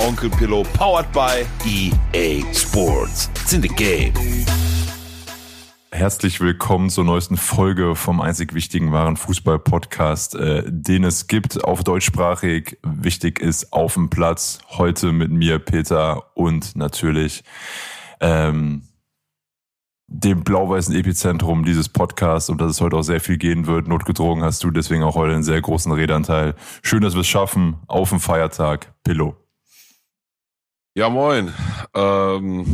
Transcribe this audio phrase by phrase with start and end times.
[0.00, 3.28] Onkel Pillow, powered by EA Sports.
[3.34, 4.14] It's in the game.
[5.92, 11.84] Herzlich willkommen zur neuesten Folge vom einzig wichtigen wahren Fußball-Podcast, äh, den es gibt, auf
[11.84, 12.78] deutschsprachig.
[12.82, 14.60] Wichtig ist auf dem Platz.
[14.70, 17.44] Heute mit mir, Peter, und natürlich
[18.20, 18.84] ähm,
[20.06, 23.86] dem blau-weißen Epizentrum dieses Podcasts, um das es heute auch sehr viel gehen wird.
[23.86, 26.54] Notgedrungen hast du deswegen auch heute einen sehr großen Redanteil.
[26.82, 27.76] Schön, dass wir es schaffen.
[27.86, 28.94] Auf dem Feiertag.
[29.04, 29.39] Pillow.
[31.00, 31.50] Ja, moin.
[31.94, 32.66] Ähm,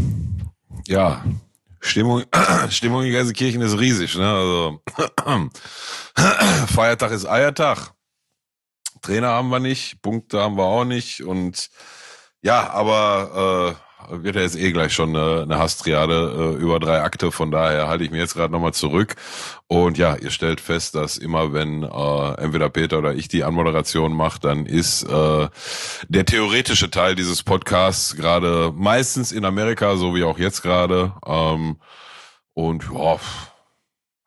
[0.89, 1.25] ja,
[1.79, 2.25] Stimmung,
[2.71, 4.17] Stimmung in Gelsenkirchen ist riesig.
[4.17, 4.29] Ne?
[4.29, 4.83] Also
[6.75, 7.93] Feiertag ist Eiertag.
[9.01, 11.23] Trainer haben wir nicht, Punkte haben wir auch nicht.
[11.23, 11.71] Und
[12.43, 17.03] ja, aber äh, wird ja jetzt eh gleich schon eine, eine Hasstriade äh, über drei
[17.03, 17.33] Akte.
[17.33, 19.17] Von daher halte ich mir jetzt gerade nochmal zurück.
[19.69, 24.13] Und ja, ihr stellt fest, dass immer wenn äh, entweder Peter oder ich die Anmoderation
[24.13, 25.49] mache, dann ist äh,
[26.09, 31.13] der theoretische Teil dieses Podcasts gerade meistens in Amerika, so wie auch jetzt gerade.
[31.27, 31.77] Ähm,
[32.55, 33.19] und ja,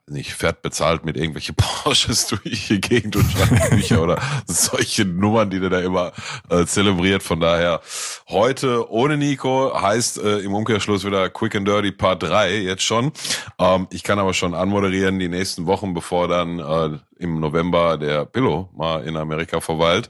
[0.09, 5.59] nicht fährt bezahlt mit irgendwelche Porsches durch die Gegend und schreibt oder solche Nummern, die
[5.59, 6.11] der da immer
[6.49, 7.23] äh, zelebriert.
[7.23, 7.81] Von daher
[8.27, 13.11] heute ohne Nico heißt äh, im Umkehrschluss wieder Quick and Dirty Part 3 jetzt schon.
[13.57, 18.25] Ähm, ich kann aber schon anmoderieren die nächsten Wochen, bevor dann äh, im November der
[18.25, 20.09] Pillow mal in Amerika verweilt.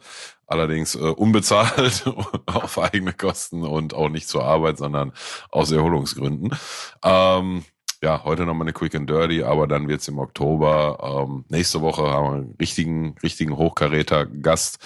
[0.49, 2.05] Allerdings äh, unbezahlt
[2.47, 5.13] auf eigene Kosten und auch nicht zur Arbeit, sondern
[5.51, 6.57] aus Erholungsgründen.
[7.03, 7.65] Ähm,
[8.01, 11.25] ja, heute nochmal eine Quick and Dirty, aber dann wird's im Oktober.
[11.27, 14.79] Ähm, nächste Woche haben wir einen richtigen, richtigen Hochkaräter-Gast.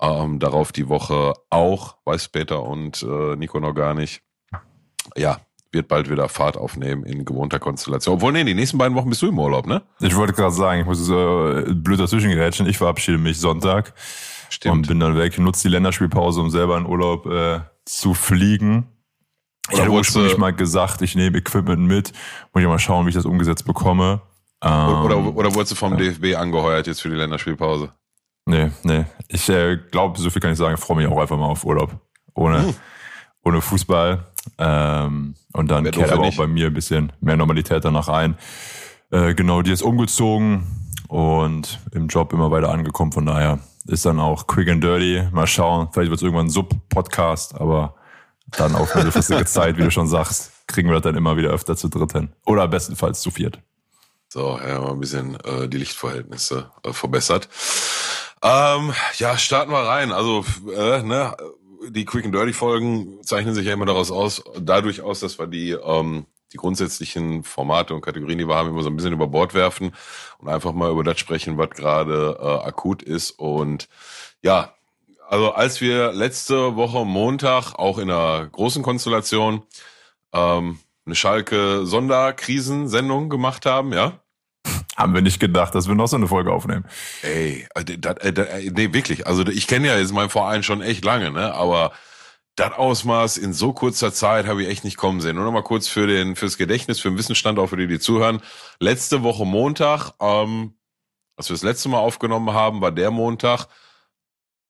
[0.00, 4.22] Ähm, darauf die Woche auch, weiß Peter und äh, Nico noch gar nicht.
[5.16, 5.40] Ja,
[5.72, 8.16] wird bald wieder Fahrt aufnehmen in gewohnter Konstellation.
[8.16, 9.82] Obwohl, nee, die nächsten beiden Wochen bist du im Urlaub, ne?
[10.00, 12.66] Ich wollte gerade sagen, ich muss äh, blöd dazwischen gerätschen.
[12.66, 13.94] Ich verabschiede mich Sonntag.
[14.48, 14.74] Stimmt.
[14.74, 18.88] Und bin dann weg, nutze die Länderspielpause, um selber in Urlaub äh, zu fliegen.
[19.70, 22.12] Ich hatte ursprünglich mal gesagt, ich nehme Equipment mit,
[22.52, 24.20] muss ich mal schauen, wie ich das umgesetzt bekomme.
[24.62, 26.10] Ähm, oder, oder wurdest du vom ja.
[26.10, 27.92] DFB angeheuert jetzt für die Länderspielpause?
[28.46, 29.04] Nee, nee.
[29.28, 31.64] Ich äh, glaube, so viel kann ich sagen, ich freue mich auch einfach mal auf
[31.64, 31.92] Urlaub.
[32.34, 32.74] Ohne, hm.
[33.44, 34.26] ohne Fußball.
[34.58, 38.36] Ähm, und dann kehrt aber auch bei mir ein bisschen mehr Normalität danach ein.
[39.10, 40.66] Äh, genau, die ist umgezogen
[41.08, 43.12] und im Job immer weiter angekommen.
[43.12, 45.22] Von daher ist dann auch quick and dirty.
[45.32, 47.94] Mal schauen, vielleicht wird es irgendwann ein Sub-Podcast, aber
[48.56, 51.76] dann auf mittelfristige Zeit, wie du schon sagst, kriegen wir das dann immer wieder öfter
[51.76, 52.30] zu dritt hin.
[52.46, 53.58] Oder bestenfalls zu viert.
[54.28, 57.48] So, ja, mal ein bisschen äh, die Lichtverhältnisse äh, verbessert.
[58.42, 60.12] Ähm, ja, starten wir rein.
[60.12, 61.36] Also, äh, ne,
[61.88, 65.46] die Quick and Dirty Folgen zeichnen sich ja immer daraus aus, dadurch aus, dass wir
[65.46, 69.26] die, ähm, die grundsätzlichen Formate und Kategorien, die wir haben, immer so ein bisschen über
[69.26, 69.92] Bord werfen
[70.38, 73.32] und einfach mal über das sprechen, was gerade äh, akut ist.
[73.32, 73.88] Und
[74.42, 74.74] ja,
[75.30, 79.62] also als wir letzte Woche Montag auch in einer großen Konstellation
[80.32, 84.20] ähm, eine Schalke Sonderkrisensendung gemacht haben, ja.
[84.96, 86.84] Haben wir nicht gedacht, dass wir noch so eine Folge aufnehmen.
[87.22, 89.28] Ey, das, äh, das, äh, nee, wirklich.
[89.28, 91.54] Also ich kenne ja jetzt meinen Verein schon echt lange, ne?
[91.54, 91.92] Aber
[92.56, 95.36] das Ausmaß in so kurzer Zeit habe ich echt nicht kommen sehen.
[95.36, 98.00] Nur noch mal kurz für den fürs Gedächtnis, für den Wissensstand, auch für die, die
[98.00, 98.42] zuhören.
[98.80, 100.74] Letzte Woche Montag, ähm,
[101.36, 103.68] als wir das letzte Mal aufgenommen haben, war der Montag,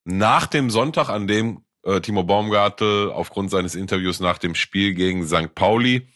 [0.04, 5.26] nach dem Sonntag, an dem äh, Timo Baumgartel aufgrund seines Interviews nach dem Spiel gegen
[5.26, 5.54] St.
[5.54, 6.08] Pauli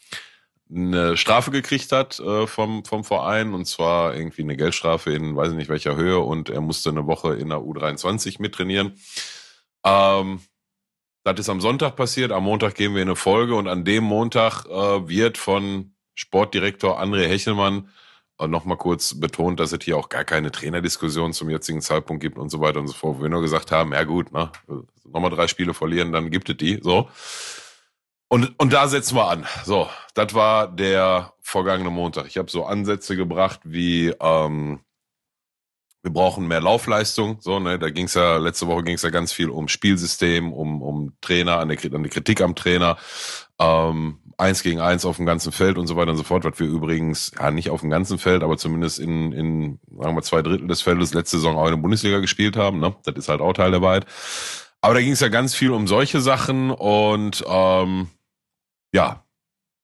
[0.75, 5.50] eine Strafe gekriegt hat äh, vom, vom Verein und zwar irgendwie eine Geldstrafe in weiß
[5.50, 8.99] ich nicht welcher Höhe und er musste eine Woche in der U23 mittrainieren.
[9.84, 10.41] Ähm,
[11.23, 14.05] das ist am Sonntag passiert, am Montag gehen wir in eine Folge und an dem
[14.05, 17.88] Montag äh, wird von Sportdirektor André Hechelmann
[18.49, 22.50] nochmal kurz betont, dass es hier auch gar keine Trainerdiskussion zum jetzigen Zeitpunkt gibt und
[22.50, 24.50] so weiter und so fort, wo wir nur gesagt haben, ja gut, ne,
[25.05, 27.08] nochmal drei Spiele verlieren, dann gibt es die, so.
[28.29, 29.46] Und, und da setzen wir an.
[29.64, 32.26] So, das war der vergangene Montag.
[32.26, 34.81] Ich habe so Ansätze gebracht wie, ähm,
[36.02, 37.38] wir brauchen mehr Laufleistung.
[37.41, 41.14] So, ne, da ging's ja, letzte Woche ging's ja ganz viel um Spielsystem, um, um
[41.20, 42.99] Trainer, an, der, an die Kritik am Trainer.
[43.58, 46.58] Ähm, eins gegen eins auf dem ganzen Feld und so weiter und so fort, was
[46.58, 50.42] wir übrigens, ja nicht auf dem ganzen Feld, aber zumindest in, in sagen wir zwei
[50.42, 52.81] Drittel des Feldes letzte Saison auch in der Bundesliga gespielt haben.
[52.81, 52.94] Ne?
[53.04, 54.06] Das ist halt auch Teil der Wahrheit.
[54.81, 58.08] Aber da ging es ja ganz viel um solche Sachen und ähm,
[58.92, 59.25] ja,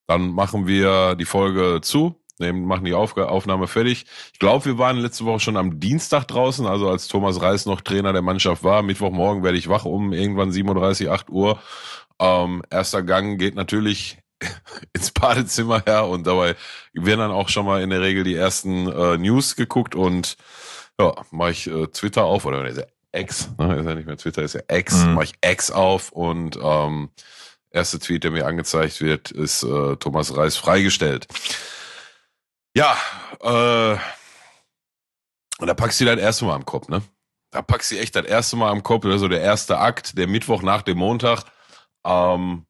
[0.06, 4.06] dann machen wir die Folge zu, nehmen, machen die Auf Aufnahme fertig.
[4.32, 7.81] Ich glaube, wir waren letzte Woche schon am Dienstag draußen, also als Thomas Reis noch
[7.81, 8.82] Trainer der Mannschaft war.
[8.82, 11.58] Mittwochmorgen werde ich wach um irgendwann 7.30 8 Uhr.
[12.19, 14.19] Ähm, erster Gang geht natürlich
[14.93, 16.57] ins Badezimmer her und dabei
[16.93, 20.37] werden dann auch schon mal in der Regel die ersten äh, News geguckt und
[20.99, 23.77] ja, mache ich äh, Twitter auf oder ist ja X, ne?
[23.77, 25.15] ist ja nicht mehr Twitter, ist ja X, mhm.
[25.15, 27.11] mache ich X auf und ähm,
[27.71, 31.27] erste Tweet, der mir angezeigt wird, ist äh, Thomas Reis freigestellt.
[32.77, 32.97] Ja,
[33.41, 33.99] äh,
[35.59, 37.03] und da packst du das erste Mal am Kopf, ne?
[37.51, 40.63] Da packst du echt das erste Mal am Kopf, also der erste Akt, der Mittwoch
[40.63, 41.45] nach dem Montag.
[42.05, 42.65] Ähm,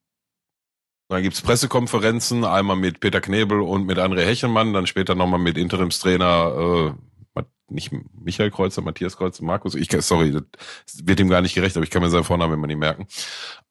[1.10, 5.58] dann gibt's Pressekonferenzen, einmal mit Peter Knebel und mit André Hechelmann, dann später nochmal mit
[5.58, 6.94] Interimstrainer,
[7.36, 11.76] äh, nicht Michael Kreuzer, Matthias Kreuzer, Markus, ich sorry, das wird ihm gar nicht gerecht,
[11.76, 13.06] aber ich kann mir seinen Vornamen immer nicht merken.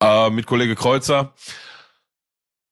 [0.02, 1.34] Äh, mit Kollege Kreuzer.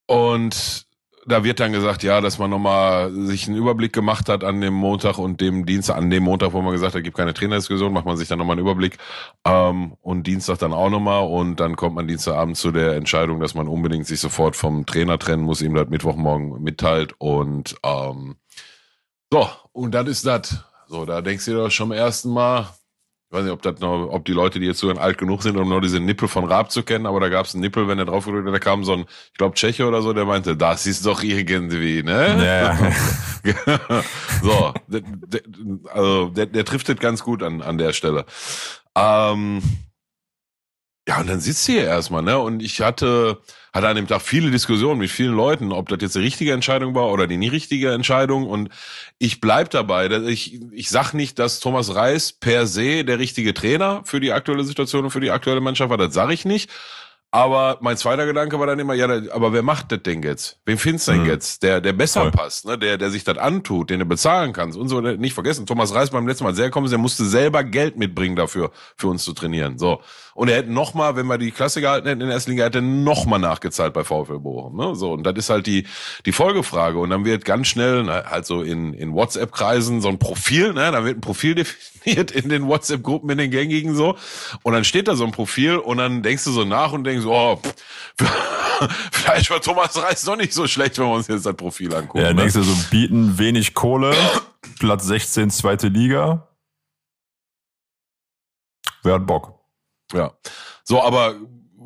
[0.06, 0.87] Und
[1.28, 4.74] da wird dann gesagt, ja, dass man nochmal sich einen Überblick gemacht hat an dem
[4.74, 8.06] Montag und dem Dienstag, an dem Montag, wo man gesagt hat, gibt keine Trainerdiskussion, macht
[8.06, 8.98] man sich dann nochmal einen Überblick
[9.44, 13.56] ähm, und Dienstag dann auch nochmal und dann kommt man Dienstagabend zu der Entscheidung, dass
[13.56, 18.38] man unbedingt sich sofort vom Trainer trennen muss, ihm das Mittwochmorgen mitteilt und ähm,
[19.30, 20.64] so, und das ist das.
[20.88, 22.70] So, da denkst du dir doch schon am ersten Mal,
[23.30, 25.58] ich weiß nicht, ob das noch, ob die Leute, die jetzt so alt genug sind,
[25.58, 28.00] um nur diese Nippel von Raab zu kennen, aber da gab es einen Nippel, wenn
[28.00, 30.56] er drauf gedrückt hat, da kam so ein, ich glaube, Tscheche oder so, der meinte,
[30.56, 32.78] das ist doch irgendwie, ne?
[33.44, 33.54] Ja.
[34.42, 35.42] so, der, der,
[35.92, 38.26] also der, der trifft das ganz gut an, an der Stelle.
[38.96, 39.62] Ähm,
[41.08, 42.38] ja, und dann sitzt sie hier erstmal, ne?
[42.38, 43.42] Und ich hatte,
[43.74, 46.96] hatte an dem Tag viele Diskussionen mit vielen Leuten, ob das jetzt die richtige Entscheidung
[46.96, 48.46] war oder die nie richtige Entscheidung.
[48.46, 48.70] Und
[49.18, 50.10] ich bleib dabei.
[50.28, 54.66] Ich, ich sag nicht, dass Thomas Reis per se der richtige Trainer für die aktuelle
[54.66, 55.98] Situation und für die aktuelle Mannschaft war.
[55.98, 56.70] Das sage ich nicht.
[57.30, 60.60] Aber mein zweiter Gedanke war dann immer, ja, aber wer macht das denn jetzt?
[60.66, 61.28] Wen findest du denn mhm.
[61.28, 61.62] jetzt?
[61.62, 62.32] Der, der besser Voll.
[62.32, 62.78] passt, ne?
[62.78, 65.02] der, der sich das antut, den du bezahlen kannst und so.
[65.02, 68.72] Nicht vergessen, Thomas Reis beim letzten Mal sehr kommen, der musste selber Geld mitbringen dafür,
[68.96, 69.78] für uns zu trainieren.
[69.78, 70.00] So.
[70.38, 72.66] Und er hätte noch mal, wenn wir die Klasse gehalten hätten in der ersten Liga,
[72.66, 74.78] hätte er noch mal nachgezahlt bei VfL Bochum.
[74.78, 74.96] Ne?
[74.96, 75.88] So, und das ist halt die,
[76.28, 77.00] die Folgefrage.
[77.00, 80.92] Und dann wird ganz schnell, na, halt so in, in WhatsApp-Kreisen so ein Profil, ne?
[80.92, 81.56] da wird ein Profil
[82.08, 84.16] definiert in den WhatsApp-Gruppen, in den gängigen so.
[84.62, 87.17] Und dann steht da so ein Profil und dann denkst du so nach und denkst,
[87.26, 87.60] oh,
[89.12, 92.20] vielleicht war Thomas Reis doch nicht so schlecht, wenn wir uns jetzt das Profil angucken.
[92.20, 92.36] Ja, ne?
[92.36, 94.16] denkst du so, bieten wenig Kohle,
[94.80, 96.48] Platz 16, zweite Liga.
[99.04, 99.60] Wer hat Bock?
[100.14, 100.34] Ja.
[100.84, 101.36] So, aber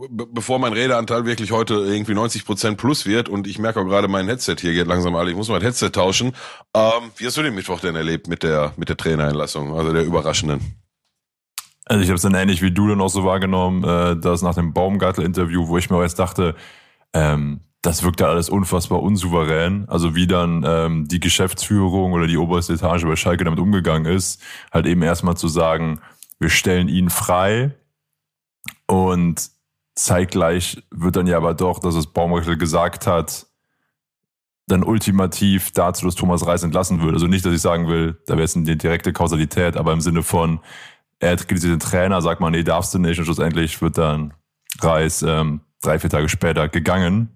[0.10, 4.08] bevor mein Redeanteil wirklich heute irgendwie 90 Prozent plus wird und ich merke auch gerade,
[4.08, 6.34] mein Headset hier geht langsam alle, ich muss mein Headset tauschen.
[6.74, 10.04] Ähm, wie hast du den Mittwoch denn erlebt mit der, mit der Trainereinlassung, also der
[10.04, 10.82] überraschenden?
[11.92, 14.56] Also ich habe es dann ähnlich wie du dann auch so wahrgenommen, äh, dass nach
[14.56, 16.56] dem Baumgartel-Interview, wo ich mir auch jetzt dachte,
[17.14, 19.90] ähm, das wirkt da alles unfassbar unsouverän.
[19.90, 24.42] Also wie dann ähm, die Geschäftsführung oder die oberste Etage bei Schalke damit umgegangen ist,
[24.72, 26.00] halt eben erstmal zu sagen,
[26.40, 27.76] wir stellen ihn frei,
[28.88, 29.50] und
[29.96, 33.48] zeitgleich wird dann ja aber doch, dass es Baumgartel gesagt hat,
[34.68, 37.16] dann ultimativ dazu, dass Thomas Reis entlassen würde.
[37.16, 40.24] Also nicht, dass ich sagen will, da wäre jetzt eine direkte Kausalität, aber im Sinne
[40.24, 40.60] von,
[41.22, 43.20] er kritisiert den Trainer, sagt man, nee, darfst du nicht.
[43.20, 44.34] Und schlussendlich wird dann
[44.80, 47.30] Reis ähm, drei, vier Tage später gegangen.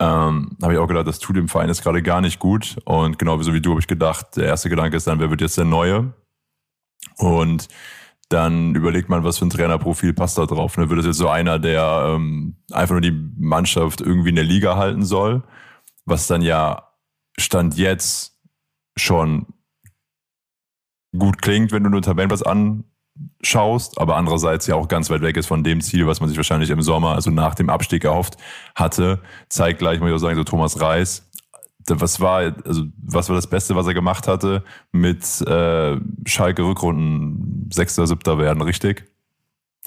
[0.00, 2.76] Ähm, habe ich auch gedacht, das tut dem Verein jetzt gerade gar nicht gut.
[2.84, 5.40] Und genau so wie du habe ich gedacht, der erste Gedanke ist dann, wer wird
[5.40, 6.12] jetzt der Neue?
[7.18, 7.68] Und
[8.28, 10.76] dann überlegt man, was für ein Trainerprofil passt da drauf.
[10.76, 10.88] Ne?
[10.88, 14.76] Wird das jetzt so einer, der ähm, einfach nur die Mannschaft irgendwie in der Liga
[14.76, 15.42] halten soll,
[16.04, 16.88] was dann ja
[17.38, 18.40] Stand jetzt
[18.96, 19.46] schon
[21.16, 25.46] gut klingt, wenn du nur Tabellenplatz anschaust, aber andererseits ja auch ganz weit weg ist
[25.46, 28.36] von dem Ziel, was man sich wahrscheinlich im Sommer, also nach dem Abstieg erhofft
[28.74, 29.20] hatte.
[29.48, 31.30] Zeigt gleich, muss ich auch sagen, so Thomas Reis
[31.88, 34.62] was war, also was war das Beste, was er gemacht hatte
[34.92, 39.06] mit äh, Schalke Rückrunden Sechster, Siebter werden, richtig?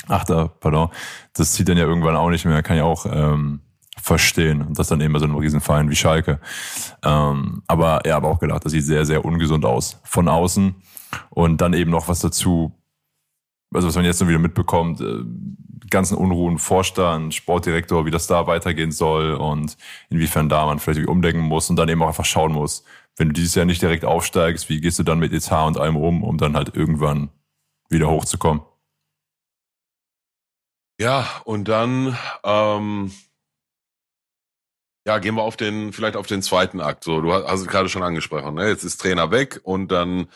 [0.08, 0.90] Achter, pardon.
[1.34, 3.62] Das zieht dann ja irgendwann auch nicht mehr, kann ja auch ähm,
[4.02, 4.62] verstehen.
[4.62, 6.40] Und das dann eben bei so einem Riesenverein wie Schalke.
[7.04, 10.76] Ähm, aber er hat auch gedacht, das sieht sehr, sehr ungesund aus von außen.
[11.30, 12.74] Und dann eben noch was dazu,
[13.74, 15.24] also was man jetzt noch wieder mitbekommt, äh,
[15.90, 19.78] ganzen Unruhen Vorstand, Sportdirektor, wie das da weitergehen soll und
[20.10, 22.84] inwiefern da man vielleicht umdenken muss und dann eben auch einfach schauen muss,
[23.16, 25.96] wenn du dieses Jahr nicht direkt aufsteigst, wie gehst du dann mit Etat und allem
[25.96, 27.30] um, um dann halt irgendwann
[27.90, 28.64] wieder hochzukommen?
[31.00, 33.12] Ja, und dann ähm,
[35.06, 37.04] ja, gehen wir auf den, vielleicht auf den zweiten Akt.
[37.04, 38.70] So, du hast es gerade schon angesprochen, ne?
[38.70, 40.28] Jetzt ist Trainer weg und dann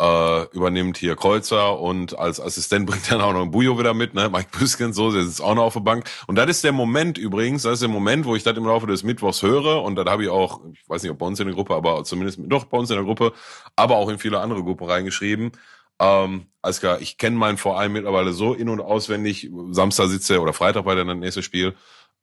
[0.00, 4.14] äh, übernimmt hier Kreuzer und als Assistent bringt dann auch noch ein Bujo wieder mit,
[4.14, 4.28] ne?
[4.28, 6.08] Mike Büskens, so, der sitzt auch noch auf der Bank.
[6.26, 8.86] Und das ist der Moment übrigens, das ist der Moment, wo ich das im Laufe
[8.86, 11.46] des Mittwochs höre und dann habe ich auch, ich weiß nicht, ob bei uns in
[11.46, 13.32] der Gruppe, aber zumindest doch bei uns in der Gruppe,
[13.76, 15.52] aber auch in viele andere Gruppen reingeschrieben.
[16.00, 19.50] Ähm, alles klar, ich kenne meinen Verein mittlerweile so in- und auswendig.
[19.70, 21.74] Samstag sitzt er oder Freitag bei dann das nächste Spiel.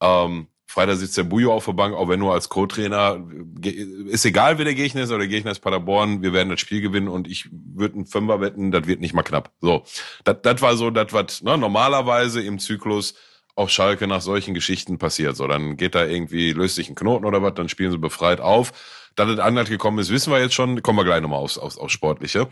[0.01, 3.24] Ähm, Freitag sitzt der Bujo auf der Bank, auch wenn nur als Co-Trainer.
[3.62, 6.22] Ist egal, wer der Gegner ist oder der Gegner ist Paderborn.
[6.22, 9.24] Wir werden das Spiel gewinnen und ich würde einen Fünfer wetten, das wird nicht mal
[9.24, 9.53] knapp.
[9.62, 9.84] So,
[10.25, 13.15] das, das war so, das was ne, normalerweise im Zyklus
[13.55, 15.38] auf Schalke nach solchen Geschichten passiert.
[15.38, 18.41] So, dann geht da irgendwie, löst sich ein Knoten oder was, dann spielen sie befreit
[18.41, 18.74] auf.
[19.15, 20.84] Dass es anders gekommen ist, wissen wir jetzt schon.
[20.84, 22.50] Kommen wir gleich nochmal aufs, aufs, aufs Sportliche.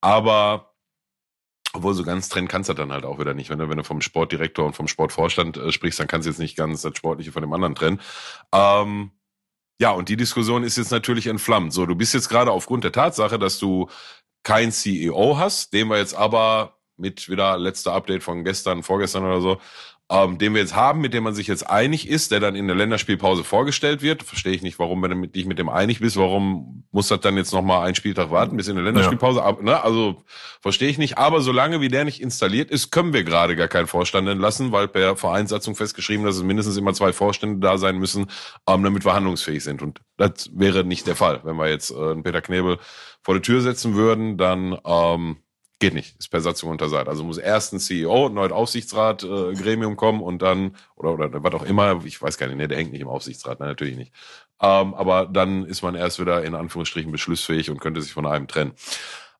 [0.00, 0.72] Aber
[1.72, 3.50] obwohl so ganz trennen kannst du dann halt auch wieder nicht.
[3.50, 6.38] Wenn du, wenn du vom Sportdirektor und vom Sportvorstand äh, sprichst, dann kannst du jetzt
[6.38, 8.00] nicht ganz das Sportliche von dem anderen trennen.
[8.52, 9.10] Ähm,
[9.80, 11.72] ja, und die Diskussion ist jetzt natürlich entflammt.
[11.72, 13.88] So, du bist jetzt gerade aufgrund der Tatsache, dass du
[14.42, 19.40] kein CEO hast, den wir jetzt aber mit wieder letzter Update von gestern, vorgestern oder
[19.40, 19.58] so,
[20.10, 22.66] ähm, den wir jetzt haben, mit dem man sich jetzt einig ist, der dann in
[22.66, 24.22] der Länderspielpause vorgestellt wird.
[24.22, 27.52] Verstehe ich nicht, warum, du dich mit dem einig bist, warum muss das dann jetzt
[27.52, 29.40] nochmal einen Spieltag warten bis in der Länderspielpause?
[29.40, 29.56] Ja.
[29.60, 29.82] Ne?
[29.82, 30.22] Also
[30.60, 31.18] verstehe ich nicht.
[31.18, 34.88] Aber solange wie der nicht installiert ist, können wir gerade gar keinen Vorstand entlassen, weil
[34.88, 38.26] per Vereinssatzung festgeschrieben, dass es mindestens immer zwei Vorstände da sein müssen,
[38.66, 39.82] ähm, damit wir handlungsfähig sind.
[39.82, 41.40] Und das wäre nicht der Fall.
[41.44, 42.78] Wenn wir jetzt äh, einen Peter Knebel
[43.22, 45.36] vor die Tür setzen würden, dann ähm,
[45.80, 47.08] Geht nicht, ist per Satzung untersagt.
[47.08, 51.44] Also muss erst ein CEO, ein neues Aufsichtsrat, äh, Gremium kommen und dann, oder, oder
[51.44, 53.96] was auch immer, ich weiß gar nicht, ne, der hängt nicht im Aufsichtsrat, nein, natürlich
[53.96, 54.12] nicht.
[54.60, 58.48] Ähm, aber dann ist man erst wieder in Anführungsstrichen beschlussfähig und könnte sich von einem
[58.48, 58.72] trennen.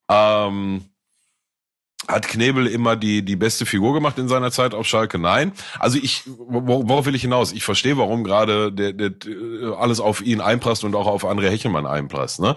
[0.09, 0.85] Ähm,
[2.07, 5.19] hat Knebel immer die, die beste Figur gemacht in seiner Zeit auf Schalke?
[5.19, 5.53] Nein.
[5.79, 7.53] Also ich, worauf will ich hinaus?
[7.53, 9.13] Ich verstehe, warum gerade der, der,
[9.79, 12.41] alles auf ihn einprasst und auch auf André Hechelmann einprasst.
[12.41, 12.55] Ne?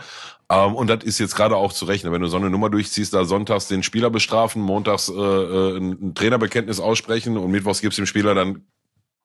[0.50, 2.14] Ähm, und das ist jetzt gerade auch zu rechnen.
[2.14, 6.14] Wenn du so eine Nummer durchziehst, da sonntags den Spieler bestrafen, montags äh, äh ein
[6.14, 8.64] Trainerbekenntnis aussprechen und mittwochs gibst dem Spieler dann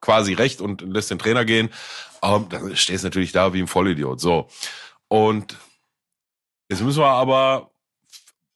[0.06, 1.68] quasi recht und lässt den Trainer gehen,
[2.22, 4.20] ähm, dann stehst du natürlich da wie ein Vollidiot.
[4.20, 4.46] So.
[5.08, 5.56] Und
[6.70, 7.70] jetzt müssen wir aber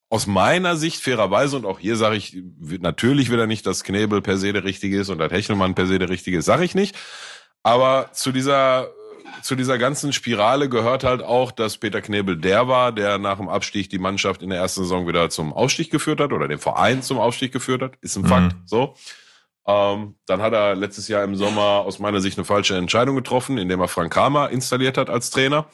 [0.09, 4.23] aus meiner Sicht fairerweise, und auch hier sage ich, natürlich will er nicht, dass Knebel
[4.23, 6.76] per se der Richtige ist und dass Hechelmann per se der Richtige ist, sage ich
[6.76, 6.97] nicht.
[7.64, 8.88] Aber zu dieser
[9.42, 13.49] zu dieser ganzen Spirale gehört halt auch, dass Peter Knebel der war, der nach dem
[13.49, 17.02] Abstieg die Mannschaft in der ersten Saison wieder zum Aufstieg geführt hat oder den Verein
[17.02, 17.92] zum Aufstieg geführt hat.
[18.00, 18.26] Ist ein mhm.
[18.26, 18.57] Fakt.
[18.66, 18.95] So.
[19.67, 23.59] Ähm, dann hat er letztes Jahr im Sommer aus meiner Sicht eine falsche Entscheidung getroffen,
[23.59, 25.67] indem er Frank Kramer installiert hat als Trainer.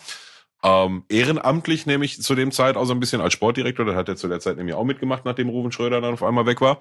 [0.63, 3.85] Ähm, ehrenamtlich nämlich zu dem Zeit auch so ein bisschen als Sportdirektor.
[3.85, 6.47] Das hat er zu der Zeit nämlich auch mitgemacht, nachdem Ruven Schröder dann auf einmal
[6.47, 6.81] weg war.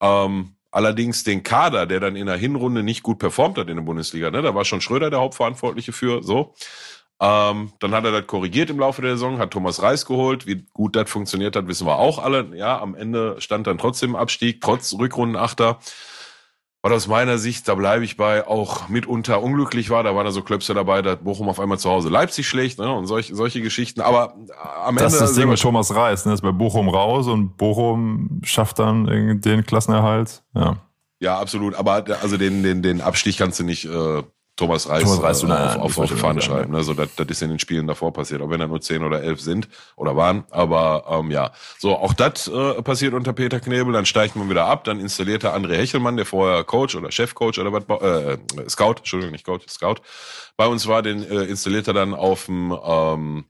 [0.00, 3.82] Ähm, Allerdings den Kader, der dann in der Hinrunde nicht gut performt hat in der
[3.82, 4.42] Bundesliga, ne?
[4.42, 6.54] da war schon Schröder der Hauptverantwortliche für, so.
[7.20, 10.46] Ähm, dann hat er das korrigiert im Laufe der Saison, hat Thomas Reis geholt.
[10.46, 12.54] Wie gut das funktioniert hat, wissen wir auch alle.
[12.54, 15.80] Ja, am Ende stand dann trotzdem Abstieg, trotz Rückrundenachter.
[16.82, 20.04] Was aus meiner Sicht, da bleibe ich bei, auch mitunter unglücklich war.
[20.04, 22.92] Da waren da so Klöpse dabei, dass Bochum auf einmal zu Hause Leipzig schlägt ne,
[22.92, 24.00] und solche, solche Geschichten.
[24.00, 24.34] Aber
[24.84, 25.02] am das Ende.
[25.02, 26.34] Das ist das Ding mit Thomas Reis, ne?
[26.34, 30.42] ist bei Bochum raus und Bochum schafft dann den Klassenerhalt.
[30.54, 30.76] Ja.
[31.20, 31.74] Ja, absolut.
[31.74, 34.22] Aber also den, den, den Abstich kannst du nicht äh,
[34.58, 36.72] Thomas Reis, Thomas Reis äh, auf, auf, auf die Fahne schreiben.
[36.72, 36.82] Ne?
[36.82, 39.22] So, das, das ist in den Spielen davor passiert, auch wenn da nur zehn oder
[39.22, 40.44] elf sind oder waren.
[40.50, 43.92] Aber ähm, ja, so auch das äh, passiert unter Peter Knebel.
[43.92, 44.82] Dann steigt man wieder ab.
[44.82, 49.32] Dann installiert er André Hechelmann, der vorher Coach oder Chefcoach oder was, äh, Scout, Entschuldigung,
[49.32, 49.96] nicht Coach, Scout.
[50.56, 53.44] Bei uns war, den äh, installiert er dann auf dem ähm,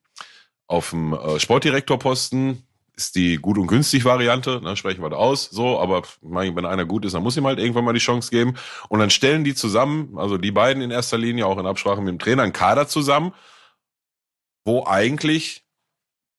[0.66, 2.67] auf dem äh, Sportdirektorposten
[2.98, 6.84] ist die gut und günstig Variante, ne, sprechen wir da aus, so, aber wenn einer
[6.84, 8.54] gut ist, dann muss ihm halt irgendwann mal die Chance geben.
[8.88, 12.08] Und dann stellen die zusammen, also die beiden in erster Linie, auch in Absprache mit
[12.08, 13.32] dem Trainer, einen Kader zusammen,
[14.64, 15.64] wo eigentlich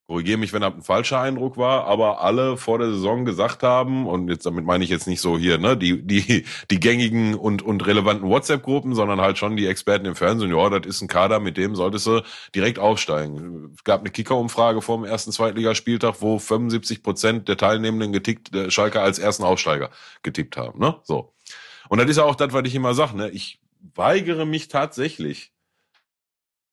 [0.10, 4.08] korrigiere mich, wenn das ein falscher Eindruck war, aber alle vor der Saison gesagt haben,
[4.08, 7.62] und jetzt damit meine ich jetzt nicht so hier, ne, die, die, die gängigen und,
[7.62, 11.40] und relevanten WhatsApp-Gruppen, sondern halt schon die Experten im Fernsehen, ja, das ist ein Kader,
[11.40, 12.24] mit dem solltest du
[12.56, 13.72] direkt aufsteigen.
[13.76, 18.72] Es gab eine Kicker-Umfrage vor dem ersten Zweitligaspieltag, wo 75 Prozent der Teilnehmenden getickt, der
[18.72, 19.92] Schalke als ersten Aufsteiger
[20.24, 21.36] getippt haben, ne, so.
[21.88, 23.62] Und das ist ja auch das, was ich immer sage, ne, ich
[23.94, 25.52] weigere mich tatsächlich,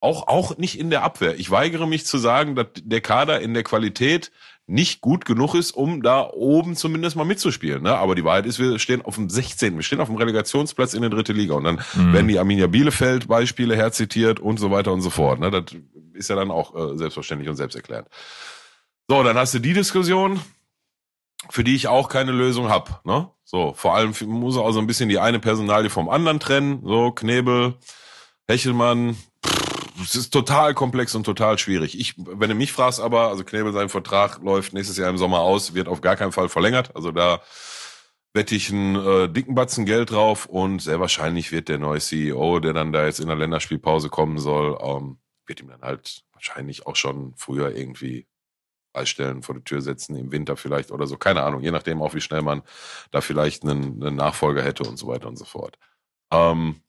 [0.06, 1.38] auch, auch nicht in der Abwehr.
[1.38, 4.30] Ich weigere mich zu sagen, dass der Kader in der Qualität
[4.68, 7.82] nicht gut genug ist, um da oben zumindest mal mitzuspielen.
[7.82, 7.96] Ne?
[7.96, 9.74] Aber die Wahrheit ist, wir stehen auf dem 16.
[9.74, 11.54] Wir stehen auf dem Relegationsplatz in der dritte Liga.
[11.54, 12.12] Und dann mhm.
[12.12, 15.40] werden die Arminia Bielefeld Beispiele herzitiert und so weiter und so fort.
[15.40, 15.50] Ne?
[15.50, 15.64] Das
[16.14, 18.08] ist ja dann auch äh, selbstverständlich und selbsterklärend.
[19.08, 20.40] So, dann hast du die Diskussion,
[21.50, 23.04] für die ich auch keine Lösung hab.
[23.04, 23.28] Ne?
[23.44, 26.82] So, vor allem muss er auch so ein bisschen die eine Personalie vom anderen trennen.
[26.84, 27.74] So, Knebel,
[28.48, 29.16] Hechelmann,
[30.02, 31.98] es ist total komplex und total schwierig.
[31.98, 35.40] Ich, wenn du mich fragst, aber, also Knebel, sein Vertrag läuft nächstes Jahr im Sommer
[35.40, 36.94] aus, wird auf gar keinen Fall verlängert.
[36.94, 37.40] Also da
[38.34, 42.60] wette ich einen äh, dicken Batzen Geld drauf und sehr wahrscheinlich wird der neue CEO,
[42.60, 46.86] der dann da jetzt in der Länderspielpause kommen soll, ähm, wird ihm dann halt wahrscheinlich
[46.86, 48.26] auch schon früher irgendwie
[49.04, 51.18] Stellen vor die Tür setzen, im Winter vielleicht oder so.
[51.18, 52.62] Keine Ahnung, je nachdem auch, wie schnell man
[53.10, 55.78] da vielleicht einen, einen Nachfolger hätte und so weiter und so fort.
[56.30, 56.80] Ähm,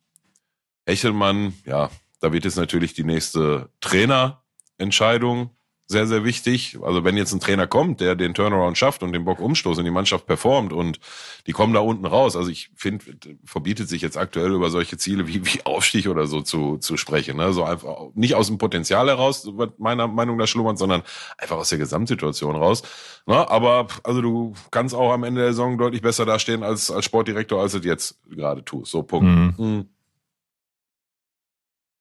[0.86, 5.52] Hechelmann, ja, da wird jetzt natürlich die nächste Trainerentscheidung
[5.90, 6.78] sehr, sehr wichtig.
[6.84, 9.86] Also wenn jetzt ein Trainer kommt, der den Turnaround schafft und den Bock umstoßt und
[9.86, 11.00] die Mannschaft performt und
[11.48, 12.36] die kommen da unten raus.
[12.36, 13.06] Also ich finde,
[13.46, 17.38] verbietet sich jetzt aktuell über solche Ziele wie, wie Aufstieg oder so zu, zu sprechen.
[17.38, 17.54] Ne?
[17.54, 21.04] So einfach nicht aus dem Potenzial heraus, meiner Meinung nach schlummern, sondern
[21.38, 22.84] einfach aus der Gesamtsituation raus.
[23.26, 23.50] Ne?
[23.50, 27.62] Aber also du kannst auch am Ende der Saison deutlich besser dastehen als, als Sportdirektor,
[27.62, 28.92] als du jetzt gerade tust.
[28.92, 29.26] So, Punkt.
[29.26, 29.54] Mhm.
[29.58, 29.90] Mhm.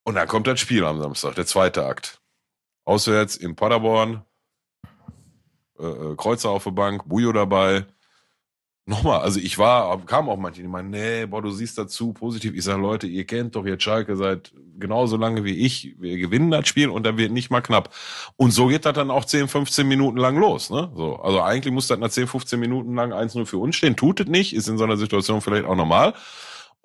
[0.07, 2.21] Und dann kommt das Spiel am Samstag, der zweite Akt.
[2.85, 4.23] Auswärts in Paderborn.
[5.81, 7.87] Äh, äh, Kreuzer auf der Bank, Bujo dabei.
[8.89, 12.55] Nochmal, also ich war, kam auch manche, die meinen, nee, boah, du siehst dazu positiv.
[12.55, 15.97] Ich sage, Leute, ihr kennt doch jetzt Schalke seit genauso lange wie ich.
[15.99, 17.93] Wir gewinnen das Spiel und da wird nicht mal knapp.
[18.37, 20.71] Und so geht das dann auch 10, 15 Minuten lang los.
[20.71, 20.89] Ne?
[20.95, 23.97] So, also eigentlich muss das nach 10, 15 Minuten lang 1-0 für uns stehen.
[23.97, 26.15] Tut es nicht, ist in so einer Situation vielleicht auch normal.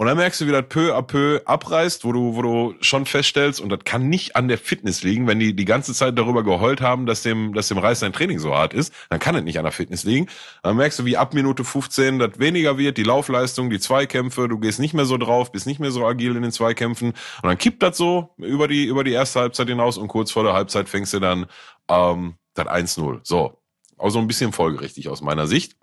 [0.02, 3.06] Und dann merkst du, wie das peu à peu abreißt, wo du, wo du schon
[3.06, 6.44] feststellst, und das kann nicht an der Fitness liegen, wenn die die ganze Zeit darüber
[6.44, 9.44] geheult haben, dass dem, dass dem Reis sein Training so hart ist, dann kann es
[9.44, 10.28] nicht an der Fitness liegen.
[10.64, 14.58] Dann merkst du, wie ab Minute 15 das weniger wird, die Laufleistung, die Zweikämpfe, du
[14.58, 17.10] gehst nicht mehr so drauf, bist nicht mehr so agil in den Zweikämpfen.
[17.10, 20.42] Und dann kippt das so über die, über die erste Halbzeit hinaus und kurz vor
[20.42, 21.46] der Halbzeit fängst du dann
[21.90, 23.20] ähm, das 1-0.
[23.22, 23.62] So.
[24.00, 25.76] Auch so ein bisschen folgerichtig aus meiner Sicht.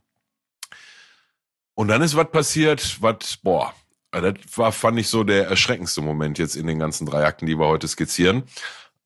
[1.74, 3.72] Und dann ist was passiert, was, boah,
[4.20, 7.58] das war, fand ich so der erschreckendste Moment jetzt in den ganzen drei Akten, die
[7.58, 8.44] wir heute skizzieren.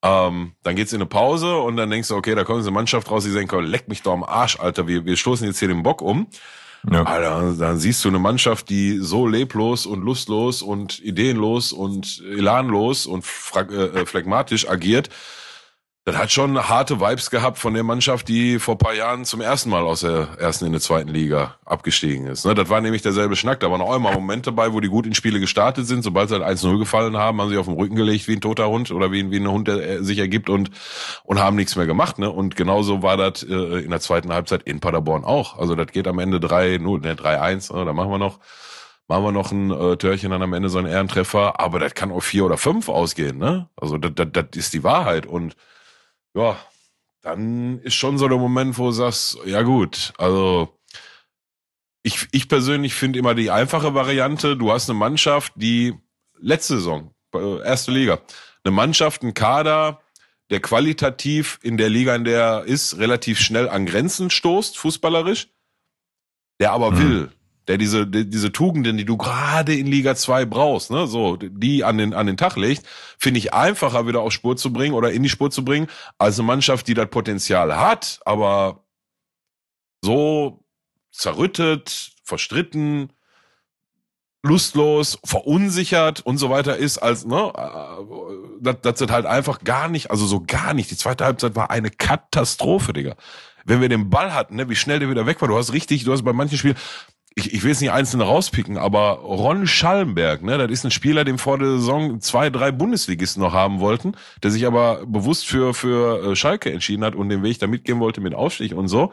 [0.02, 3.10] Ähm, dann geht's in eine Pause und dann denkst du, okay, da kommt eine Mannschaft
[3.10, 5.82] raus, die denken, leck mich doch am Arsch, Alter, wir, wir stoßen jetzt hier den
[5.82, 6.26] Bock um.
[6.90, 7.04] Ja.
[7.04, 13.06] Alter, dann siehst du eine Mannschaft, die so leblos und lustlos und ideenlos und elanlos
[13.06, 15.08] und äh, phlegmatisch agiert,
[16.04, 19.70] das hat schon harte Vibes gehabt von der Mannschaft, die vor paar Jahren zum ersten
[19.70, 22.44] Mal aus der ersten in der zweiten Liga abgestiegen ist.
[22.44, 23.60] Ne, das war nämlich derselbe Schnack.
[23.60, 26.02] Da waren auch immer Momente dabei, wo die gut in Spiele gestartet sind.
[26.02, 28.68] Sobald sie halt 1-0 gefallen haben, haben sie auf den Rücken gelegt wie ein toter
[28.68, 30.72] Hund oder wie, wie ein Hund, der sich ergibt und,
[31.22, 32.18] und haben nichts mehr gemacht.
[32.18, 32.28] Ne?
[32.28, 35.56] Und genauso war das äh, in der zweiten Halbzeit in Paderborn auch.
[35.56, 38.40] Also das geht am Ende 3-0, ne, 3-1, ne, da machen wir noch
[39.06, 42.10] machen wir noch ein äh, Törchen dann am Ende so einen Ehrentreffer, aber das kann
[42.10, 43.68] auch vier oder fünf ausgehen, ne?
[43.76, 45.54] Also das ist die Wahrheit und
[46.34, 46.56] ja,
[47.22, 50.76] dann ist schon so der Moment, wo du sagst, ja gut, also
[52.02, 55.94] ich, ich persönlich finde immer die einfache Variante, du hast eine Mannschaft, die
[56.38, 58.20] letzte Saison, äh, erste Liga,
[58.64, 60.00] eine Mannschaft, ein Kader,
[60.50, 65.48] der qualitativ in der Liga, in der er ist, relativ schnell an Grenzen stoßt, fußballerisch,
[66.60, 66.98] der aber mhm.
[66.98, 67.32] will,
[67.68, 71.84] der diese, die, diese Tugenden, die du gerade in Liga 2 brauchst, ne, so, die
[71.84, 72.86] an den, an den Tag legt,
[73.18, 75.86] finde ich einfacher wieder auf Spur zu bringen oder in die Spur zu bringen,
[76.18, 78.84] als eine Mannschaft, die das Potenzial hat, aber
[80.02, 80.64] so
[81.12, 83.12] zerrüttet, verstritten,
[84.42, 87.52] lustlos, verunsichert und so weiter ist, als, ne,
[88.60, 90.90] das, das sind halt einfach gar nicht, also so gar nicht.
[90.90, 93.14] Die zweite Halbzeit war eine Katastrophe, Digga
[93.64, 95.48] wenn wir den Ball hatten, ne, wie schnell der wieder weg war.
[95.48, 96.76] Du hast richtig, du hast bei manchen Spielen,
[97.34, 101.24] ich, ich will jetzt nicht einzelne rauspicken, aber Ron Schallenberg, ne, das ist ein Spieler,
[101.24, 105.74] den vor der Saison zwei, drei Bundesligisten noch haben wollten, der sich aber bewusst für,
[105.74, 109.12] für äh, Schalke entschieden hat und den Weg da mitgehen wollte mit Aufstieg und so.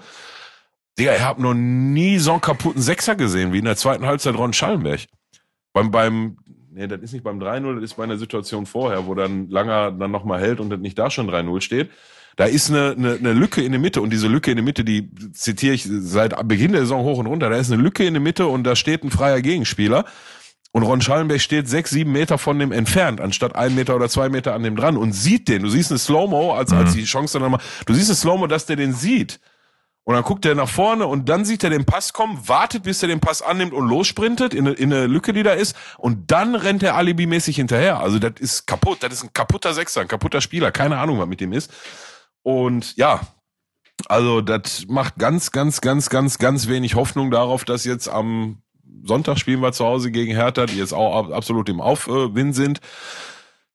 [0.97, 4.35] Digga, ich habe noch nie so einen kaputten Sechser gesehen wie in der zweiten Halbzeit
[4.35, 5.01] Ron Schallenberg.
[5.71, 6.37] Beim, beim,
[6.71, 9.91] nee, das ist nicht beim 3-0, das ist bei einer Situation vorher, wo dann Langer
[9.91, 11.89] dann nochmal hält und das nicht da schon 3-0 steht.
[12.35, 14.85] Da ist eine, eine, eine Lücke in der Mitte und diese Lücke in der Mitte,
[14.85, 17.49] die zitiere ich seit Beginn der Saison hoch und runter.
[17.49, 20.05] Da ist eine Lücke in der Mitte und da steht ein freier Gegenspieler.
[20.71, 24.29] Und Ron Schallenberg steht sechs, sieben Meter von dem entfernt, anstatt ein Meter oder zwei
[24.29, 25.63] Meter an dem dran und sieht den.
[25.63, 26.99] Du siehst eine Slow-Mo, als, als mhm.
[26.99, 29.39] die Chance dann mal, du siehst eine Slow-Mo, dass der den sieht.
[30.09, 33.03] Und dann guckt er nach vorne und dann sieht er den Pass kommen, wartet, bis
[33.03, 35.75] er den Pass annimmt und lossprintet in eine, in eine Lücke, die da ist.
[35.97, 37.99] Und dann rennt er alibimäßig hinterher.
[37.99, 39.03] Also das ist kaputt.
[39.03, 40.71] Das ist ein kaputter Sechser, ein kaputter Spieler.
[40.71, 41.71] Keine Ahnung, was mit dem ist.
[42.43, 43.21] Und ja,
[44.07, 48.61] also das macht ganz, ganz, ganz, ganz, ganz wenig Hoffnung darauf, dass jetzt am
[49.03, 52.79] Sonntag spielen wir zu Hause gegen Hertha, die jetzt auch absolut im Aufwind sind,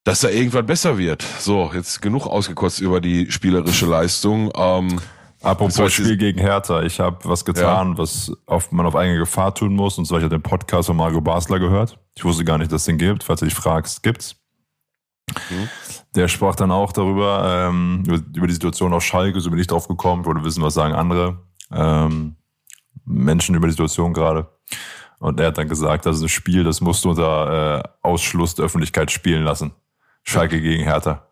[0.05, 1.23] dass da irgendwas besser wird.
[1.23, 4.51] So, jetzt genug ausgekotzt über die spielerische Leistung.
[4.55, 5.01] Ähm,
[5.43, 7.99] Apropos Spiel gegen Hertha, ich habe was getan, ja.
[7.99, 9.99] was auf, man auf eigene Gefahr tun muss.
[9.99, 11.99] Und zwar, ich habe den Podcast von Marco Basler gehört.
[12.17, 13.25] Ich wusste gar nicht, dass es den gibt.
[13.25, 14.37] Falls du dich fragst, gibt's.
[15.29, 15.69] Mhm.
[16.15, 19.67] Der sprach dann auch darüber, ähm, über, über, die Situation auf Schalke, so bin ich
[19.67, 21.39] drauf gekommen, wollte wissen, was sagen andere
[21.73, 22.37] ähm,
[23.05, 24.49] Menschen über die Situation gerade.
[25.19, 28.55] Und er hat dann gesagt, das ist ein Spiel, das musst du unter äh, Ausschluss
[28.55, 29.73] der Öffentlichkeit spielen lassen.
[30.23, 31.27] Schalke gegen Hertha.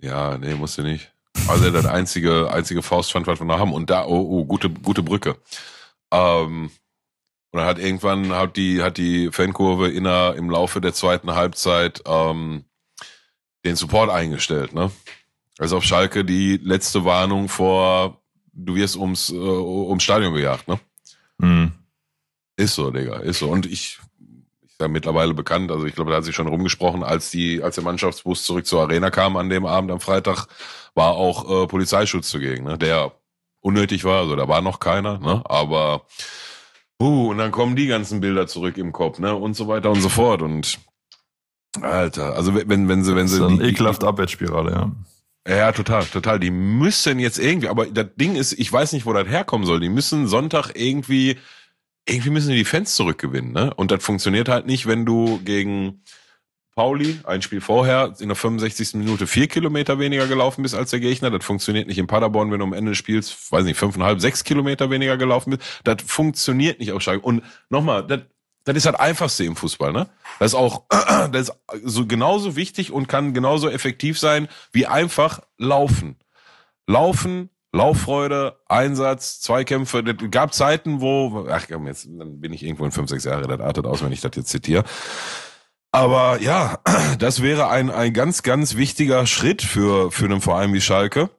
[0.00, 1.12] Ja, nee, musst du nicht.
[1.46, 3.72] Also der einzige, einzige Faustpfand, was wir noch haben.
[3.72, 5.36] Und da, oh, oh, gute, gute Brücke.
[6.10, 6.70] Ähm,
[7.50, 11.34] und dann hat irgendwann hat die, hat die Fankurve in der, im Laufe der zweiten
[11.34, 12.64] Halbzeit ähm,
[13.64, 14.90] den Support eingestellt, ne?
[15.58, 20.78] Also auf Schalke die letzte Warnung vor, du wirst ums, äh, ums Stadion gejagt, ne?
[21.38, 21.72] Mhm.
[22.56, 23.48] Ist so, Digga, ist so.
[23.48, 23.98] Und ich,
[24.66, 27.76] ich sage mittlerweile bekannt, also ich glaube, da hat sich schon rumgesprochen, als die, als
[27.76, 30.46] der Mannschaftsbus zurück zur Arena kam an dem Abend am Freitag,
[30.94, 32.76] war auch äh, Polizeischutz zugegen, ne?
[32.76, 33.12] Der
[33.60, 35.42] unnötig war, also da war noch keiner, ne?
[35.46, 36.06] Aber
[37.00, 39.34] Uh, und dann kommen die ganzen Bilder zurück im Kopf, ne?
[39.34, 40.42] Und so weiter und so fort.
[40.42, 40.78] Und
[41.80, 43.38] Alter, also wenn, wenn sie, wenn sie.
[43.38, 44.92] Das ist eine ekelhafte Abwärtsspirale, ja.
[45.48, 46.40] Ja, total, total.
[46.40, 49.80] Die müssen jetzt irgendwie, aber das Ding ist, ich weiß nicht, wo das herkommen soll.
[49.80, 51.38] Die müssen Sonntag irgendwie,
[52.06, 53.72] irgendwie müssen die die Fans zurückgewinnen, ne?
[53.74, 56.02] Und das funktioniert halt nicht, wenn du gegen
[56.78, 58.94] Pauli, ein Spiel vorher, in der 65.
[58.94, 61.28] Minute vier Kilometer weniger gelaufen bist als der Gegner.
[61.28, 64.44] Das funktioniert nicht in Paderborn, wenn du am Ende des Spiels, weiß nicht, fünfeinhalb, sechs
[64.44, 65.62] Kilometer weniger gelaufen bist.
[65.82, 67.26] Das funktioniert nicht auf Schalke.
[67.26, 68.20] Und nochmal, das,
[68.62, 70.08] das ist das Einfachste im Fußball, ne?
[70.38, 70.84] Das ist auch,
[71.32, 76.14] das ist so genauso wichtig und kann genauso effektiv sein wie einfach laufen.
[76.86, 80.04] Laufen, Lauffreude, Einsatz, Zweikämpfe.
[80.06, 83.48] Es gab Zeiten, wo, ach komm, jetzt dann bin ich irgendwo in fünf, sechs Jahre,
[83.48, 84.84] das artet aus, wenn ich das jetzt zitiere.
[85.92, 86.78] Aber ja,
[87.18, 91.30] das wäre ein, ein ganz, ganz wichtiger Schritt für, für einen Verein wie Schalke,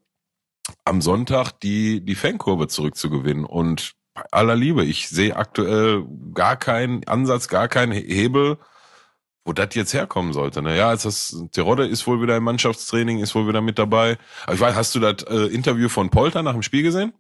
[0.86, 3.46] am Sonntag die, die Fankurve zurückzugewinnen.
[3.46, 8.58] Und bei aller Liebe, ich sehe aktuell gar keinen Ansatz, gar keinen Hebel,
[9.46, 10.62] wo das jetzt herkommen sollte.
[10.62, 14.18] Naja, ist das, Terodde ist wohl wieder im Mannschaftstraining, ist wohl wieder mit dabei.
[14.44, 17.14] Aber ich weiß, hast du das äh, Interview von Polter nach dem Spiel gesehen?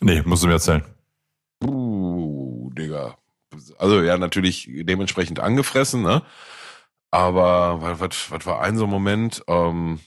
[0.00, 0.84] Nee, musst du mir erzählen.
[1.64, 3.16] Uh, Digga
[3.78, 6.22] also ja, natürlich dementsprechend angefressen, ne?
[7.10, 9.42] Aber was, was, war ein so Moment?
[9.48, 10.00] Ähm,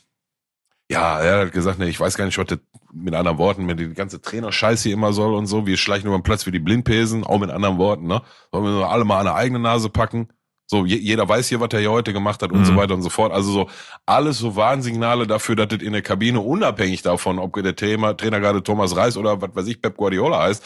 [0.91, 2.59] ja, er hat gesagt, ne, ich weiß gar nicht, was das
[2.91, 6.17] mit anderen Worten, wenn die ganze Trainer-Scheiß hier immer soll und so, wir schleichen über
[6.17, 8.21] den Platz wie die Blindpesen, auch mit anderen Worten, ne?
[8.51, 10.29] Sollen wir alle mal an eine eigene Nase packen?
[10.71, 12.65] So, jeder weiß hier, was er hier heute gemacht hat und mhm.
[12.65, 13.31] so weiter und so fort.
[13.31, 13.69] Also so
[14.05, 18.39] alles so Warnsignale dafür, dass das in der Kabine unabhängig davon, ob der Thema, Trainer
[18.39, 20.63] gerade Thomas Reis oder was weiß ich, Pep Guardiola heißt,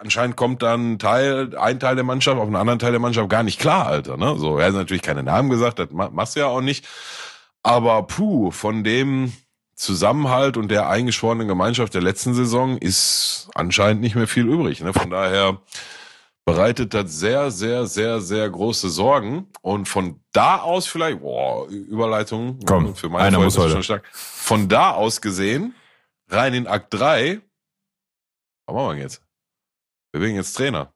[0.00, 3.28] anscheinend kommt dann ein Teil, ein Teil der Mannschaft auf einen anderen Teil der Mannschaft
[3.28, 4.16] gar nicht klar, Alter.
[4.16, 4.36] Ne?
[4.38, 6.86] So, er hat natürlich keine Namen gesagt, das machst du ja auch nicht.
[7.62, 9.32] Aber puh, von dem
[9.74, 14.80] Zusammenhalt und der eingeschworenen Gemeinschaft der letzten Saison ist anscheinend nicht mehr viel übrig.
[14.80, 14.92] Ne?
[14.92, 15.60] Von daher
[16.44, 19.48] bereitet das sehr, sehr, sehr, sehr große Sorgen.
[19.60, 23.72] Und von da aus vielleicht, boah, Überleitung Komm, für meine einer muss heute.
[23.72, 24.04] schon stark.
[24.12, 25.74] Von da aus gesehen,
[26.28, 27.40] rein in Akt 3,
[28.66, 29.22] was machen wir jetzt?
[30.12, 30.92] Wir werden jetzt Trainer.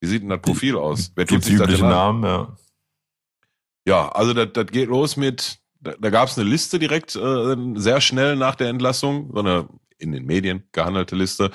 [0.00, 1.12] Wie sieht denn das Profil aus?
[1.14, 2.56] Wer tut sich das denn Namen, ja.
[3.86, 7.56] Ja, also das, das geht los mit, da, da gab es eine Liste direkt äh,
[7.76, 11.50] sehr schnell nach der Entlassung, so eine in den Medien gehandelte Liste.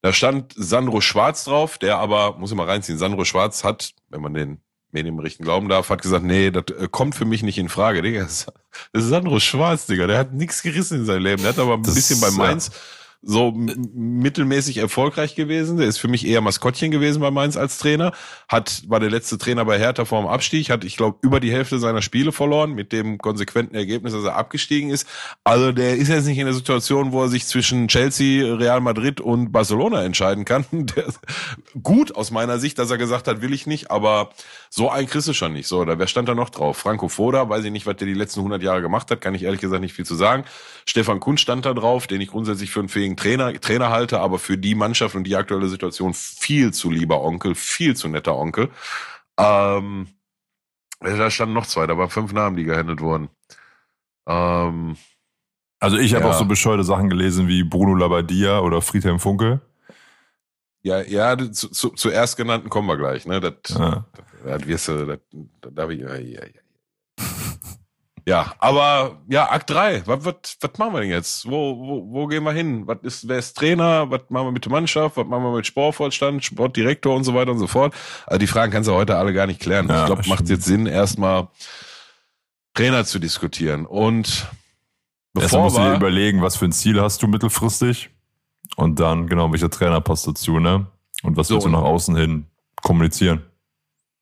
[0.00, 4.22] Da stand Sandro Schwarz drauf, der aber, muss ich mal reinziehen, Sandro Schwarz hat, wenn
[4.22, 4.60] man den
[4.92, 8.26] Medienberichten glauben darf, hat gesagt, nee, das äh, kommt für mich nicht in Frage, Digga.
[8.92, 10.06] Das ist Sandro Schwarz, Digga.
[10.06, 11.42] Der hat nichts gerissen in seinem Leben.
[11.42, 12.74] Der hat aber ein das bisschen bei Mainz ja
[13.28, 15.78] so mittelmäßig erfolgreich gewesen.
[15.78, 18.12] Der ist für mich eher Maskottchen gewesen bei Mainz als Trainer.
[18.46, 21.50] Hat, war der letzte Trainer bei Hertha vor dem Abstieg, hat, ich glaube, über die
[21.50, 25.08] Hälfte seiner Spiele verloren, mit dem konsequenten Ergebnis, dass er abgestiegen ist.
[25.42, 29.20] Also der ist jetzt nicht in der Situation, wo er sich zwischen Chelsea, Real Madrid
[29.20, 30.64] und Barcelona entscheiden kann.
[30.96, 31.06] Der,
[31.82, 34.30] gut aus meiner Sicht, dass er gesagt hat, will ich nicht, aber
[34.76, 35.66] so ein kriegst du schon nicht.
[35.66, 36.76] So, da wer stand da noch drauf?
[36.76, 39.44] Franco Foda, weiß ich nicht, was der die letzten 100 Jahre gemacht hat, kann ich
[39.44, 40.44] ehrlich gesagt nicht viel zu sagen.
[40.86, 44.38] Stefan Kunz stand da drauf, den ich grundsätzlich für einen fähigen Trainer, Trainer halte, aber
[44.38, 48.68] für die Mannschaft und die aktuelle Situation viel zu lieber Onkel, viel zu netter Onkel.
[49.38, 50.08] Ähm,
[51.00, 53.30] da standen noch zwei, da waren fünf Namen, die gehandelt wurden.
[54.28, 54.98] Ähm,
[55.80, 56.32] also ich habe ja.
[56.32, 59.62] auch so bescheuerte Sachen gelesen wie Bruno Labbadia oder Friedhelm Funkel.
[60.82, 63.40] Ja, ja, zu, zu, zuerst genannten kommen wir gleich, ne?
[63.40, 64.04] Das, ja.
[64.12, 65.18] das, das wirst du, das,
[65.60, 66.60] das, das, ja, ja, ja.
[68.28, 71.48] Ja, aber ja, Akt 3, was, was, was machen wir denn jetzt?
[71.48, 72.84] Wo, wo, wo gehen wir hin?
[72.84, 74.10] Was ist, wer ist Trainer?
[74.10, 75.16] Was machen wir mit der Mannschaft?
[75.16, 77.94] Was machen wir mit Sportvorstand, Sportdirektor und so weiter und so fort?
[78.26, 79.86] Also die Fragen kannst du heute alle gar nicht klären.
[79.88, 81.46] Ja, ich glaube, macht jetzt Sinn, erstmal
[82.74, 83.86] Trainer zu diskutieren.
[83.86, 84.48] Und
[85.32, 88.10] bevor Erstmal musst du dir überlegen, was für ein Ziel hast du mittelfristig?
[88.74, 90.88] Und dann, genau, welcher Trainer passt dazu, ne?
[91.22, 92.46] Und was so, willst du nach außen hin
[92.82, 93.42] kommunizieren?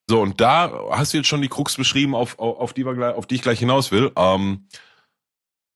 [0.08, 3.16] So, und da hast du jetzt schon die Krux beschrieben, auf, auf, auf, die, wir,
[3.16, 4.12] auf die ich gleich hinaus will.
[4.16, 4.66] Ähm,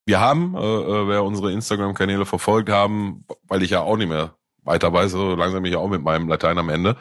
[0.05, 4.35] wir haben, äh, äh, wer unsere Instagram-Kanäle verfolgt haben, weil ich ja auch nicht mehr
[4.63, 6.95] weiter weiß, so langsam bin ich auch mit meinem Latein am Ende,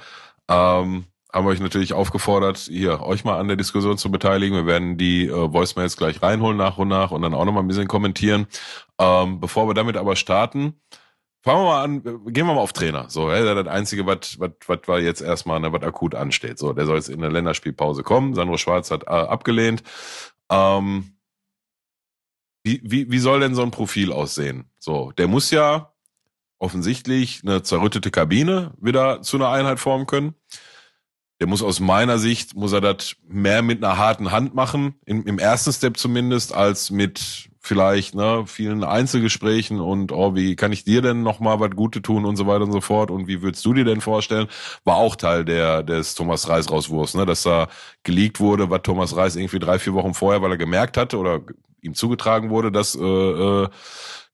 [0.48, 4.56] ähm, haben wir euch natürlich aufgefordert, hier euch mal an der Diskussion zu beteiligen.
[4.56, 7.68] Wir werden die äh, Voicemails gleich reinholen nach und nach und dann auch nochmal ein
[7.68, 8.46] bisschen kommentieren.
[8.98, 10.80] Ähm, bevor wir damit aber starten,
[11.42, 13.08] fangen wir mal an, gehen wir mal auf Trainer.
[13.08, 16.58] So, ja, das Einzige, was was was war jetzt erstmal, ne, was akut ansteht.
[16.58, 18.34] So, der soll jetzt in der Länderspielpause kommen.
[18.34, 19.82] Sandro Schwarz hat äh, abgelehnt.
[20.50, 21.12] Ähm,
[22.64, 24.70] wie, wie, wie soll denn so ein Profil aussehen?
[24.78, 25.92] So, der muss ja
[26.58, 30.34] offensichtlich eine zerrüttete Kabine wieder zu einer Einheit formen können.
[31.40, 35.24] Der muss aus meiner Sicht, muss er das mehr mit einer harten Hand machen, im,
[35.26, 40.84] im ersten Step zumindest, als mit vielleicht ne, vielen Einzelgesprächen und oh, wie kann ich
[40.84, 43.42] dir denn noch mal was Gute tun und so weiter und so fort und wie
[43.42, 44.48] würdest du dir denn vorstellen?
[44.84, 47.68] War auch Teil der des Thomas Reis Rauswurfs, ne, dass da
[48.04, 51.40] geleakt wurde, was Thomas Reis irgendwie drei vier Wochen vorher, weil er gemerkt hatte oder
[51.80, 53.68] ihm zugetragen wurde, dass äh, äh,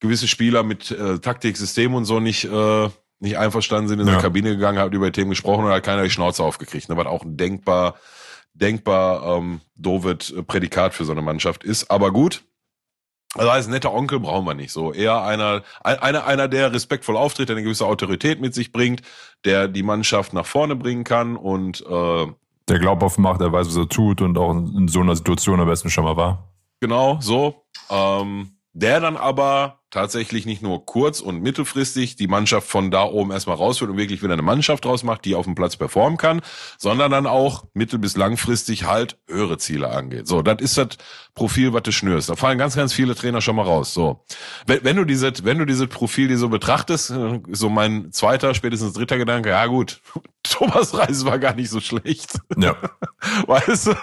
[0.01, 2.89] gewisse Spieler mit äh, Taktik, System und so nicht äh,
[3.21, 4.15] nicht einverstanden sind in ja.
[4.15, 6.89] der Kabine gegangen, hat über Themen gesprochen und hat keiner die Schnauze aufgekriegt.
[6.89, 7.95] Ne, was auch ein denkbar
[8.55, 11.91] denkbar ähm, dovet Prädikat für so eine Mannschaft ist.
[11.91, 12.45] Aber gut,
[13.35, 14.92] also als netter Onkel brauchen wir nicht so.
[14.92, 19.03] Eher einer, einer, einer, der respektvoll auftritt, der eine gewisse Autorität mit sich bringt,
[19.44, 22.27] der die Mannschaft nach vorne bringen kann und äh,
[22.68, 25.68] der glaubhaft macht, der weiß, was er tut und auch in so einer Situation am
[25.68, 26.49] besten schon mal war.
[26.81, 27.64] Genau, so.
[27.90, 33.31] Ähm, der dann aber tatsächlich nicht nur kurz- und mittelfristig die Mannschaft von da oben
[33.31, 36.41] erstmal rausführt und wirklich wieder eine Mannschaft draus macht, die auf dem Platz performen kann,
[36.77, 40.27] sondern dann auch mittel- bis langfristig halt höhere Ziele angeht.
[40.27, 40.89] So, das ist das
[41.35, 42.29] Profil, was du schnürst.
[42.29, 43.95] Da fallen ganz, ganz viele Trainer schon mal raus.
[43.95, 44.25] So,
[44.67, 47.15] wenn, wenn du dieses, wenn du dieses Profil dir so betrachtest,
[47.53, 50.01] so mein zweiter, spätestens dritter Gedanke, ja gut,
[50.43, 52.41] Thomas Reis war gar nicht so schlecht.
[52.57, 52.75] Ja.
[53.47, 53.95] Weißt du?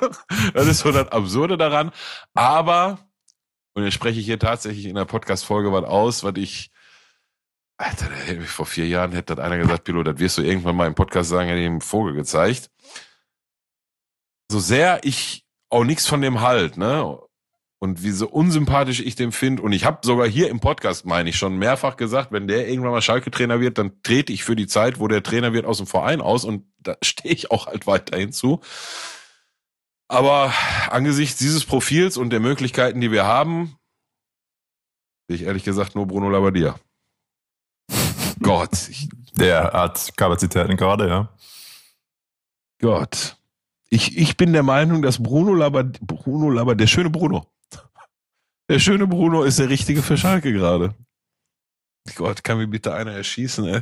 [0.54, 1.92] Das ist so das Absurde daran.
[2.34, 3.00] Aber
[3.74, 6.72] und jetzt spreche ich hier tatsächlich in der Podcast-Folge was aus, was ich,
[7.78, 8.08] Alter,
[8.46, 11.30] vor vier Jahren hätte das einer gesagt, Pilot, das wirst du irgendwann mal im Podcast
[11.30, 12.70] sagen, hätte ich ihm Vogel gezeigt.
[14.52, 17.18] So sehr ich auch nichts von dem halt, ne?
[17.80, 19.64] Und wie so unsympathisch ich den finde.
[19.64, 22.92] Und ich habe sogar hier im Podcast, meine ich, schon mehrfach gesagt, wenn der irgendwann
[22.92, 25.88] mal Schalke-Trainer wird, dann trete ich für die Zeit, wo der Trainer wird, aus dem
[25.88, 26.46] Verein aus.
[26.46, 28.60] Und da stehe ich auch halt weiterhin zu.
[30.12, 30.54] Aber
[30.90, 33.78] angesichts dieses Profils und der Möglichkeiten, die wir haben,
[35.30, 36.76] sehe ich ehrlich gesagt nur Bruno Labbadia.
[38.42, 38.90] Gott.
[38.90, 41.30] Ich, der hat Kapazitäten gerade, ja.
[42.82, 43.38] Gott.
[43.90, 47.48] Ich, ich bin der Meinung, dass Bruno Labbadia, Bruno Labbadia, der schöne Bruno.
[48.70, 50.94] Der schöne Bruno ist der Richtige für Schalke gerade.
[52.16, 53.82] Gott, kann mir bitte einer erschießen, ey.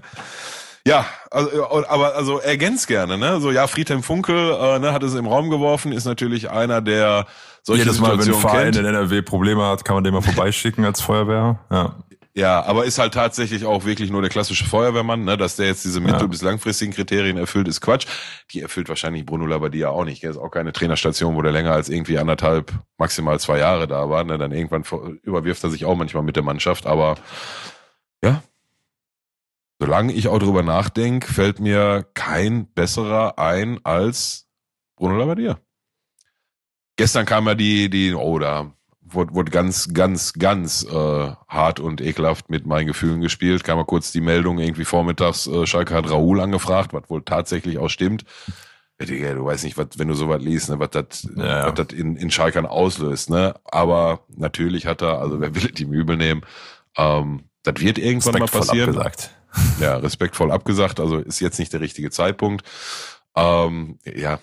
[0.90, 3.40] Ja, also, aber also ergänzt gerne, ne?
[3.40, 7.28] So ja, Friedhelm Funkel äh, ne, hat es im Raum geworfen, ist natürlich einer, der
[7.62, 10.86] solche Jedes Mal, wenn ein Verein in NRW Probleme hat, kann man den mal vorbeischicken
[10.86, 11.60] als Feuerwehr.
[11.70, 11.96] Ja.
[12.36, 15.36] Ja, aber ist halt tatsächlich auch wirklich nur der klassische Feuerwehrmann, ne?
[15.36, 16.28] dass der jetzt diese mittel- ja.
[16.28, 18.06] bis langfristigen Kriterien erfüllt, ist Quatsch.
[18.52, 20.24] Die erfüllt wahrscheinlich Bruno Labbadia auch nicht.
[20.24, 24.10] Er ist auch keine Trainerstation, wo der länger als irgendwie anderthalb, maximal zwei Jahre da
[24.10, 24.24] war.
[24.24, 24.38] Ne?
[24.38, 24.84] Dann irgendwann
[25.24, 27.16] überwirft er sich auch manchmal mit der Mannschaft, aber
[28.24, 28.42] ja,
[29.80, 34.48] solange ich auch drüber nachdenke, fällt mir kein besserer ein als
[34.96, 35.60] Bruno Labbadia.
[36.98, 42.02] Gestern kam ja die, die, oh, da wurde, wurde ganz, ganz, ganz äh, hart und
[42.02, 43.64] ekelhaft mit meinen Gefühlen gespielt.
[43.64, 47.78] Kam mal kurz die Meldung irgendwie vormittags, äh, Schalke hat Raoul angefragt, was wohl tatsächlich
[47.78, 48.26] auch stimmt.
[49.02, 52.18] Ja, du weißt nicht, was, wenn du sowas liest, ne, was das ja, was in,
[52.18, 53.56] in Schalkern auslöst, ne?
[53.64, 56.42] Aber natürlich hat er, also wer will die Übel nehmen,
[56.98, 58.90] ähm, das wird irgendwann mal passieren.
[58.90, 59.32] Abgesagt.
[59.80, 61.00] Ja, respektvoll abgesagt.
[61.00, 62.64] Also ist jetzt nicht der richtige Zeitpunkt.
[63.36, 64.40] Ähm, ja,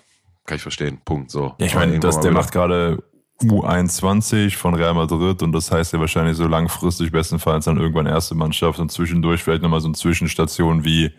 [0.47, 1.01] kann ich verstehen.
[1.05, 1.31] Punkt.
[1.31, 1.55] So.
[1.59, 3.05] Ja, ich meine, dass der macht gerade
[3.43, 8.35] U21 von Real Madrid und das heißt ja wahrscheinlich so langfristig bestenfalls dann irgendwann erste
[8.35, 11.13] Mannschaft und zwischendurch vielleicht nochmal so eine Zwischenstation wie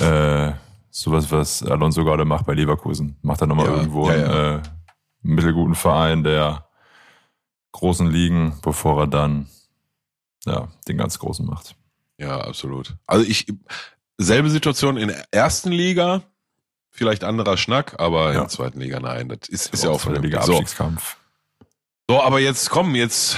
[0.00, 0.52] äh,
[0.90, 3.16] sowas, was Alonso gerade macht bei Leverkusen.
[3.22, 4.26] Macht er nochmal ja, irgendwo ja, ja.
[4.26, 4.62] einen äh,
[5.22, 6.66] mittelguten Verein der
[7.72, 9.48] großen Ligen, bevor er dann
[10.46, 11.74] ja, den ganz großen macht.
[12.18, 12.96] Ja, absolut.
[13.06, 13.46] Also ich,
[14.18, 16.22] selbe Situation in der ersten Liga,
[16.90, 18.32] vielleicht anderer Schnack, aber ja.
[18.32, 21.16] in der zweiten Liga, nein, das ist, ist ja auch von der Liga Abstiegskampf.
[22.08, 22.14] So.
[22.14, 23.36] so, aber jetzt komm, jetzt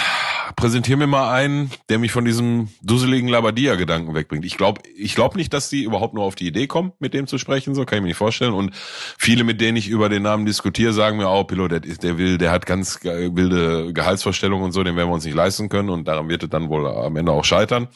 [0.56, 4.44] präsentier mir mal einen, der mich von diesem dusseligen Labadia-Gedanken wegbringt.
[4.44, 7.26] Ich glaube ich glaub nicht, dass die überhaupt nur auf die Idee kommen, mit dem
[7.26, 8.52] zu sprechen, so kann ich mir nicht vorstellen.
[8.52, 12.18] Und viele, mit denen ich über den Namen diskutiere, sagen mir auch, Pilot, der, der
[12.18, 15.90] will, der hat ganz wilde Gehaltsvorstellungen und so, den werden wir uns nicht leisten können
[15.90, 17.88] und daran wird es dann wohl am Ende auch scheitern.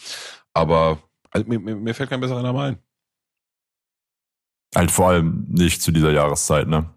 [0.53, 0.99] Aber
[1.31, 2.79] also, mir, mir fällt kein besserer Name ein.
[4.75, 6.91] Halt vor allem nicht zu dieser Jahreszeit, ne?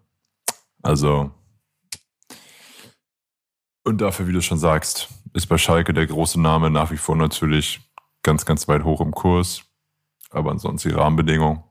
[0.81, 1.31] Also,
[3.83, 7.15] und dafür, wie du schon sagst, ist bei Schalke der große Name nach wie vor
[7.15, 7.81] natürlich
[8.23, 9.63] ganz, ganz weit hoch im Kurs.
[10.31, 11.61] Aber ansonsten die Rahmenbedingungen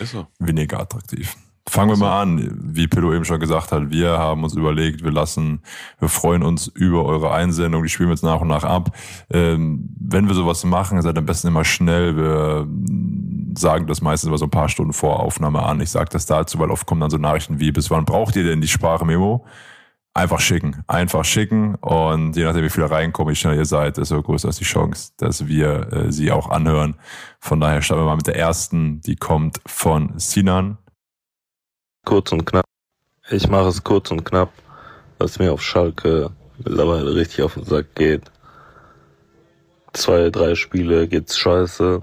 [0.00, 0.26] ist so.
[0.40, 1.36] weniger attraktiv.
[1.68, 3.90] Fangen wir mal an, wie Pedro eben schon gesagt hat.
[3.90, 5.62] Wir haben uns überlegt, wir lassen,
[5.98, 7.82] wir freuen uns über eure Einsendung.
[7.82, 8.90] Die spielen wir jetzt nach und nach ab.
[9.30, 12.16] Ähm, wenn wir sowas machen, seid am besten immer schnell.
[12.16, 12.68] Wir
[13.58, 15.80] sagen das meistens immer so ein paar Stunden vor Aufnahme an.
[15.80, 18.44] Ich sage das dazu, weil oft kommen dann so Nachrichten wie, bis wann braucht ihr
[18.44, 19.44] denn die Sprachmemo?
[20.16, 20.82] Einfach schicken.
[20.86, 21.74] Einfach schicken.
[21.74, 25.12] Und je nachdem, wie viele reinkommen, wie schnell ihr seid, desto größer ist die Chance,
[25.18, 26.94] dass wir äh, sie auch anhören.
[27.38, 29.02] Von daher starten wir mal mit der ersten.
[29.02, 30.78] Die kommt von Sinan.
[32.06, 32.64] Kurz und knapp.
[33.28, 34.50] Ich mache es kurz und knapp,
[35.18, 36.30] was mir auf Schalke
[36.64, 38.22] mittlerweile richtig auf den Sack geht.
[39.92, 42.00] Zwei, drei Spiele geht's scheiße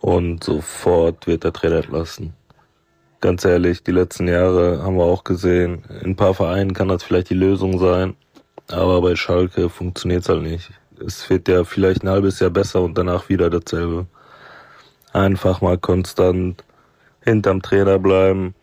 [0.00, 2.34] und sofort wird der Trainer entlassen.
[3.20, 7.02] Ganz ehrlich, die letzten Jahre haben wir auch gesehen, in ein paar Vereinen kann das
[7.02, 8.16] vielleicht die Lösung sein,
[8.68, 10.70] aber bei Schalke funktioniert's halt nicht.
[11.04, 14.06] Es wird ja vielleicht ein halbes Jahr besser und danach wieder dasselbe.
[15.12, 16.64] Einfach mal konstant
[17.22, 18.54] hinterm Trainer bleiben,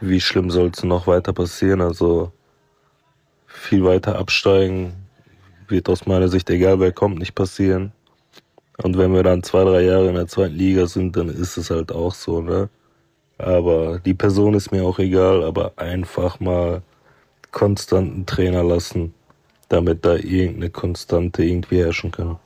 [0.00, 1.80] wie schlimm soll es noch weiter passieren?
[1.80, 2.32] Also
[3.46, 4.94] viel weiter absteigen
[5.68, 7.92] wird aus meiner Sicht, egal wer kommt, nicht passieren.
[8.82, 11.70] Und wenn wir dann zwei, drei Jahre in der zweiten Liga sind, dann ist es
[11.70, 12.68] halt auch so, ne?
[13.38, 16.82] Aber die Person ist mir auch egal, aber einfach mal
[17.50, 19.14] konstanten Trainer lassen,
[19.68, 22.38] damit da irgendeine Konstante irgendwie herrschen kann.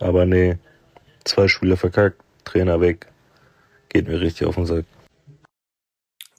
[0.00, 0.58] Aber nee,
[1.24, 3.06] zwei Spiele verkackt, Trainer weg,
[3.88, 4.84] geht mir richtig auf den Sack.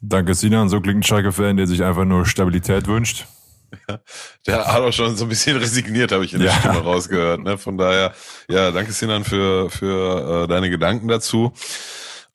[0.00, 0.68] Danke, Sinan.
[0.68, 3.26] So klingt ein Schalke-Fan, der sich einfach nur Stabilität wünscht.
[3.88, 4.00] Ja,
[4.46, 6.58] der hat auch schon so ein bisschen resigniert, habe ich in der ja.
[6.58, 7.40] Stimme rausgehört.
[7.42, 7.58] Ne?
[7.58, 8.14] Von daher,
[8.48, 11.52] ja, danke Sinan für, für äh, deine Gedanken dazu.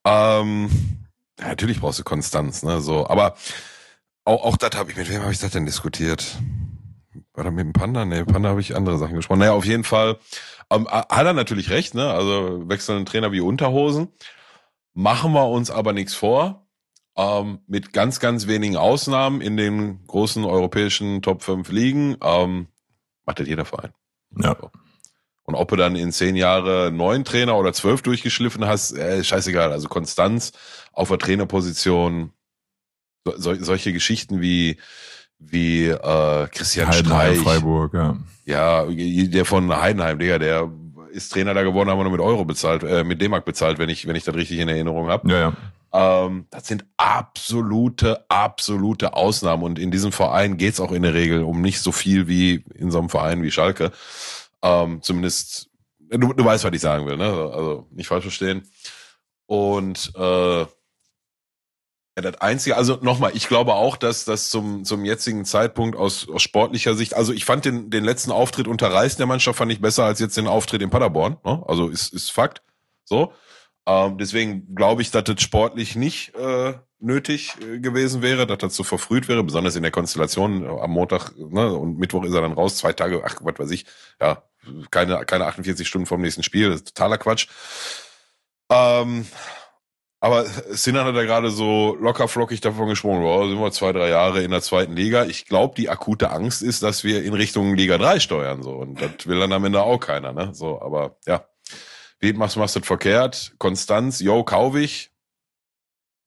[0.03, 0.69] Ähm,
[1.41, 2.81] ja, natürlich brauchst du Konstanz, ne?
[2.81, 3.35] So, aber
[4.23, 6.37] auch, auch das habe ich, mit wem habe ich das denn diskutiert?
[7.33, 8.05] War da mit dem Panda?
[8.05, 9.39] Nee, Panda habe ich andere Sachen gesprochen.
[9.39, 10.17] Naja, auf jeden Fall
[10.69, 12.11] ähm, hat er natürlich recht, ne?
[12.11, 14.09] Also wechseln Trainer wie Unterhosen.
[14.93, 16.61] Machen wir uns aber nichts vor
[17.17, 22.67] ähm, mit ganz, ganz wenigen Ausnahmen in den großen europäischen Top 5 Ligen, ähm,
[23.25, 23.91] macht das jeder Verein.
[24.37, 24.55] Ja.
[25.43, 29.71] Und ob du dann in zehn Jahre neun Trainer oder zwölf durchgeschliffen hast, äh, scheißegal.
[29.71, 30.53] Also Konstanz
[30.91, 32.31] auf der Trainerposition,
[33.35, 34.77] so, solche Geschichten wie
[35.43, 37.39] wie äh, Christian Heidenheim, Streich.
[37.39, 38.17] Freiburg, ja.
[38.45, 40.71] Ja, der von Heidenheim, Digga, der
[41.11, 43.89] ist Trainer da geworden, haben wir nur mit Euro bezahlt, äh, mit D-Mark bezahlt, wenn
[43.89, 45.29] ich, wenn ich das richtig in Erinnerung habe.
[45.29, 45.53] Ja, ja.
[45.93, 49.63] Ähm, das sind absolute, absolute Ausnahmen.
[49.63, 52.91] Und in diesem Verein geht's auch in der Regel um nicht so viel wie in
[52.91, 53.91] so einem Verein wie Schalke.
[54.61, 57.25] Ähm, zumindest, du, du weißt, was ich sagen will, ne?
[57.25, 58.69] Also nicht falsch verstehen.
[59.47, 60.65] Und äh,
[62.17, 66.27] ja, das Einzige, also nochmal, ich glaube auch, dass das zum, zum jetzigen Zeitpunkt aus,
[66.27, 69.71] aus sportlicher Sicht, also ich fand den, den letzten Auftritt unter Reis der Mannschaft fand
[69.71, 71.37] ich besser als jetzt den Auftritt in Paderborn.
[71.45, 71.63] Ne?
[71.67, 72.63] Also ist, ist Fakt.
[73.05, 73.33] So.
[73.85, 78.75] Ähm, deswegen glaube ich, dass das sportlich nicht äh, nötig äh, gewesen wäre, dass das
[78.75, 82.41] so verfrüht wäre, besonders in der Konstellation äh, am Montag ne, und Mittwoch ist er
[82.41, 83.85] dann raus, zwei Tage, ach, was weiß ich,
[84.19, 84.43] ja,
[84.91, 87.47] keine, keine 48 Stunden vom nächsten Spiel, das ist totaler Quatsch.
[88.69, 89.25] Ähm,
[90.21, 94.09] aber Sinan hat ja gerade so locker flockig davon gesprochen, wow, sind wir zwei, drei
[94.09, 95.25] Jahre in der zweiten Liga.
[95.25, 98.71] Ich glaube, die akute Angst ist, dass wir in Richtung Liga 3 steuern, so.
[98.73, 100.53] Und das will dann am Ende auch keiner, ne?
[100.53, 101.43] So, aber ja.
[102.19, 103.53] Wie machst, machst du das verkehrt?
[103.57, 105.09] Konstanz, Jo, Kauvich.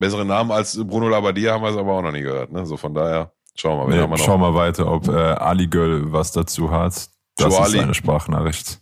[0.00, 2.50] Bessere Namen als Bruno Labbadia haben wir es aber auch noch nie gehört.
[2.50, 2.66] Ne?
[2.66, 4.08] So von daher, schauen wir mal.
[4.08, 6.94] Nee, schauen wir weiter, ob äh, Ali Göll was dazu hat.
[7.36, 7.76] Das Joali.
[7.76, 8.80] ist eine Sprachnachricht.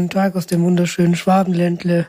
[0.00, 2.06] Guten Tag aus dem wunderschönen Schwabenländle.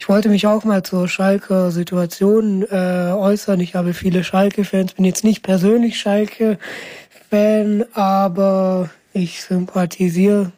[0.00, 3.60] Ich wollte mich auch mal zur Schalker Situation äh, äußern.
[3.60, 10.52] Ich habe viele Schalke-Fans, bin jetzt nicht persönlich Schalke-Fan, aber ich sympathisiere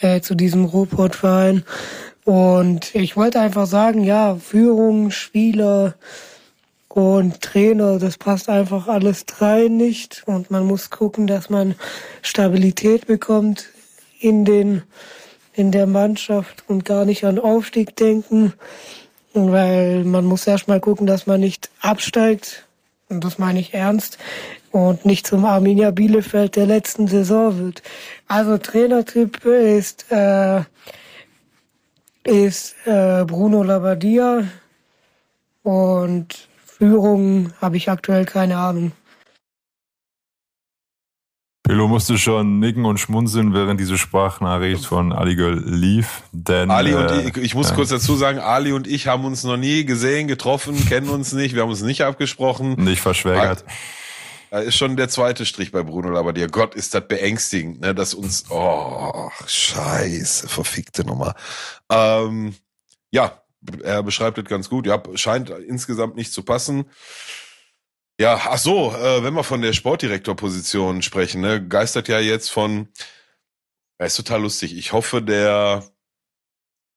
[0.00, 1.64] äh, zu diesem Ruhrpott-Verein.
[2.24, 5.96] Und ich wollte einfach sagen, ja, Führung, Spieler
[6.88, 10.22] und Trainer, das passt einfach alles drei nicht.
[10.24, 11.74] Und man muss gucken, dass man
[12.22, 13.66] Stabilität bekommt
[14.18, 14.82] in den,
[15.58, 18.52] in der Mannschaft und gar nicht an Aufstieg denken.
[19.34, 22.66] Weil man muss erstmal gucken, dass man nicht absteigt.
[23.08, 24.18] Und das meine ich ernst
[24.70, 27.82] und nicht zum Arminia Bielefeld der letzten Saison wird.
[28.26, 30.62] Also Trainertyp ist äh,
[32.24, 34.44] ist äh, Bruno Labbadia
[35.62, 38.92] und Führung habe ich aktuell keine Ahnung.
[41.68, 46.22] Pillow musste schon nicken und schmunzeln, während diese Sprachnachricht von Ali Girl lief.
[46.32, 49.26] Denn, Ali und äh, ich, ich muss äh, kurz dazu sagen, Ali und ich haben
[49.26, 52.82] uns noch nie gesehen, getroffen, kennen uns nicht, wir haben uns nicht abgesprochen.
[52.82, 53.66] Nicht verschwägert.
[54.50, 56.46] Da ist schon der zweite Strich bei Bruno Labbadia.
[56.46, 61.34] Gott, ist das beängstigend, ne, dass uns, oh, scheiße, verfickte Nummer.
[61.90, 62.54] Ähm,
[63.10, 63.42] ja,
[63.82, 64.86] er beschreibt das ganz gut.
[64.86, 66.86] Ja, scheint insgesamt nicht zu passen.
[68.20, 72.88] Ja, ach so, äh, wenn wir von der Sportdirektorposition sprechen, ne, geistert ja jetzt von,
[74.00, 74.76] ja, ist total lustig.
[74.76, 75.84] Ich hoffe, der,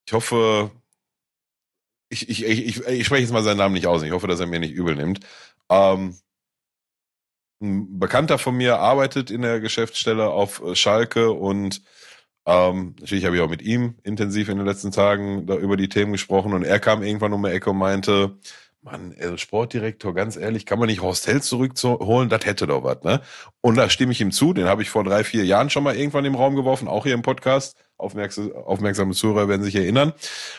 [0.06, 0.72] ich hoffe,
[2.10, 4.04] ich, ich, ich, ich, ich spreche jetzt mal seinen Namen nicht aus.
[4.04, 5.22] Ich hoffe, dass er mir nicht übel nimmt.
[5.70, 6.18] Ähm,
[7.62, 11.82] ein Bekannter von mir arbeitet in der Geschäftsstelle auf äh, Schalke und
[12.46, 15.90] ähm, natürlich habe ich auch mit ihm intensiv in den letzten Tagen da über die
[15.90, 18.38] Themen gesprochen und er kam irgendwann um die Ecke und meinte,
[18.84, 22.30] Mann, also Sportdirektor, ganz ehrlich, kann man nicht Horst Held zurückholen?
[22.30, 23.22] Das hätte doch was, ne?
[23.62, 25.96] Und da stimme ich ihm zu, den habe ich vor drei, vier Jahren schon mal
[25.96, 27.78] irgendwann im Raum geworfen, auch hier im Podcast.
[27.98, 30.14] Aufmerksame, aufmerksame Zuhörer werden sich erinnern.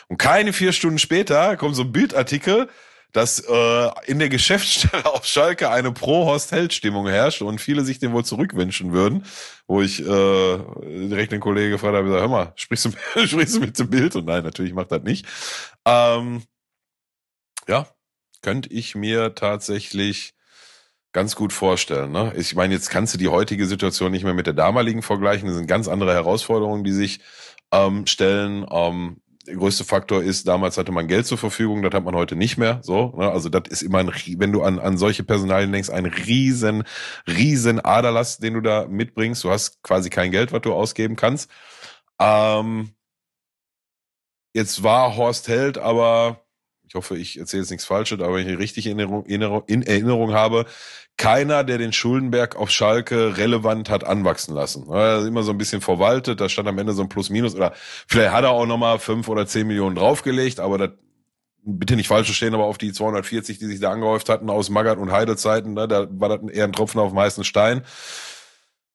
[0.07, 2.69] Und keine vier Stunden später kommt so ein Bildartikel,
[3.11, 8.23] dass äh, in der Geschäftsstelle auf Schalke eine Pro-Horst-Held-Stimmung herrscht und viele sich den wohl
[8.23, 9.25] zurückwünschen würden,
[9.67, 12.91] wo ich äh, direkt den Kollegen gefragt habe, hör mal, sprichst du,
[13.27, 14.15] sprichst du mit dem Bild?
[14.15, 15.25] Und nein, natürlich macht das nicht.
[15.85, 16.41] Ähm,
[17.67, 17.85] ja,
[18.43, 20.35] könnte ich mir tatsächlich
[21.13, 22.11] ganz gut vorstellen.
[22.11, 22.33] Ne?
[22.35, 25.47] Ich meine, jetzt kannst du die heutige Situation nicht mehr mit der damaligen vergleichen.
[25.47, 27.21] Das sind ganz andere Herausforderungen, die sich
[27.71, 28.65] ähm, stellen.
[28.69, 32.35] Ähm, der größte Faktor ist, damals hatte man Geld zur Verfügung, das hat man heute
[32.35, 32.79] nicht mehr.
[32.81, 33.29] So, ne?
[33.29, 36.83] also das ist immer ein, wenn du an, an solche Personalien denkst, ein riesen,
[37.27, 39.43] riesen Aderlass, den du da mitbringst.
[39.43, 41.49] Du hast quasi kein Geld, was du ausgeben kannst.
[42.19, 42.91] Ähm,
[44.53, 46.42] jetzt war Horst Held aber
[46.93, 50.33] ich hoffe, ich erzähle jetzt nichts Falsches, aber wenn ich richtig in Erinnerung, in Erinnerung
[50.33, 50.67] habe,
[51.17, 54.91] keiner, der den Schuldenberg auf Schalke relevant hat anwachsen lassen.
[54.91, 57.73] Also immer so ein bisschen verwaltet, da stand am Ende so ein Plus-Minus oder
[58.07, 60.91] vielleicht hat er auch nochmal fünf oder zehn Millionen draufgelegt, aber das
[61.63, 64.99] bitte nicht falsch verstehen, aber auf die 240, die sich da angehäuft hatten aus Magath
[64.99, 67.81] und Heidezeiten, ne, da war das eher ein Tropfen auf dem heißen Stein.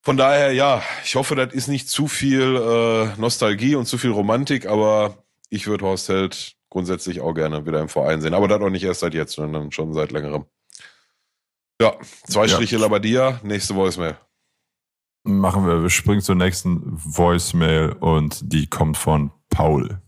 [0.03, 4.13] Von daher, ja, ich hoffe, das ist nicht zu viel äh, Nostalgie und zu viel
[4.13, 8.35] Romantik, aber ich würde Horst Held grundsätzlich auch gerne wieder im Verein sehen.
[8.35, 10.45] Aber das auch nicht erst seit jetzt, sondern schon seit längerem.
[11.81, 11.97] Ja,
[12.27, 12.49] zwei ja.
[12.49, 14.17] Striche Labadia, nächste Voicemail.
[15.25, 20.01] Machen wir, wir springen zur nächsten Voicemail und die kommt von Paul.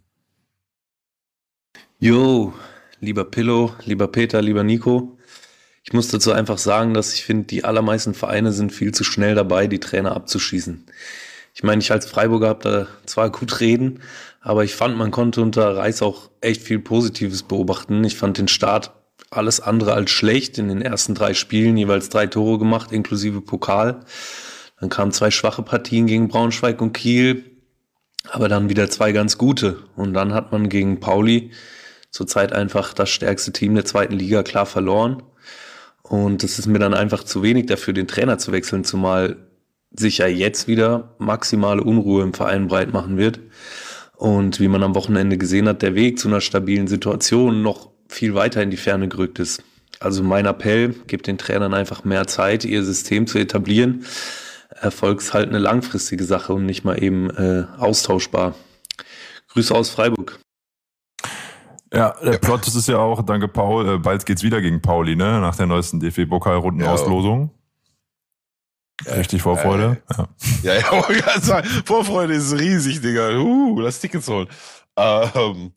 [1.99, 2.55] Jo,
[3.01, 5.19] lieber Pillow, lieber Peter, lieber Nico.
[5.83, 9.35] Ich muss dazu einfach sagen, dass ich finde, die allermeisten Vereine sind viel zu schnell
[9.35, 10.87] dabei, die Trainer abzuschießen.
[11.55, 14.01] Ich meine, ich als Freiburger habe da zwar gut reden,
[14.41, 18.03] aber ich fand, man konnte unter Reis auch echt viel Positives beobachten.
[18.05, 18.93] Ich fand den Start
[19.31, 20.59] alles andere als schlecht.
[20.59, 24.01] In den ersten drei Spielen jeweils drei Tore gemacht, inklusive Pokal.
[24.81, 27.45] Dann kamen zwei schwache Partien gegen Braunschweig und Kiel,
[28.31, 29.79] aber dann wieder zwei ganz gute.
[29.95, 31.51] Und dann hat man gegen Pauli
[32.11, 35.23] zurzeit einfach das stärkste Team der zweiten Liga klar verloren.
[36.03, 39.37] Und es ist mir dann einfach zu wenig dafür, den Trainer zu wechseln, zumal
[39.93, 43.39] sich ja jetzt wieder maximale Unruhe im Verein breit machen wird.
[44.21, 48.35] Und wie man am Wochenende gesehen hat, der Weg zu einer stabilen Situation noch viel
[48.35, 49.63] weiter in die Ferne gerückt ist.
[49.99, 54.05] Also mein Appell, gebt den Trainern einfach mehr Zeit, ihr System zu etablieren.
[54.79, 58.55] Erfolg ist halt eine langfristige Sache und nicht mal eben äh, austauschbar.
[59.55, 60.39] Grüße aus Freiburg.
[61.91, 65.41] Ja, der Plot ist ja auch, danke Paul, äh, bald geht's wieder gegen Pauli, ne?
[65.41, 67.55] Nach der neuesten DFB-Pokal-Runden-Auslosung.
[69.07, 70.03] Richtig Vorfreude.
[70.11, 70.25] Äh,
[70.63, 73.31] ja, ja, ja sagen, Vorfreude ist riesig, Digga.
[73.37, 74.49] Uh, lass Tickets holen.
[74.97, 75.73] Ähm,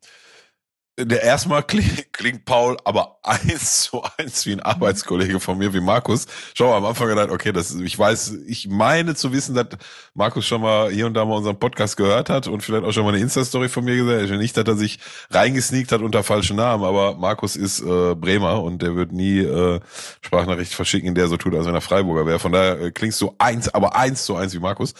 [0.98, 6.28] erstmal klingt, klingt Paul aber eins zu eins wie ein Arbeitskollege von mir, wie Markus.
[6.54, 9.68] Schau mal, am Anfang gedacht, okay, das, ich weiß, ich meine zu wissen, dass
[10.14, 13.04] Markus schon mal hier und da mal unseren Podcast gehört hat und vielleicht auch schon
[13.04, 14.40] mal eine Insta-Story von mir gesehen hat.
[14.40, 15.00] Nicht, dass er sich
[15.32, 19.80] reingesneakt hat unter falschen Namen, aber Markus ist äh, Bremer und der wird nie äh,
[20.22, 22.40] Sprachnachricht verschicken, in der so tut, als wenn er Freiburger wäre.
[22.40, 24.94] Von daher äh, klingst du eins, aber eins zu eins wie Markus.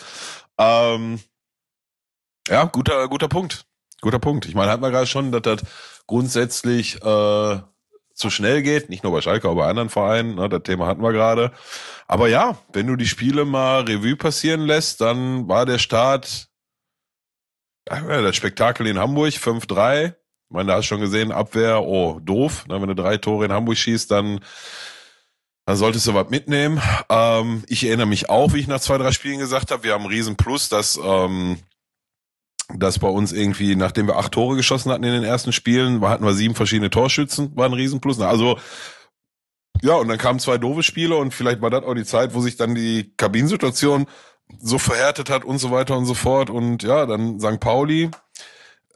[0.58, 1.20] Ähm,
[2.48, 3.66] ja, guter, guter Punkt.
[4.04, 4.46] Guter Punkt.
[4.46, 5.62] Ich meine, hat man gerade schon, dass das
[6.08, 7.58] grundsätzlich äh,
[8.14, 11.02] zu schnell geht, nicht nur bei Schalke, aber bei anderen Vereinen, ne, das Thema hatten
[11.02, 11.52] wir gerade.
[12.08, 16.50] Aber ja, wenn du die Spiele mal Revue passieren lässt, dann war der Start,
[17.90, 20.08] ja, das Spektakel in Hamburg, 5-3.
[20.08, 20.14] Ich
[20.50, 22.68] meine, da hast du schon gesehen, Abwehr, oh, doof.
[22.68, 24.42] Ne, wenn du drei Tore in Hamburg schießt, dann,
[25.66, 26.82] dann solltest du was mitnehmen.
[27.08, 30.04] Ähm, ich erinnere mich auch, wie ich nach zwei, drei Spielen gesagt habe, wir haben
[30.04, 31.58] einen riesen Plus, dass ähm,
[32.76, 36.26] dass bei uns irgendwie, nachdem wir acht Tore geschossen hatten in den ersten Spielen, hatten
[36.26, 38.20] wir sieben verschiedene Torschützen, war ein Riesenplus.
[38.22, 38.58] Also
[39.82, 42.42] Ja, und dann kamen zwei doofe Spiele und vielleicht war das auch die Zeit, wo
[42.42, 44.06] sich dann die Kabinsituation
[44.60, 46.50] so verhärtet hat und so weiter und so fort.
[46.50, 47.60] Und ja, dann St.
[47.60, 48.10] Pauli,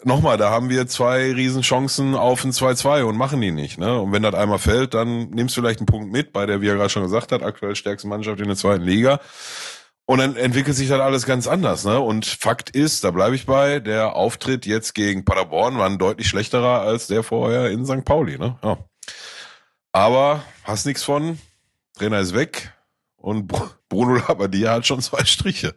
[0.03, 3.77] nochmal, da haben wir zwei Riesenchancen auf ein 2-2 und machen die nicht.
[3.79, 3.99] Ne?
[3.99, 6.67] Und wenn das einmal fällt, dann nimmst du vielleicht einen Punkt mit bei der, wie
[6.67, 9.19] er gerade schon gesagt hat, aktuell stärkste Mannschaft in der zweiten Liga.
[10.09, 11.83] Und dann entwickelt sich das alles ganz anders.
[11.83, 11.99] Ne?
[11.99, 16.29] Und Fakt ist, da bleibe ich bei, der Auftritt jetzt gegen Paderborn war ein deutlich
[16.29, 18.05] schlechterer als der vorher in St.
[18.05, 18.37] Pauli.
[18.37, 18.57] Ne?
[18.63, 18.77] Ja.
[19.91, 21.39] Aber hast nichts von,
[21.97, 22.73] Trainer ist weg
[23.17, 23.51] und
[23.89, 25.75] Bruno Labbadia hat schon zwei Striche.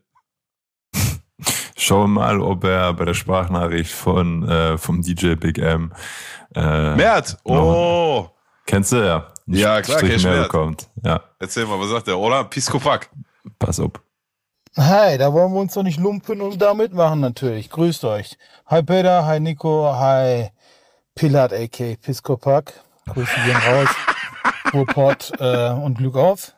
[1.76, 5.92] Schauen wir mal, ob er bei der Sprachnachricht von äh, vom DJ Big M
[6.54, 8.28] äh, Mert, oh!
[8.64, 9.32] Kennst du ja?
[9.46, 10.88] Ja, klar, Strich mehr bekommt.
[11.02, 11.20] Ja.
[11.40, 12.44] Erzähl mal, was sagt der, oder?
[12.44, 13.10] Piskopak.
[13.58, 13.90] Pass auf.
[14.82, 17.68] Hi, da wollen wir uns doch nicht lumpen und da mitmachen natürlich.
[17.68, 18.38] Grüßt euch.
[18.64, 20.52] Hi Peter, hi Nico, hi
[21.14, 21.96] Pilat a.k.
[21.96, 22.72] Piskopak.
[23.04, 23.88] Grüße gehen raus.
[24.72, 26.54] Ruhrpott äh, und Glück auf.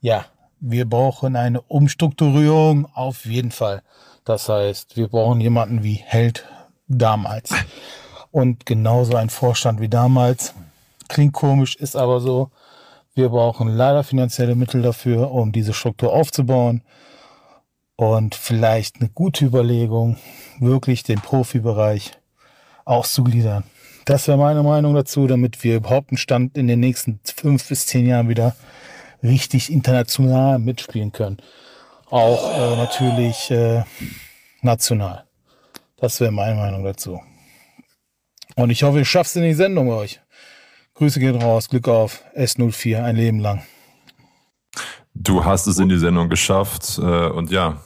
[0.00, 0.26] Ja,
[0.60, 3.82] wir brauchen eine Umstrukturierung auf jeden Fall.
[4.24, 6.46] Das heißt, wir brauchen jemanden wie Held
[6.86, 7.50] damals.
[8.30, 10.54] Und genauso ein Vorstand wie damals.
[11.08, 12.52] Klingt komisch, ist aber so.
[13.14, 16.82] Wir brauchen leider finanzielle Mittel dafür, um diese Struktur aufzubauen.
[17.96, 20.16] Und vielleicht eine gute Überlegung,
[20.58, 22.12] wirklich den Profibereich
[22.86, 23.64] auszugliedern.
[24.06, 27.86] Das wäre meine Meinung dazu, damit wir überhaupt einen Stand in den nächsten fünf bis
[27.86, 28.56] zehn Jahren wieder
[29.22, 31.36] richtig international mitspielen können.
[32.10, 33.84] Auch äh, natürlich äh,
[34.62, 35.24] national.
[35.98, 37.20] Das wäre meine Meinung dazu.
[38.56, 40.21] Und ich hoffe, ihr schafft es in die Sendung euch.
[41.02, 43.64] Grüße gehen raus, Glück auf, S04, ein Leben lang.
[45.14, 47.80] Du hast es in die Sendung geschafft äh, und ja,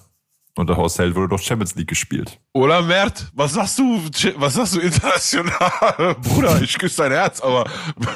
[0.55, 2.39] unter Horst Held wurde doch Champions League gespielt.
[2.53, 4.03] Oder Mert, was sagst du,
[4.37, 6.15] was sagst du international?
[6.21, 7.65] Bruder, ich küsse dein Herz, aber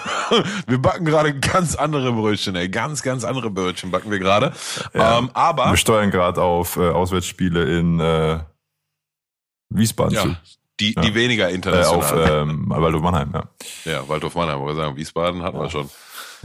[0.66, 2.68] wir backen gerade ganz andere Brötchen, ey.
[2.68, 4.52] Ganz, ganz andere Brötchen backen wir gerade.
[4.92, 5.70] Ja, ähm, aber.
[5.70, 8.40] Wir steuern gerade auf äh, Auswärtsspiele in äh,
[9.70, 10.22] Wiesbaden ja.
[10.24, 10.36] zu.
[10.80, 11.02] Die, ja.
[11.02, 12.18] die weniger international.
[12.18, 13.44] Äh, auf ähm, Waldorf Mannheim, ja.
[13.84, 15.64] Ja, Waldorf Mannheim, wollte sagen, Wiesbaden hatten ja.
[15.64, 15.90] wir schon.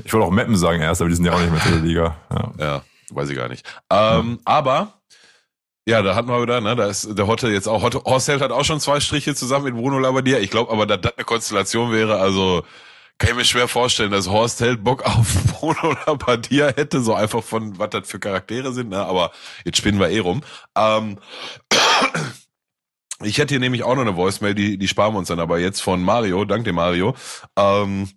[0.04, 1.82] Ich wollte auch Meppen sagen erst, aber die sind ja auch nicht mehr in der
[1.82, 2.16] Liga.
[2.30, 2.52] Ja.
[2.60, 2.82] ja,
[3.12, 3.66] weiß ich gar nicht.
[3.90, 4.94] Ähm, aber
[5.88, 8.42] ja, da hatten wir wieder, ne, da ist der Hotte jetzt auch, Hotte, Horst Held
[8.42, 10.40] hat auch schon zwei Striche zusammen mit Bruno Labbadia.
[10.40, 12.64] Ich glaube aber, dass das eine Konstellation wäre, also
[13.20, 17.44] kann ich mir schwer vorstellen, dass Horst Held Bock auf Bruno Labbadia hätte, so einfach
[17.44, 19.32] von, was das für Charaktere sind, ne, aber
[19.64, 20.42] jetzt spinnen wir eh rum.
[20.76, 21.20] Ähm,
[23.24, 25.60] ich hätte hier nämlich auch noch eine Voicemail, die, die sparen wir uns dann aber
[25.60, 27.16] jetzt von Mario, dank dem Mario.
[27.58, 28.10] Ähm,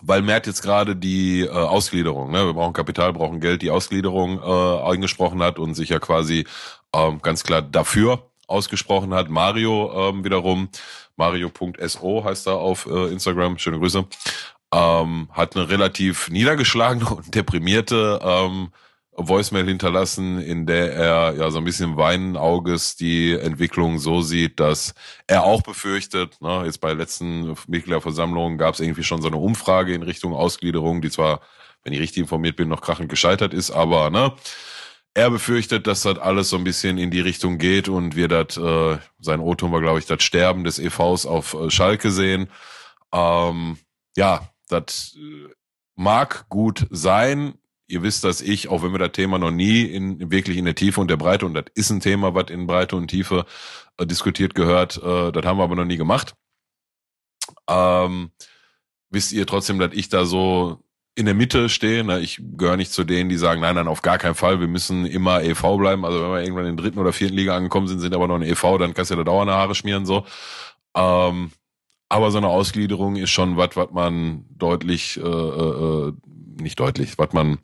[0.00, 4.40] weil Mert jetzt gerade die äh, Ausgliederung, ne, wir brauchen Kapital, brauchen Geld, die Ausgliederung
[4.42, 6.46] äh, eingesprochen hat und sich ja quasi
[6.94, 9.30] ähm, ganz klar dafür ausgesprochen hat.
[9.30, 10.68] Mario ähm, wiederum,
[11.16, 14.04] mario.so heißt er auf äh, Instagram, schöne Grüße,
[14.72, 18.70] ähm, hat eine relativ niedergeschlagene und deprimierte ähm,
[19.16, 24.60] Voicemail hinterlassen, in der er ja so ein bisschen weinen Auges die Entwicklung so sieht,
[24.60, 24.94] dass
[25.26, 29.94] er auch befürchtet, ne, jetzt bei letzten Mitgliederversammlungen gab es irgendwie schon so eine Umfrage
[29.94, 31.40] in Richtung Ausgliederung, die zwar,
[31.82, 34.34] wenn ich richtig informiert bin, noch krachend gescheitert ist, aber ne,
[35.14, 38.58] er befürchtet, dass das alles so ein bisschen in die Richtung geht und wir das,
[38.58, 42.48] äh, sein O-Ton war, glaube ich, das Sterben des EVs auf äh, Schalke sehen.
[43.12, 43.78] Ähm,
[44.14, 45.48] ja, das äh,
[45.94, 47.54] mag gut sein
[47.88, 50.74] ihr wisst, dass ich, auch wenn wir das Thema noch nie in wirklich in der
[50.74, 53.46] Tiefe und der Breite, und das ist ein Thema, was in Breite und Tiefe
[53.98, 56.34] äh, diskutiert gehört, äh, das haben wir aber noch nie gemacht.
[57.68, 58.30] Ähm,
[59.10, 60.82] wisst ihr trotzdem, dass ich da so
[61.14, 62.04] in der Mitte stehe.
[62.04, 62.20] Ne?
[62.20, 65.06] Ich gehöre nicht zu denen, die sagen, nein, nein, auf gar keinen Fall, wir müssen
[65.06, 66.04] immer EV bleiben.
[66.04, 68.36] Also wenn wir irgendwann in der dritten oder vierten Liga angekommen sind, sind aber noch
[68.36, 70.26] ein EV, dann kannst du ja da dauernd Haare schmieren so.
[70.94, 71.52] Ähm,
[72.08, 76.12] aber so eine Ausgliederung ist schon was, was man deutlich äh, äh, äh
[76.56, 77.58] nicht deutlich, was man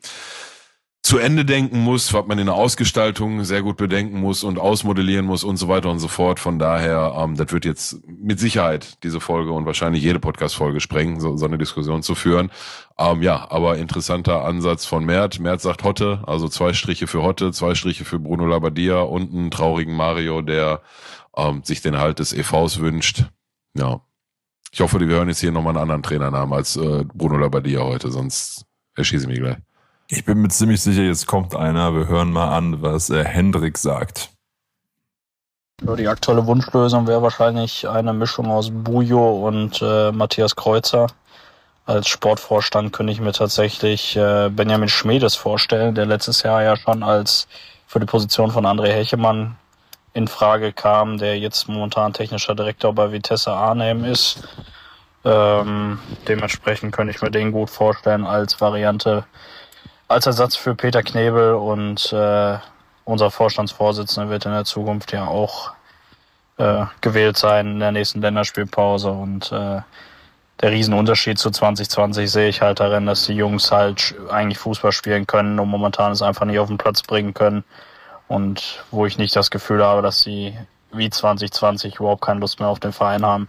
[1.03, 5.25] zu Ende denken muss, was man in der Ausgestaltung sehr gut bedenken muss und ausmodellieren
[5.25, 6.39] muss und so weiter und so fort.
[6.39, 11.19] Von daher, ähm, das wird jetzt mit Sicherheit diese Folge und wahrscheinlich jede Podcast-Folge sprengen,
[11.19, 12.51] so, so eine Diskussion zu führen.
[12.97, 15.41] Ähm, ja, aber interessanter Ansatz von Mert.
[15.41, 19.51] Mert sagt Hotte, also zwei Striche für Hotte, zwei Striche für Bruno Labbadia und einen
[19.51, 20.81] traurigen Mario, der
[21.35, 23.25] ähm, sich den Halt des EVs wünscht.
[23.73, 23.99] Ja.
[24.71, 28.09] Ich hoffe, wir hören jetzt hier nochmal einen anderen Trainernamen als äh, Bruno Labbadia heute,
[28.09, 28.65] sonst
[28.95, 29.57] erschieße mich gleich.
[30.07, 31.95] Ich bin mir ziemlich sicher, jetzt kommt einer.
[31.95, 34.29] Wir hören mal an, was äh, Hendrik sagt.
[35.81, 41.07] Ja, die aktuelle Wunschlösung wäre wahrscheinlich eine Mischung aus Bujo und äh, Matthias Kreuzer.
[41.85, 47.03] Als Sportvorstand könnte ich mir tatsächlich äh, Benjamin Schmedes vorstellen, der letztes Jahr ja schon
[47.03, 47.47] als
[47.87, 49.57] für die Position von André Hechemann
[50.13, 54.47] in Frage kam, der jetzt momentan technischer Direktor bei Vitesse Arnhem ist.
[55.25, 59.25] Ähm, dementsprechend könnte ich mir den gut vorstellen als Variante,
[60.07, 62.57] als Ersatz für Peter Knebel und äh,
[63.05, 65.71] unser Vorstandsvorsitzender wird in der Zukunft ja auch
[66.57, 69.81] äh, gewählt sein in der nächsten Länderspielpause und äh,
[70.61, 75.27] der Riesenunterschied zu 2020 sehe ich halt darin, dass die Jungs halt eigentlich Fußball spielen
[75.27, 77.63] können und momentan es einfach nicht auf den Platz bringen können
[78.27, 80.57] und wo ich nicht das Gefühl habe, dass sie
[80.91, 83.47] wie 2020 überhaupt keine Lust mehr auf den Verein haben.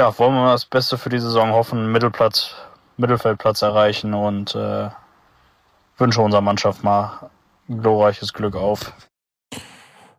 [0.00, 2.54] Ja, wollen wir das Beste für die Saison hoffen, Mittelplatz,
[2.96, 4.88] Mittelfeldplatz erreichen und äh,
[5.98, 7.28] wünsche unserer Mannschaft mal
[7.68, 8.94] glorreiches Glück auf.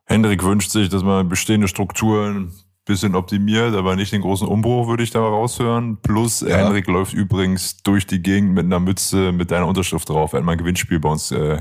[0.06, 2.54] Hendrik wünscht sich, dass man bestehende Strukturen ein
[2.86, 5.98] bisschen optimiert, aber nicht den großen Umbruch, würde ich da raushören.
[6.00, 6.58] Plus, ja.
[6.58, 10.34] Hendrik läuft übrigens durch die Gegend mit einer Mütze mit deiner Unterschrift drauf.
[10.34, 11.60] Er hat mal ein Gewinnspiel bei uns äh,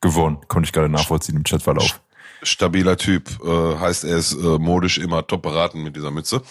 [0.00, 0.38] gewonnen.
[0.46, 2.00] Konnte ich gerade nachvollziehen im Chatverlauf.
[2.46, 3.28] Stabiler Typ.
[3.44, 6.42] Äh, heißt, er ist äh, modisch immer top beraten mit dieser Mütze.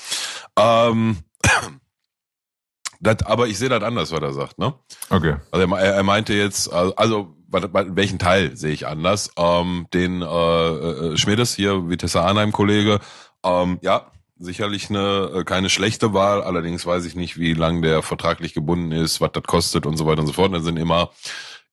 [0.58, 1.18] Ähm,
[3.00, 4.74] das, aber ich sehe das anders, was er sagt, ne?
[5.10, 5.36] Okay.
[5.52, 9.32] Also er, er meinte jetzt, also, also welchen Teil sehe ich anders?
[9.38, 13.00] Ähm, den äh, äh, Schmiedes hier, Vitesse Arnheim Kollege,
[13.44, 16.44] ähm, ja, sicherlich eine äh, keine schlechte Wahl.
[16.44, 20.06] Allerdings weiß ich nicht, wie lang der vertraglich gebunden ist, was das kostet und so
[20.06, 20.54] weiter und so fort.
[20.54, 21.12] Das sind immer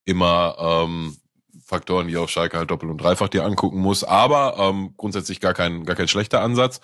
[0.05, 1.16] immer ähm,
[1.73, 4.05] Faktoren, die auf Schalke halt doppelt und dreifach dir angucken muss.
[4.05, 6.81] Aber ähm, grundsätzlich gar kein gar kein schlechter Ansatz.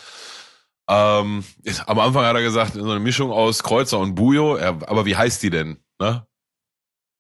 [0.89, 1.45] Ähm,
[1.87, 4.57] am Anfang hat er gesagt, so eine Mischung aus Kreuzer und Bujo.
[4.57, 5.77] Er, aber wie heißt die denn?
[6.01, 6.27] Ne?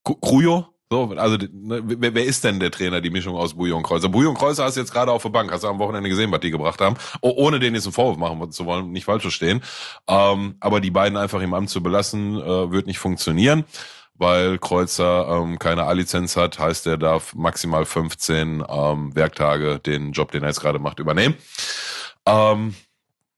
[0.03, 0.67] Krujo?
[0.91, 4.09] So, also ne, wer, wer ist denn der Trainer, die Mischung aus Bouillon und Kreuzer?
[4.09, 6.33] Bouillon und Kreuzer hast du jetzt gerade auf der Bank, hast du am Wochenende gesehen,
[6.33, 9.21] was die gebracht haben, oh, ohne denen jetzt einen Vorwurf machen zu wollen, nicht falsch
[9.21, 9.63] verstehen.
[10.09, 13.67] Ähm, aber die beiden einfach im Amt zu belassen, äh, wird nicht funktionieren,
[14.19, 20.33] weil Kreuzer ähm, keine A-Lizenz hat, heißt er darf maximal 15 ähm, Werktage den Job,
[20.33, 21.37] den er jetzt gerade macht, übernehmen.
[22.27, 22.75] Ähm,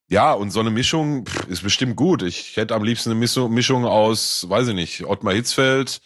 [0.08, 2.22] ja, und so eine Mischung ist bestimmt gut.
[2.22, 6.00] Ich hätte am liebsten eine Mischung aus, weiß ich nicht, Ottmar Hitzfeld,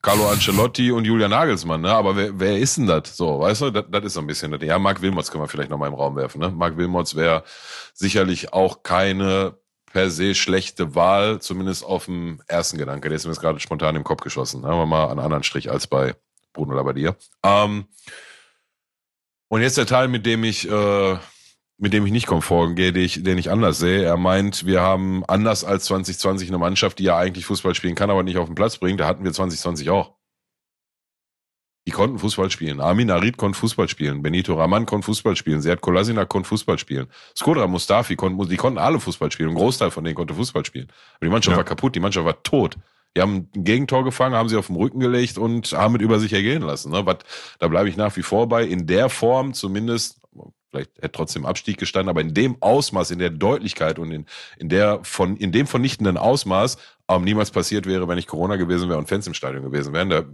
[0.00, 1.92] Carlo Ancelotti und Julian Nagelsmann, ne?
[1.92, 3.16] Aber wer, wer ist denn das?
[3.16, 4.62] So, weißt du, das, ist so ein bisschen das.
[4.62, 6.50] Ja, Marc Wilmots können wir vielleicht noch mal im Raum werfen, ne?
[6.50, 7.42] Marc Wilmots wäre
[7.94, 9.58] sicherlich auch keine
[9.92, 13.08] per se schlechte Wahl, zumindest auf dem ersten Gedanke.
[13.08, 14.64] Der ist mir jetzt gerade spontan im Kopf geschossen.
[14.64, 16.14] Haben wir mal einen anderen Strich als bei
[16.52, 17.16] Bruno Labbadia.
[17.42, 17.86] Ähm,
[19.48, 21.16] und jetzt der Teil, mit dem ich äh,
[21.78, 24.02] mit dem ich nicht konform gehe, den ich, den ich anders sehe.
[24.02, 28.10] Er meint, wir haben anders als 2020 eine Mannschaft, die ja eigentlich Fußball spielen kann,
[28.10, 28.98] aber nicht auf den Platz bringt.
[28.98, 30.17] Da hatten wir 2020 auch.
[31.88, 32.82] Die konnten Fußball spielen.
[32.82, 34.20] Amin Arid konnte Fußball spielen.
[34.20, 35.62] Benito Raman konnte Fußball spielen.
[35.62, 37.06] Sead Kolasina konnte Fußball spielen.
[37.34, 39.48] Skodra Mustafi konnte, die konnten alle Fußball spielen.
[39.48, 40.88] Ein Großteil von denen konnte Fußball spielen.
[41.14, 41.56] Aber die Mannschaft ja.
[41.56, 41.94] war kaputt.
[41.94, 42.76] Die Mannschaft war tot.
[43.16, 46.20] Die haben ein Gegentor gefangen, haben sie auf den Rücken gelegt und haben mit über
[46.20, 46.92] sich ergehen lassen.
[46.92, 47.06] Ne?
[47.06, 47.20] Was,
[47.58, 48.64] da bleibe ich nach wie vor bei.
[48.64, 50.17] In der Form zumindest
[50.70, 54.26] vielleicht hätte trotzdem Abstieg gestanden, aber in dem Ausmaß, in der Deutlichkeit und in,
[54.58, 56.76] in der von, in dem vernichtenden Ausmaß
[57.08, 60.10] ähm, niemals passiert wäre, wenn nicht Corona gewesen wäre und Fans im Stadion gewesen wären.
[60.10, 60.24] Da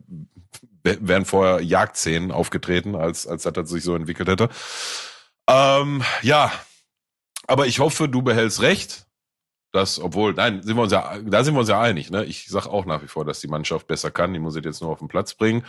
[0.83, 4.49] wären vorher Jagdszenen aufgetreten, als, als das sich so entwickelt hätte.
[5.49, 6.53] Ähm, ja,
[7.47, 9.07] aber ich hoffe, du behältst recht
[9.75, 12.25] dass, obwohl, nein, sind wir uns ja, da sind wir uns ja einig, ne?
[12.25, 14.81] Ich sage auch nach wie vor, dass die Mannschaft besser kann, die muss ich jetzt
[14.81, 15.65] nur auf den Platz bringen.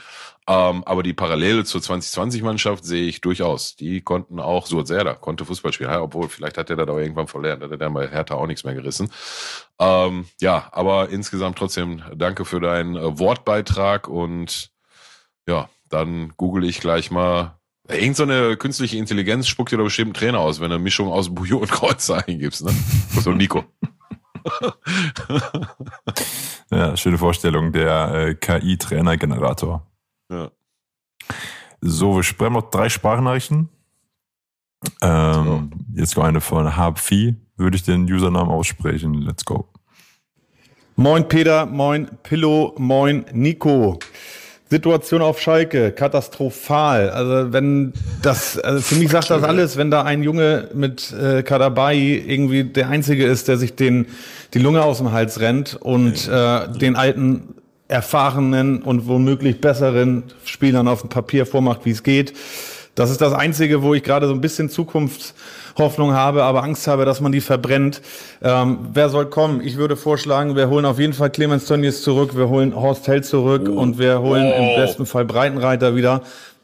[0.48, 3.76] Ähm, aber die Parallele zur 2020-Mannschaft sehe ich durchaus.
[3.76, 6.86] Die konnten auch, so sehr da, konnte Fußball spielen, ja, obwohl, vielleicht hat er da
[6.96, 9.12] irgendwann verlernt, hat er dann bei Hertha auch nichts mehr gerissen.
[9.80, 14.70] Ähm, ja, aber insgesamt trotzdem danke für deinen äh, Wortbeitrag und
[15.48, 20.08] ja, dann google ich gleich mal Irgend so eine künstliche Intelligenz spuckt dir doch bestimmt
[20.08, 22.74] einen Trainer aus, wenn du eine Mischung aus Bujo und Kreuzer eingibst, ne?
[23.22, 23.64] So Nico.
[26.72, 29.86] ja, schöne Vorstellung, der äh, KI-Trainer-Generator.
[30.30, 30.52] Ja.
[31.82, 33.70] So, wir sprechen noch drei Sprachnachrichten.
[35.02, 36.00] Ähm, so.
[36.00, 39.14] Jetzt kommt eine von Habfi, würde ich den Usernamen aussprechen.
[39.14, 39.70] Let's go.
[40.96, 44.00] Moin Peter, moin Pillow, moin Nico.
[44.76, 47.10] Situation auf Schalke, katastrophal.
[47.10, 51.44] Also wenn das, also für mich sagt das alles, wenn da ein Junge mit äh,
[51.44, 51.96] Kadabai
[52.28, 54.08] irgendwie der Einzige ist, der sich den
[54.54, 57.56] die Lunge aus dem Hals rennt und äh, den alten
[57.88, 62.34] erfahrenen und womöglich besseren Spielern auf dem Papier vormacht, wie es geht.
[62.96, 67.04] Das ist das Einzige, wo ich gerade so ein bisschen Zukunftshoffnung habe, aber Angst habe,
[67.04, 68.02] dass man die verbrennt.
[68.42, 69.60] Ähm, wer soll kommen?
[69.62, 73.26] Ich würde vorschlagen, wir holen auf jeden Fall Clemens Tönnies zurück, wir holen Horst Held
[73.26, 73.78] zurück oh.
[73.78, 74.58] und wir holen oh.
[74.58, 76.22] im besten Fall Breitenreiter wieder.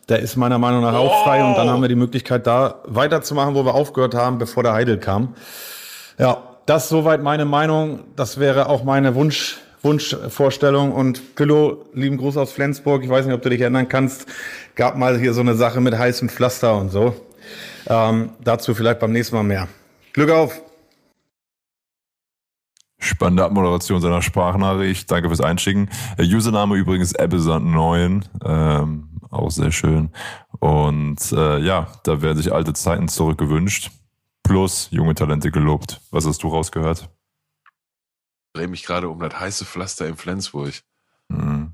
[0.08, 3.54] Der ist meiner Meinung nach auch frei und dann haben wir die Möglichkeit, da weiterzumachen,
[3.54, 5.36] wo wir aufgehört haben, bevor der Heidel kam.
[6.18, 8.02] Ja, das soweit meine Meinung.
[8.16, 10.92] Das wäre auch meine Wunsch, Wunschvorstellung.
[10.92, 13.04] Und Pillow, lieben Gruß aus Flensburg.
[13.04, 14.28] Ich weiß nicht, ob du dich erinnern kannst.
[14.76, 17.16] Gab mal hier so eine Sache mit heißem Pflaster und so.
[17.88, 19.68] Ähm, dazu vielleicht beim nächsten Mal mehr.
[20.14, 20.62] Glück auf!
[23.00, 25.10] Spannende Abmoderation seiner Sprachnachricht.
[25.10, 25.90] Danke fürs Einschicken.
[26.18, 28.24] Äh, Username übrigens Ebbesand9.
[28.46, 30.10] Ähm, auch sehr schön.
[30.60, 33.90] Und äh, ja, da werden sich alte Zeiten zurückgewünscht.
[34.44, 36.02] Plus junge Talente gelobt.
[36.12, 37.10] Was hast du rausgehört?
[38.54, 40.74] Drehe mich gerade um das heiße Pflaster in Flensburg.
[41.30, 41.74] Mhm.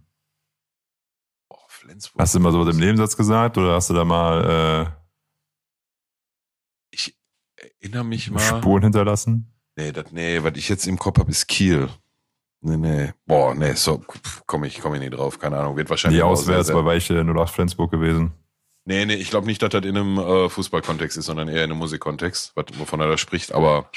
[1.50, 2.22] Oh, Flensburg.
[2.22, 5.08] Hast du mal so was im Nebensatz gesagt oder hast du da mal äh,
[6.92, 7.18] ich
[7.56, 8.40] erinnere mich mal.
[8.40, 9.52] Spuren hinterlassen?
[9.76, 11.90] Nee, das, nee, was ich jetzt im Kopf habe, ist Kiel.
[12.62, 13.14] Nee, nee.
[13.26, 14.04] Boah, nee, so
[14.48, 15.38] komme ich, komm ich nicht drauf.
[15.38, 15.78] Keine Ahnung.
[15.78, 16.20] Wird wahrscheinlich.
[16.20, 18.34] Die auswärts bei Weiche 08 Flensburg gewesen.
[18.86, 21.72] Nee, nee, ich glaube nicht, dass das in einem äh, Fußballkontext ist, sondern eher in
[21.72, 23.52] einem Musikkontext, wovon er da spricht.
[23.52, 23.92] Aber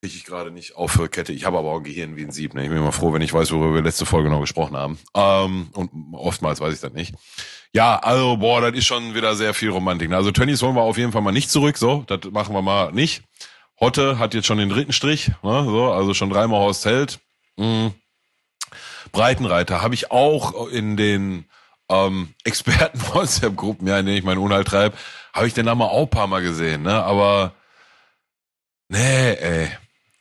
[0.00, 1.32] kriege ich gerade nicht auf Kette.
[1.32, 2.54] Ich habe aber auch ein Gehirn wie ein Sieb.
[2.54, 2.62] Ne?
[2.62, 4.98] Ich bin immer froh, wenn ich weiß, worüber wir letzte Folge noch gesprochen haben.
[5.14, 7.14] Ähm, und oftmals weiß ich das nicht.
[7.72, 10.08] Ja, also, boah, das ist schon wieder sehr viel Romantik.
[10.08, 10.16] Ne?
[10.16, 11.78] Also Tönnies holen wir auf jeden Fall mal nicht zurück.
[11.78, 13.22] So, das machen wir mal nicht.
[13.80, 15.28] Hotte hat jetzt schon den dritten Strich.
[15.42, 15.64] Ne?
[15.64, 17.18] So, also schon dreimal Horst Held.
[17.56, 17.92] Mhm.
[19.10, 21.46] Breitenreiter habe ich auch in den
[21.88, 24.96] ähm, Experten-WhatsApp-Gruppen, ja, in denen ich meinen Unhalt treibe,
[25.32, 26.82] habe ich den Namen auch ein paar Mal gesehen.
[26.82, 27.02] Ne?
[27.02, 27.54] Aber
[28.88, 29.70] nee, ey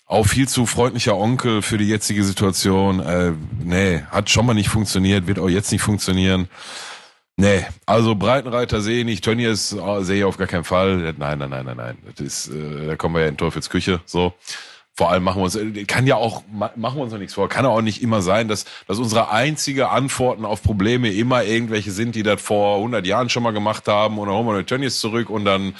[0.07, 2.99] auch viel zu freundlicher Onkel für die jetzige Situation.
[3.01, 3.33] Äh,
[3.63, 6.47] nee, hat schon mal nicht funktioniert, wird auch jetzt nicht funktionieren.
[7.35, 11.13] Nee, also Breitenreiter sehe ich nicht, Tönnies äh, sehe ich auf gar keinen Fall.
[11.17, 11.97] Nein, nein, nein, nein, nein.
[12.15, 14.01] Das ist, äh, da kommen wir ja in Teufels Küche.
[14.05, 14.33] So.
[14.95, 17.47] Vor allem machen wir uns, äh, kann ja auch, machen wir uns noch nichts vor,
[17.47, 22.15] kann auch nicht immer sein, dass, dass unsere einzige Antworten auf Probleme immer irgendwelche sind,
[22.15, 25.29] die das vor 100 Jahren schon mal gemacht haben und dann holen wir Tönnies zurück
[25.29, 25.75] und dann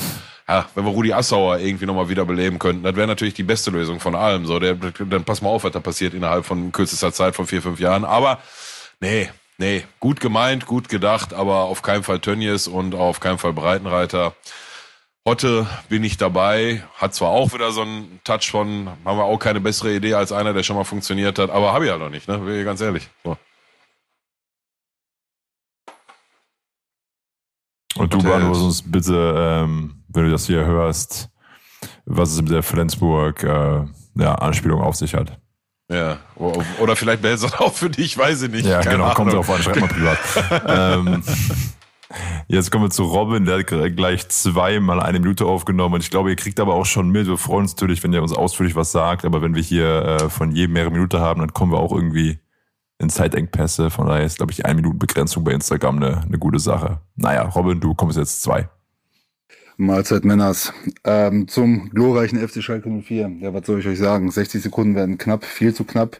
[0.50, 4.00] ja, wenn wir Rudi Assauer irgendwie nochmal wiederbeleben könnten, das wäre natürlich die beste Lösung
[4.00, 4.46] von allem.
[4.46, 7.62] So, der, dann pass mal auf, was da passiert innerhalb von kürzester Zeit von vier,
[7.62, 8.06] fünf Jahren.
[8.06, 8.40] Aber
[9.02, 13.54] nee, nee, gut gemeint, gut gedacht, aber auf keinen Fall Tönnies und auf keinen Fall
[13.54, 14.36] Breitenreiter.
[15.28, 19.40] Hotte bin ich dabei, hat zwar auch wieder so einen Touch von, haben wir auch
[19.40, 22.04] keine bessere Idee als einer, der schon mal funktioniert hat, aber habe ich ja halt
[22.04, 22.38] noch nicht, ne?
[22.38, 23.10] Bin ich ganz ehrlich.
[23.26, 23.36] So.
[27.98, 31.30] Und du beantwortest uns bitte, ähm, wenn du das hier hörst,
[32.06, 35.40] was es mit der Flensburg äh, ja, Anspielung auf sich hat.
[35.90, 38.66] Ja, oder vielleicht behältst du das auch für dich, weiß ich nicht.
[38.66, 40.18] Ja, Keine genau, kommt drauf an, schreib mal privat.
[40.68, 41.24] ähm,
[42.50, 46.30] jetzt kommen wir zu Robin, der hat gleich zweimal eine Minute aufgenommen und ich glaube,
[46.30, 47.28] ihr kriegt aber auch schon mit.
[47.28, 50.30] Wir freuen uns natürlich, wenn ihr uns ausführlich was sagt, aber wenn wir hier äh,
[50.30, 52.40] von jedem mehrere Minuten haben, dann kommen wir auch irgendwie
[53.00, 53.90] in Zeitengpässe.
[53.90, 57.00] Von daher ist, glaube ich, die 1-Minuten-Begrenzung bei Instagram eine, eine gute Sache.
[57.16, 58.68] Naja, Robin, du kommst jetzt zwei.
[59.78, 60.74] Mahlzeit Männers.
[61.04, 63.38] Ähm, zum glorreichen FC Schalke 04.
[63.40, 64.30] Ja, was soll ich euch sagen?
[64.32, 66.20] 60 Sekunden werden knapp, viel zu knapp.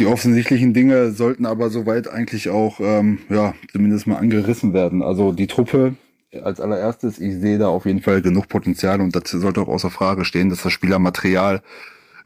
[0.00, 5.02] Die offensichtlichen Dinge sollten aber soweit eigentlich auch, ähm, ja, zumindest mal angerissen werden.
[5.02, 5.94] Also die Truppe
[6.42, 9.90] als allererstes, ich sehe da auf jeden Fall genug Potenzial und das sollte auch außer
[9.90, 11.62] Frage stehen, dass das Spielermaterial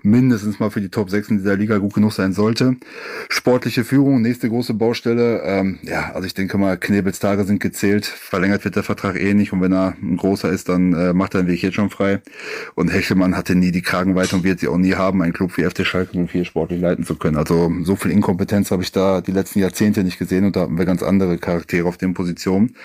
[0.04, 2.76] mindestens mal für die Top 6 in dieser Liga gut genug sein sollte.
[3.28, 5.42] Sportliche Führung, nächste große Baustelle.
[5.44, 8.04] Ähm, ja, also ich denke mal, Knebels Tage sind gezählt.
[8.04, 11.34] Verlängert wird der Vertrag eh nicht und wenn er ein großer ist, dann äh, macht
[11.34, 12.20] er den Weg jetzt schon frei.
[12.74, 15.64] Und Hechelmann hatte nie die Kragenweite und wird sie auch nie haben, einen Club wie
[15.64, 17.36] FC Schalke 04 sportlich leiten zu können.
[17.36, 20.76] Also so viel Inkompetenz habe ich da die letzten Jahrzehnte nicht gesehen und da hatten
[20.76, 22.76] wir ganz andere Charaktere auf den Positionen.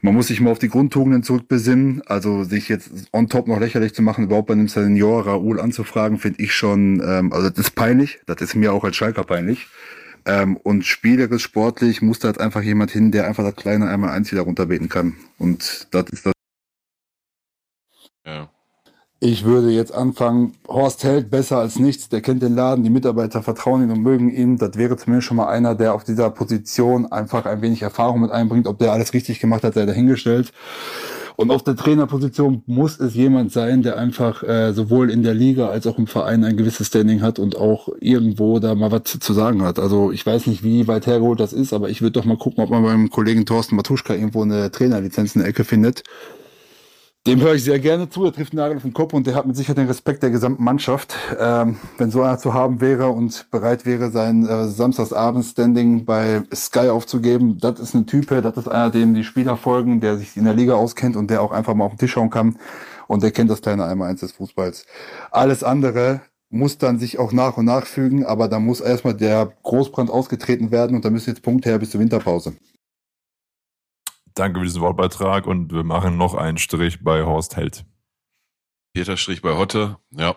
[0.00, 2.02] Man muss sich mal auf die Grundtugenden zurückbesinnen.
[2.06, 6.18] Also sich jetzt on top noch lächerlich zu machen, überhaupt bei einem Senior Raoul anzufragen,
[6.18, 9.66] finde ich schon, ähm, also das ist peinlich, das ist mir auch als Schalker peinlich.
[10.24, 14.10] Ähm, und spielerisch, sportlich muss da jetzt einfach jemand hin, der einfach das kleine einmal
[14.10, 15.16] eins wieder runterbeten kann.
[15.38, 16.32] Und das ist das.
[18.26, 18.50] Ja.
[19.20, 23.42] Ich würde jetzt anfangen, Horst Held besser als nichts, der kennt den Laden, die Mitarbeiter
[23.42, 24.58] vertrauen ihm und mögen ihn.
[24.58, 28.30] Das wäre zumindest schon mal einer, der auf dieser Position einfach ein wenig Erfahrung mit
[28.30, 28.68] einbringt.
[28.68, 30.52] Ob der alles richtig gemacht hat, sei dahingestellt.
[31.40, 35.68] Und auf der Trainerposition muss es jemand sein, der einfach äh, sowohl in der Liga
[35.68, 39.32] als auch im Verein ein gewisses Standing hat und auch irgendwo da mal was zu
[39.32, 39.78] sagen hat.
[39.78, 42.64] Also ich weiß nicht, wie weit hergeholt das ist, aber ich würde doch mal gucken,
[42.64, 46.02] ob man beim Kollegen Thorsten Matuschka irgendwo eine Trainerlizenz in der Ecke findet.
[47.28, 48.24] Dem höre ich sehr gerne zu.
[48.24, 50.64] Er trifft Nagel auf den Kopf und der hat mit Sicherheit den Respekt der gesamten
[50.64, 51.14] Mannschaft.
[51.38, 56.88] Ähm, wenn so einer zu haben wäre und bereit wäre, sein äh, Samstagsabend-Standing bei Sky
[56.88, 60.44] aufzugeben, das ist ein Typ, das ist einer, dem die Spieler folgen, der sich in
[60.44, 62.56] der Liga auskennt und der auch einfach mal auf den Tisch schauen kann.
[63.08, 64.86] Und der kennt das kleine Einmal-Eins des Fußballs.
[65.30, 69.52] Alles andere muss dann sich auch nach und nach fügen, aber da muss erstmal der
[69.64, 72.54] Großbrand ausgetreten werden und da müssen jetzt Punkte her bis zur Winterpause.
[74.38, 77.84] Danke für diesen Wortbeitrag und wir machen noch einen Strich bei Horst Held.
[78.94, 80.36] Vierter Strich bei Hotte, ja.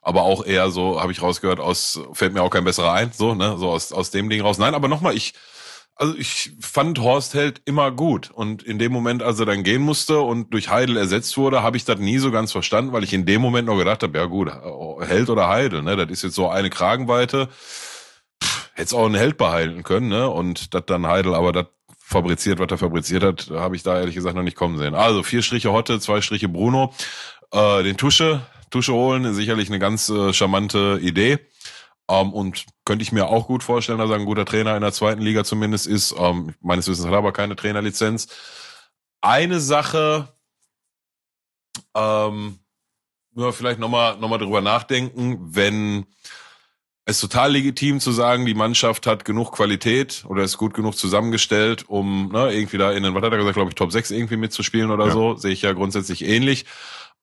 [0.00, 3.34] Aber auch eher so, habe ich rausgehört, aus, fällt mir auch kein besserer ein, so,
[3.34, 4.58] ne, so aus, aus dem Ding raus.
[4.58, 5.34] Nein, aber nochmal, ich,
[6.00, 8.30] Also ich fand Horst Held immer gut.
[8.30, 11.76] Und in dem Moment, als er dann gehen musste und durch Heidel ersetzt wurde, habe
[11.76, 14.26] ich das nie so ganz verstanden, weil ich in dem Moment noch gedacht habe, ja
[14.26, 14.48] gut,
[15.00, 15.96] Held oder Heidel, ne?
[15.96, 17.48] Das ist jetzt so eine Kragenweite.
[18.74, 20.28] Hätte es auch einen Held behalten können, ne?
[20.28, 21.66] Und das dann Heidel, aber das
[22.08, 24.94] fabriziert, was er fabriziert hat, habe ich da ehrlich gesagt noch nicht kommen sehen.
[24.94, 26.94] Also vier Striche Hotte, zwei Striche Bruno.
[27.52, 28.40] Äh, den Tusche,
[28.70, 31.38] Tusche holen, ist sicherlich eine ganz äh, charmante Idee.
[32.08, 34.92] Ähm, und könnte ich mir auch gut vorstellen, dass er ein guter Trainer in der
[34.92, 36.14] zweiten Liga zumindest ist.
[36.18, 38.28] Ähm, meines Wissens hat er aber keine Trainerlizenz.
[39.20, 40.28] Eine Sache,
[41.94, 42.58] ähm,
[43.32, 46.06] nur vielleicht nochmal noch mal drüber nachdenken, wenn
[47.08, 51.88] es total legitim zu sagen, die Mannschaft hat genug Qualität oder ist gut genug zusammengestellt,
[51.88, 54.36] um ne, irgendwie da in den, was hat er gesagt, glaube ich, Top 6 irgendwie
[54.36, 55.12] mitzuspielen oder ja.
[55.12, 55.34] so.
[55.34, 56.66] Sehe ich ja grundsätzlich ähnlich.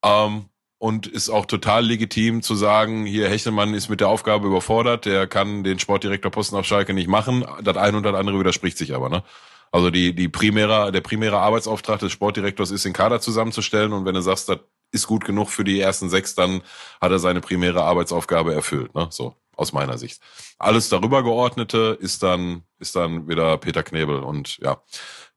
[0.02, 0.46] Ähm,
[0.78, 5.28] und ist auch total legitim zu sagen, hier Hechelmann ist mit der Aufgabe überfordert, der
[5.28, 7.46] kann den Sportdirektorposten auf Schalke nicht machen.
[7.62, 9.22] Das eine und das andere widerspricht sich aber, ne?
[9.70, 14.14] Also die, die primäre, der primäre Arbeitsauftrag des Sportdirektors ist, den Kader zusammenzustellen und wenn
[14.14, 14.58] du sagst, das
[14.90, 16.62] ist gut genug für die ersten sechs, dann
[17.00, 19.06] hat er seine primäre Arbeitsaufgabe erfüllt, ne?
[19.10, 20.20] So, aus meiner Sicht.
[20.58, 24.80] Alles darüber geordnete ist dann, ist dann wieder Peter Knebel und ja,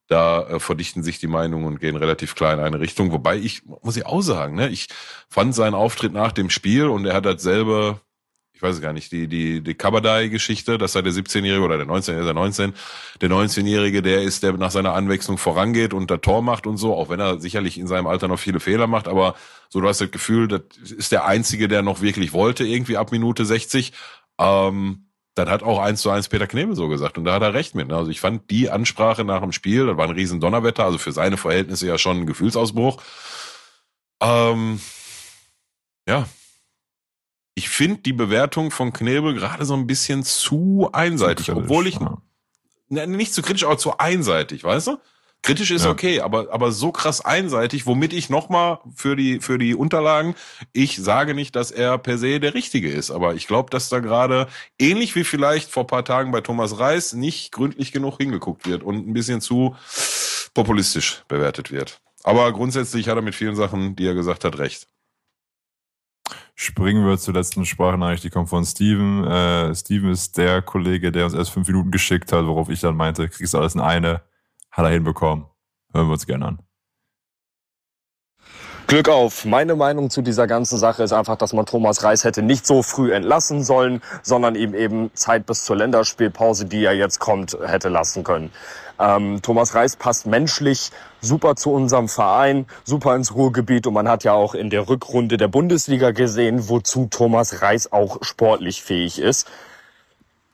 [0.10, 3.12] da äh, verdichten sich die Meinungen und gehen relativ klar in eine Richtung.
[3.12, 4.88] Wobei ich, muss ich auch sagen, ne, ich
[5.30, 8.02] fand seinen Auftritt nach dem Spiel und er hat dasselbe,
[8.54, 12.16] ich weiß gar nicht, die, die, die Kabadai-Geschichte, dass er der 17-Jährige oder der 19,
[12.16, 12.74] er ist er 19,
[13.22, 16.96] der 19-Jährige, der ist, der nach seiner Anwechslung vorangeht und der Tor macht und so,
[16.96, 19.36] auch wenn er sicherlich in seinem Alter noch viele Fehler macht, aber
[19.70, 23.12] so, du hast das Gefühl, das ist der Einzige, der noch wirklich wollte, irgendwie ab
[23.12, 23.94] Minute 60.
[24.40, 25.06] Ähm,
[25.36, 27.76] dann hat auch eins zu eins Peter Knebel so gesagt und da hat er recht
[27.76, 27.88] mit.
[27.88, 27.96] Ne?
[27.96, 31.12] Also ich fand die Ansprache nach dem Spiel, das war ein riesen Donnerwetter, also für
[31.12, 33.02] seine Verhältnisse ja schon ein Gefühlsausbruch.
[34.22, 34.82] Ähm,
[36.08, 36.28] ja,
[37.54, 42.18] ich finde die Bewertung von Knebel gerade so ein bisschen zu einseitig, obwohl ich ja.
[42.90, 44.98] Ne, nicht zu kritisch, aber zu einseitig, weißt du?
[45.42, 45.92] Kritisch ist ja.
[45.92, 50.36] okay, aber, aber so krass einseitig, womit ich nochmal für die, für die Unterlagen,
[50.74, 54.00] ich sage nicht, dass er per se der Richtige ist, aber ich glaube, dass da
[54.00, 58.84] gerade, ähnlich wie vielleicht vor paar Tagen bei Thomas Reis, nicht gründlich genug hingeguckt wird
[58.84, 59.76] und ein bisschen zu
[60.54, 62.02] populistisch bewertet wird.
[62.24, 64.88] Aber grundsätzlich hat er mit vielen Sachen, die er gesagt hat, recht.
[66.54, 69.24] Springen wir zur letzten Sprachnachricht, die kommt von Steven.
[69.24, 72.98] Äh, Steven ist der Kollege, der uns erst fünf Minuten geschickt hat, worauf ich dann
[72.98, 74.22] meinte, kriegst du alles in eine
[74.72, 75.46] hat er hinbekommen.
[75.94, 76.60] Hören wir uns gerne an.
[78.90, 79.46] Glück auf.
[79.46, 82.82] Meine Meinung zu dieser ganzen Sache ist einfach, dass man Thomas Reis hätte nicht so
[82.82, 87.90] früh entlassen sollen, sondern ihm eben Zeit bis zur Länderspielpause, die ja jetzt kommt, hätte
[87.90, 88.52] lassen können.
[89.00, 90.92] Ähm, Thomas Reis passt menschlich
[91.22, 95.38] super zu unserem Verein, super ins Ruhrgebiet und man hat ja auch in der Rückrunde
[95.38, 99.48] der Bundesliga gesehen, wozu Thomas Reis auch sportlich fähig ist.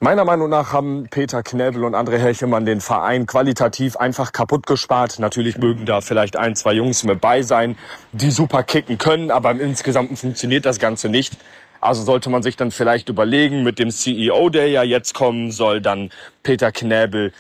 [0.02, 5.20] Meiner Meinung nach haben Peter Knebel und André Helchemann den Verein qualitativ einfach kaputt gespart.
[5.20, 7.78] Natürlich mögen da vielleicht ein, zwei Jungs mit bei sein,
[8.12, 11.38] die super kicken können, aber im Insgesamten funktioniert das Ganze nicht.
[11.80, 15.80] Also sollte man sich dann vielleicht überlegen, mit dem CEO, der ja jetzt kommen soll,
[15.80, 16.10] dann
[16.44, 17.32] Peter Knebel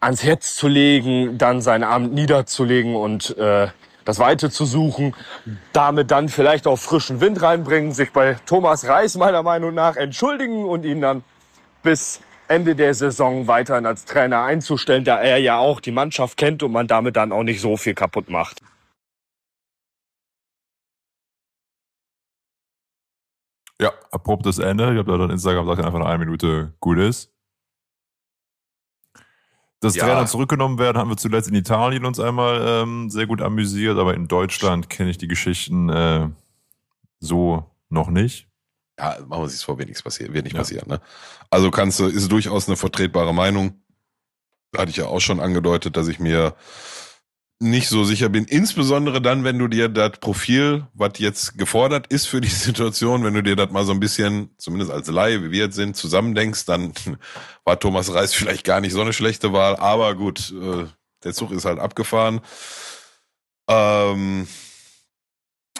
[0.00, 3.68] ans Herz zu legen, dann sein Amt niederzulegen und äh,
[4.06, 5.14] das Weite zu suchen,
[5.74, 10.64] damit dann vielleicht auch frischen Wind reinbringen, sich bei Thomas Reis meiner Meinung nach entschuldigen
[10.64, 11.22] und ihn dann
[11.82, 16.62] bis Ende der Saison weiterhin als Trainer einzustellen, da er ja auch die Mannschaft kennt
[16.62, 18.60] und man damit dann auch nicht so viel kaputt macht.
[23.80, 24.92] Ja, abruptes Ende.
[24.92, 27.32] Ich habe da dann Instagram gesagt, einfach nach einer Minute gut ist.
[29.78, 30.04] Dass ja.
[30.04, 34.14] Trainer zurückgenommen werden, haben wir zuletzt in Italien uns einmal ähm, sehr gut amüsiert, aber
[34.14, 36.28] in Deutschland kenne ich die Geschichten äh,
[37.20, 38.49] so noch nicht
[39.00, 40.60] ja, machen wir sich vor, wird nichts passieren, wird nicht ja.
[40.60, 40.88] passieren.
[40.88, 41.00] Ne?
[41.48, 43.82] Also kannst du, ist durchaus eine vertretbare Meinung.
[44.76, 46.54] Hatte ich ja auch schon angedeutet, dass ich mir
[47.62, 48.44] nicht so sicher bin.
[48.44, 53.34] Insbesondere dann, wenn du dir das Profil, was jetzt gefordert ist für die Situation, wenn
[53.34, 56.66] du dir das mal so ein bisschen, zumindest als Laie, wie wir jetzt sind, zusammendenkst,
[56.66, 56.92] dann
[57.64, 59.76] war Thomas Reis vielleicht gar nicht so eine schlechte Wahl.
[59.76, 60.86] Aber gut, äh,
[61.24, 62.40] der Zug ist halt abgefahren.
[63.68, 64.46] Ähm,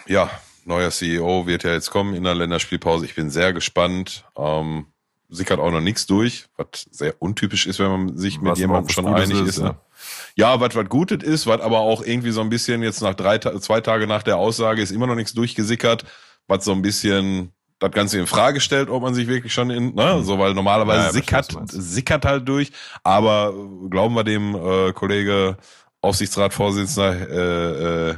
[0.06, 0.30] ja,
[0.70, 3.04] neuer CEO wird ja jetzt kommen in der Länderspielpause.
[3.04, 4.24] Ich bin sehr gespannt.
[4.36, 4.86] Ähm,
[5.30, 8.88] sickert auch noch nichts durch, was sehr untypisch ist, wenn man sich mit was jemandem
[8.88, 9.58] schon einig ist.
[9.58, 9.76] ist ne?
[10.34, 13.38] Ja, was was Gutes ist, was aber auch irgendwie so ein bisschen jetzt nach drei,
[13.38, 16.04] zwei Tage nach der Aussage ist immer noch nichts durchgesickert,
[16.48, 19.94] was so ein bisschen das Ganze in Frage stellt, ob man sich wirklich schon in,
[19.94, 20.24] ne, mhm.
[20.24, 22.72] so weil normalerweise ja, sickert, sickert halt durch,
[23.04, 23.54] aber
[23.88, 25.56] glauben wir dem äh, Kollege
[26.02, 28.16] Aufsichtsratsvorsitzender äh, äh,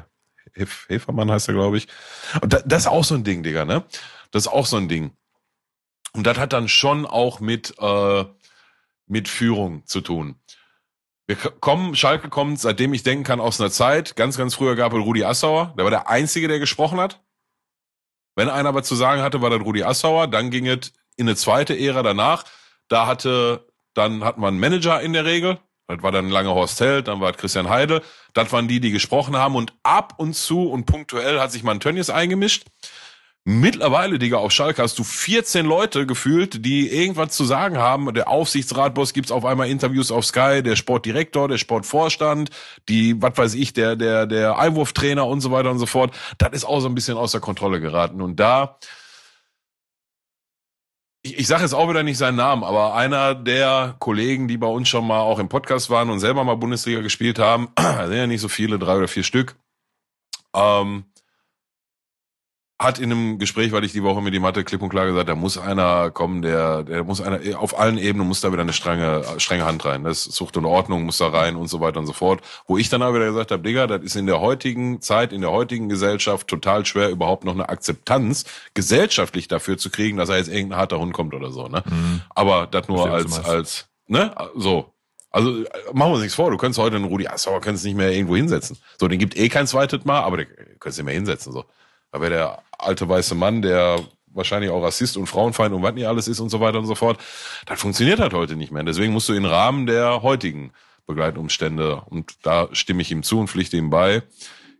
[0.55, 1.89] Hef Hefermann heißt er, glaube ich.
[2.41, 3.85] Und das, das ist auch so ein Ding, Digga, ne?
[4.31, 5.13] Das ist auch so ein Ding.
[6.13, 8.25] Und das hat dann schon auch mit, äh,
[9.07, 10.37] mit Führung zu tun.
[11.27, 14.17] Wir kommen, Schalke kommt, seitdem ich denken kann, aus einer Zeit.
[14.17, 15.75] Ganz, ganz früher gab es Rudi Assauer.
[15.77, 17.23] Der war der Einzige, der gesprochen hat.
[18.35, 20.27] Wenn einer aber zu sagen hatte, war das Rudi Assauer.
[20.27, 22.45] Dann ging es in eine zweite Ära danach.
[22.89, 25.59] Da hatte, dann hat man einen Manager in der Regel.
[25.93, 28.03] Das war dann lange Horst Held, dann war es Christian Heidel.
[28.33, 29.57] Das waren die, die gesprochen haben.
[29.57, 32.65] Und ab und zu und punktuell hat sich mal eingemischt.
[33.45, 38.15] Mittlerweile, Digga, auf Schalke hast du 14 Leute gefühlt, die irgendwas zu sagen haben.
[38.15, 42.51] Der Aufsichtsratboss gibt's auf einmal Interviews auf Sky, der Sportdirektor, der Sportvorstand,
[42.89, 46.15] die, was weiß ich, der, der, der Einwurftrainer und so weiter und so fort.
[46.39, 48.23] Das ist auch so ein bisschen außer Kontrolle geraten.
[48.23, 48.79] Und da,
[51.23, 54.67] ich, ich sage jetzt auch wieder nicht seinen Namen, aber einer der Kollegen, die bei
[54.67, 58.27] uns schon mal auch im Podcast waren und selber mal Bundesliga gespielt haben, sind ja
[58.27, 59.57] nicht so viele, drei oder vier Stück,
[60.55, 61.05] ähm,
[62.83, 65.29] hat in einem Gespräch, weil ich die Woche mit ihm hatte, klipp und klar gesagt,
[65.29, 68.73] da muss einer kommen, der, der muss einer, auf allen Ebenen muss da wieder eine
[68.73, 70.05] strenge, strenge Hand rein.
[70.05, 72.41] Das Zucht und Ordnung muss da rein und so weiter und so fort.
[72.67, 75.41] Wo ich dann aber wieder gesagt habe, Digga, das ist in der heutigen Zeit, in
[75.41, 80.39] der heutigen Gesellschaft total schwer, überhaupt noch eine Akzeptanz gesellschaftlich dafür zu kriegen, dass er
[80.39, 81.83] jetzt irgendein harter Hund kommt oder so, ne?
[81.89, 82.23] Mhm.
[82.31, 84.35] Aber das nur als, als, ne?
[84.55, 84.93] So.
[85.31, 85.65] Also
[85.95, 88.37] machen wir uns nichts vor, du könntest heute einen Rudi Assauer könntest nicht mehr irgendwo
[88.37, 88.77] hinsetzen.
[89.01, 90.47] So, den gibt eh kein zweites Mal, aber den
[90.79, 91.53] könntest du nicht mehr hinsetzen.
[91.55, 91.65] So.
[92.13, 96.07] Da wäre der alte weiße Mann, der wahrscheinlich auch Rassist und Frauenfeind und was nicht
[96.07, 97.19] alles ist und so weiter und so fort.
[97.67, 98.83] Das funktioniert halt heute nicht mehr.
[98.83, 100.73] Deswegen musst du im Rahmen der heutigen
[101.07, 104.23] Begleitumstände, und da stimme ich ihm zu und pflichte ihm bei,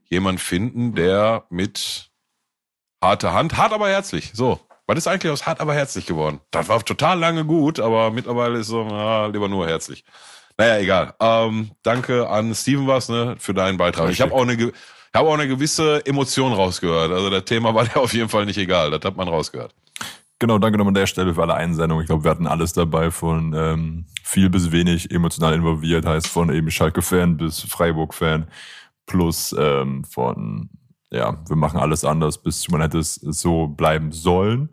[0.05, 2.11] jemand finden, der mit
[3.03, 4.61] harter Hand, hart aber herzlich, so.
[4.87, 6.41] Was ist eigentlich aus hart aber herzlich geworden?
[6.51, 10.05] Das war total lange gut, aber mittlerweile ist so, na, lieber nur herzlich.
[10.59, 11.15] Naja, egal.
[11.19, 14.11] Ähm, danke an Steven was, ne, für deinen Beitrag.
[14.11, 14.73] Ich habe auch eine,
[15.15, 17.13] habe auch eine gewisse Emotion rausgehört.
[17.13, 18.91] Also das Thema war dir auf jeden Fall nicht egal.
[18.91, 19.75] Das hat man rausgehört.
[20.39, 22.03] Genau, danke nochmal an der Stelle für alle Einsendungen.
[22.03, 26.53] Ich glaube, wir hatten alles dabei von ähm, viel bis wenig emotional involviert, heißt von
[26.53, 28.49] eben Schalke-Fan bis Freiburg-Fan
[29.07, 30.69] plus ähm, von,
[31.11, 34.71] ja, wir machen alles anders, bis man hätte es so bleiben sollen.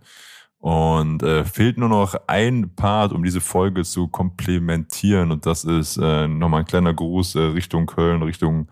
[0.57, 5.31] Und äh, fehlt nur noch ein Part, um diese Folge zu komplementieren.
[5.31, 8.67] Und das ist äh, nochmal ein kleiner Gruß äh, Richtung Köln, Richtung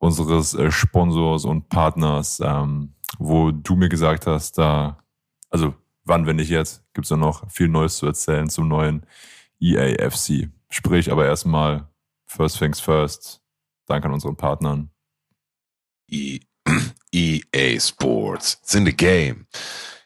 [0.00, 4.98] unseres äh, Sponsors und Partners, ähm, wo du mir gesagt hast, da,
[5.50, 5.74] also
[6.04, 9.06] wann, wenn nicht jetzt, gibt es ja noch viel Neues zu erzählen zum neuen
[9.60, 10.48] EAFC.
[10.70, 11.88] Sprich aber erstmal
[12.26, 13.42] First Things First.
[13.86, 14.90] Danke an unseren Partnern.
[16.08, 18.58] EA Sports.
[18.62, 19.46] It's in the game.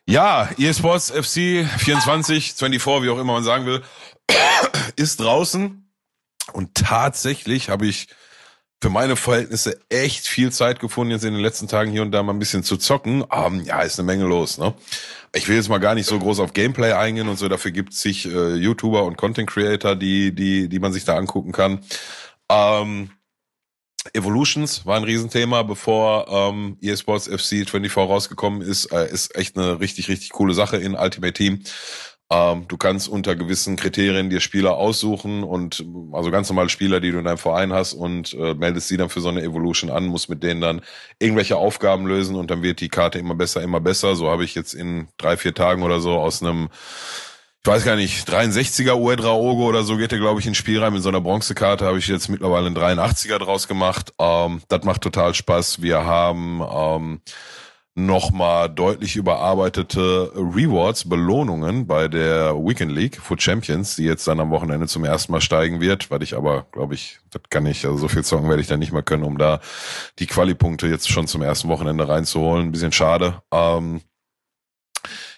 [0.06, 3.82] Ja, EA Sports FC 24, 24, wie auch immer man sagen will,
[4.96, 5.88] ist draußen.
[6.52, 8.08] Und tatsächlich habe ich
[8.84, 12.22] für meine Verhältnisse echt viel Zeit gefunden, jetzt in den letzten Tagen hier und da
[12.22, 13.22] mal ein bisschen zu zocken.
[13.22, 14.74] Um, ja, ist eine Menge los, ne?
[15.34, 17.94] Ich will jetzt mal gar nicht so groß auf Gameplay eingehen und so, dafür gibt
[17.94, 21.80] es sich äh, YouTuber und Content Creator, die, die, die man sich da angucken kann.
[22.50, 23.08] Ähm,
[24.12, 28.92] Evolutions war ein Riesenthema, bevor ähm, eSports FC 24 rausgekommen ist.
[28.92, 31.62] Äh, ist echt eine richtig, richtig coole Sache in Ultimate Team.
[32.30, 37.12] Ähm, du kannst unter gewissen Kriterien dir Spieler aussuchen und also ganz normale Spieler, die
[37.12, 40.06] du in deinem Verein hast und äh, meldest sie dann für so eine Evolution an,
[40.06, 40.80] musst mit denen dann
[41.18, 44.16] irgendwelche Aufgaben lösen und dann wird die Karte immer besser, immer besser.
[44.16, 46.70] So habe ich jetzt in drei, vier Tagen oder so aus einem
[47.66, 50.92] ich weiß gar nicht, 63er Uedraogo oder so geht der, glaube ich, ins Spiel rein.
[50.92, 54.12] Mit so einer Bronzekarte habe ich jetzt mittlerweile einen 83er draus gemacht.
[54.18, 55.80] Ähm, das macht total Spaß.
[55.80, 57.20] Wir haben ähm,
[57.94, 64.50] nochmal deutlich überarbeitete Rewards, Belohnungen bei der Weekend League for Champions, die jetzt dann am
[64.50, 67.98] Wochenende zum ersten Mal steigen wird, weil ich aber, glaube ich, das kann ich, also
[67.98, 69.60] so viel zocken werde ich dann nicht mehr können, um da
[70.18, 72.66] die Quali-Punkte jetzt schon zum ersten Wochenende reinzuholen.
[72.66, 73.42] Ein bisschen schade.
[73.52, 74.00] Ähm,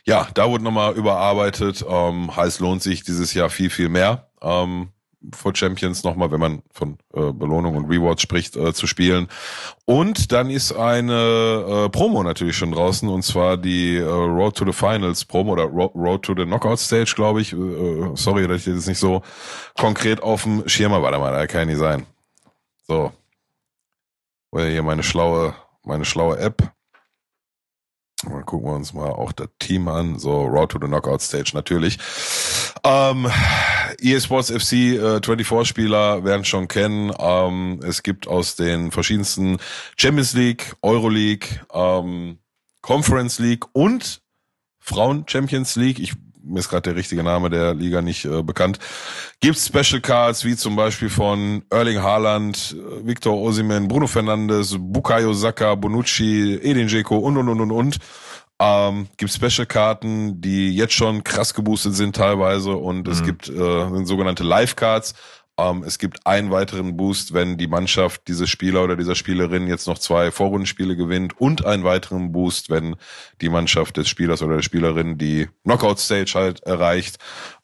[0.05, 1.85] ja, da wurde nochmal überarbeitet.
[1.87, 4.31] Ähm, heißt, lohnt sich dieses Jahr viel, viel mehr.
[4.41, 4.93] Ähm,
[5.35, 9.29] for Champions nochmal, wenn man von äh, Belohnung und Rewards spricht, äh, zu spielen.
[9.85, 14.65] Und dann ist eine äh, Promo natürlich schon draußen und zwar die äh, Road to
[14.65, 17.53] the Finals Promo oder Ro Road to the Knockout Stage, glaube ich.
[17.53, 19.23] Äh, äh, sorry, dass ich das nicht so
[19.79, 21.05] konkret auf dem Schirm habe.
[21.05, 22.07] Warte mal, da kann nicht sein.
[22.87, 23.13] So.
[24.51, 26.73] Weil hier meine schlaue, meine schlaue App.
[28.25, 30.19] Mal gucken wir uns mal auch das Team an.
[30.19, 31.99] So, Road to the Knockout Stage natürlich.
[32.83, 33.31] Ähm,
[34.01, 37.13] eSports FC äh, 24-Spieler werden schon kennen.
[37.19, 39.59] Ähm, es gibt aus den verschiedensten
[39.97, 42.39] Champions League, Euroleague, ähm,
[42.81, 44.23] Conference League und
[44.79, 45.99] Frauen Champions League.
[45.99, 46.15] Ich
[46.47, 48.79] mir ist gerade der richtige Name der Liga nicht äh, bekannt.
[49.41, 55.75] Gibt Special Cards wie zum Beispiel von Erling Haaland, Victor Osimen, Bruno Fernandes, Bukayo Saka,
[55.75, 57.99] Bonucci, Edin Dzeko und und und und und.
[58.59, 63.13] Ähm, gibt Special-Karten, die jetzt schon krass geboostet sind teilweise und mhm.
[63.13, 65.15] es gibt äh, sogenannte Live-Cards.
[65.59, 69.87] Ähm, es gibt einen weiteren Boost, wenn die Mannschaft, diese Spieler oder dieser Spielerin jetzt
[69.87, 72.97] noch zwei Vorrundenspiele gewinnt und einen weiteren Boost, wenn
[73.41, 77.19] die Mannschaft des Spielers oder der Spielerin die Knockout-Stage halt erreicht.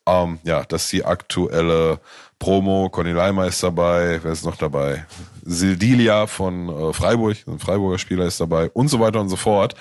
[0.06, 2.00] Ähm, ja, das ist die aktuelle
[2.38, 2.88] Promo.
[2.90, 4.20] Conny Leimer ist dabei.
[4.22, 5.06] Wer ist noch dabei?
[5.42, 9.74] Sildilia von äh, Freiburg, ein Freiburger Spieler ist dabei und so weiter und so fort.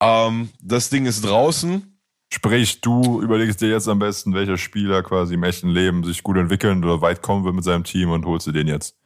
[0.00, 1.92] Ähm, das Ding ist draußen.
[2.32, 6.36] Sprich, du überlegst dir jetzt am besten, welcher Spieler quasi im echten Leben sich gut
[6.36, 8.96] entwickeln oder weit kommen will mit seinem Team und holst du den jetzt.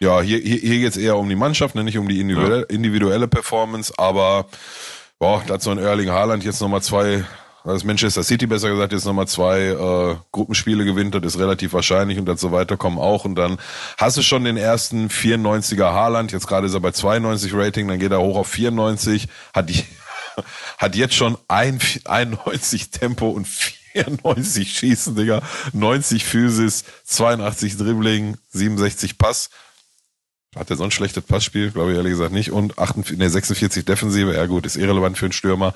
[0.00, 2.66] Ja, hier, hier, hier geht es eher um die Mannschaft, ne, nicht um die individuelle,
[2.68, 2.74] ja.
[2.74, 4.46] individuelle Performance, aber
[5.20, 7.24] boah, da hat so ein Erling Haaland jetzt nochmal zwei,
[7.64, 12.18] das Manchester City besser gesagt, jetzt nochmal zwei äh, Gruppenspiele gewinnt, das ist relativ wahrscheinlich
[12.18, 13.56] und dann so weiter kommen auch und dann
[13.96, 18.00] hast du schon den ersten 94er Haaland, jetzt gerade ist er bei 92 Rating, dann
[18.00, 19.84] geht er hoch auf 94, hat die
[20.78, 25.42] hat jetzt schon ein, 91 Tempo und 94 Schießen, Digga.
[25.72, 29.50] 90 Physis, 82 Dribbling, 67 Pass.
[30.56, 31.70] Hat er so ein schlechtes Passspiel?
[31.70, 32.52] Glaube ich ehrlich gesagt nicht.
[32.52, 34.34] Und 48, nee, 46 Defensive.
[34.34, 35.74] Ja gut, ist irrelevant für einen Stürmer.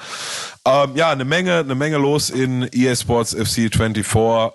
[0.65, 4.07] Ähm, ja, eine Menge, eine Menge los in EA Sports FC 24.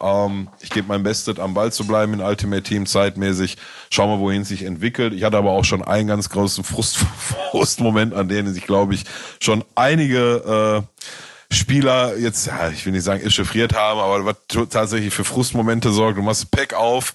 [0.02, 3.58] Ähm, ich gebe mein Bestes, am Ball zu bleiben in Ultimate Team zeitmäßig.
[3.90, 5.14] Schauen wir, wohin es sich entwickelt.
[5.14, 6.98] Ich hatte aber auch schon einen ganz großen Frust,
[7.52, 9.04] Frustmoment, an denen sich, glaube ich,
[9.42, 10.84] schon einige
[11.52, 15.92] äh, Spieler jetzt, ja, ich will nicht sagen, echauffiert haben, aber was tatsächlich für Frustmomente
[15.92, 16.18] sorgt.
[16.18, 17.14] Du machst Pack auf,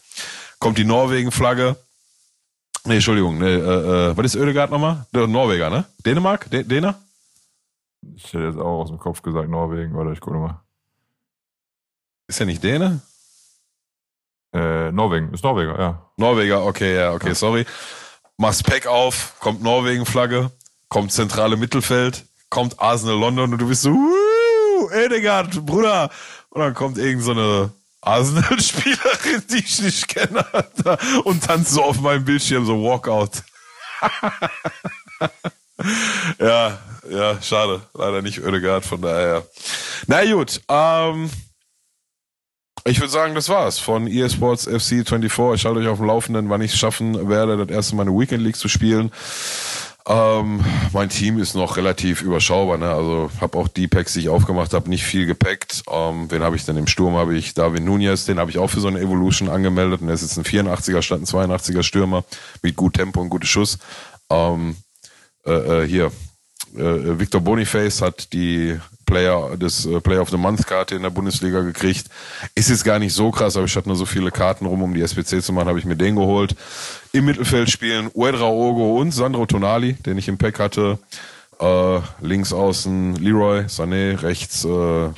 [0.59, 1.77] kommt die Norwegen-Flagge
[2.89, 5.05] Nee, Entschuldigung, nee, äh, äh, was ist Ödegard nochmal?
[5.12, 5.84] Der Norweger, ne?
[6.07, 6.51] Dänemark?
[6.51, 6.95] D Däner?
[8.16, 10.62] Ich hätte jetzt auch aus dem Kopf gesagt Norwegen, oder ich gucke mal.
[12.28, 13.03] Ist er nicht Däne?
[14.55, 16.11] Äh, Norwegen, ist Norweger, ja.
[16.16, 17.34] Norweger, okay, ja, okay, ja.
[17.34, 17.66] sorry.
[18.39, 20.51] Machst Pack auf, kommt Norwegen-Flagge,
[20.89, 26.09] kommt zentrale Mittelfeld, kommt Arsenal London und du bist so, Wuh, Ödegard, Bruder.
[26.49, 27.70] Und dann kommt irgend so eine
[28.01, 30.44] Arsenal-Spielerin, die ich nicht kenne,
[31.24, 33.42] und tanzt so auf meinem Bildschirm so Walkout.
[36.38, 36.78] ja,
[37.11, 37.82] ja, schade.
[37.94, 39.46] Leider nicht Ödegard, von daher.
[40.07, 41.30] Na gut, ähm,
[42.84, 45.61] ich würde sagen, das war's von eSports FC 24.
[45.61, 48.18] Ich halte euch auf dem Laufenden, wann ich es schaffen werde, das erste Mal eine
[48.18, 49.11] Weekend League zu spielen.
[50.09, 52.79] Ähm, mein Team ist noch relativ überschaubar.
[52.79, 52.91] Ne?
[52.91, 55.83] Also habe auch die Packs, die ich aufgemacht habe, nicht viel gepackt.
[55.91, 57.17] Ähm, wen habe ich denn im Sturm?
[57.17, 60.01] Habe ich David Nunez, den habe ich auch für so eine Evolution angemeldet.
[60.01, 62.25] Und der ist jetzt ein 84er statt ein 82er Stürmer
[62.63, 63.79] mit gut Tempo und gutem Schuss.
[64.31, 64.77] Ähm,
[65.47, 66.07] äh, äh, hier,
[66.75, 71.11] äh, Victor Boniface hat die Player des äh, Player of the Month Karte in der
[71.11, 72.09] Bundesliga gekriegt.
[72.55, 74.95] Ist jetzt gar nicht so krass, aber ich hatte nur so viele Karten rum, um
[74.95, 76.55] die SPC zu machen, habe ich mir den geholt.
[77.13, 80.99] Im Mittelfeld spielen Uedra Ogo und Sandro Tonali, den ich im Pack hatte.
[81.59, 85.09] Äh, links außen Leroy Sané, rechts äh,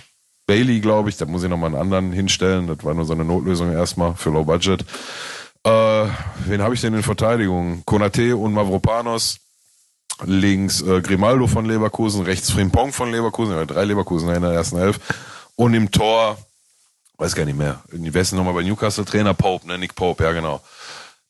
[0.47, 1.17] Bailey, glaube ich.
[1.17, 2.67] Da muss ich nochmal einen anderen hinstellen.
[2.67, 4.85] Das war nur so eine Notlösung erstmal für Low Budget.
[5.65, 5.71] Äh,
[6.47, 7.83] wen habe ich denn in Verteidigung?
[7.85, 9.41] Konate und Mavropanos
[10.25, 14.79] links äh, Grimaldo von Leverkusen, rechts Frimpong von Leverkusen, ja, drei Leverkusen in der ersten
[14.79, 14.99] Elf.
[15.57, 16.39] Und im Tor,
[17.19, 19.35] weiß gar nicht mehr, ist nochmal bei Newcastle Trainer?
[19.35, 19.79] Pope, ne?
[19.79, 20.61] Nick Pope, ja genau.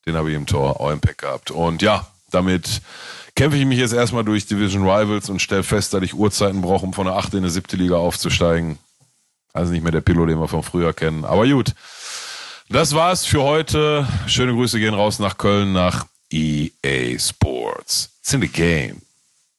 [0.06, 1.50] Den habe ich im Tor auch im Pack gehabt.
[1.50, 2.80] Und ja, damit
[3.34, 6.84] kämpfe ich mich jetzt erstmal durch Division Rivals und stelle fest, dass ich Uhrzeiten brauche,
[6.84, 7.34] um von der 8.
[7.34, 7.78] in die 7.
[7.78, 8.78] Liga aufzusteigen.
[9.52, 11.24] Also nicht mehr der Pillow, den wir von früher kennen.
[11.24, 11.74] Aber gut.
[12.68, 14.06] Das war's für heute.
[14.26, 18.10] Schöne Grüße gehen raus nach Köln, nach EA Sports.
[18.20, 19.02] It's in the game.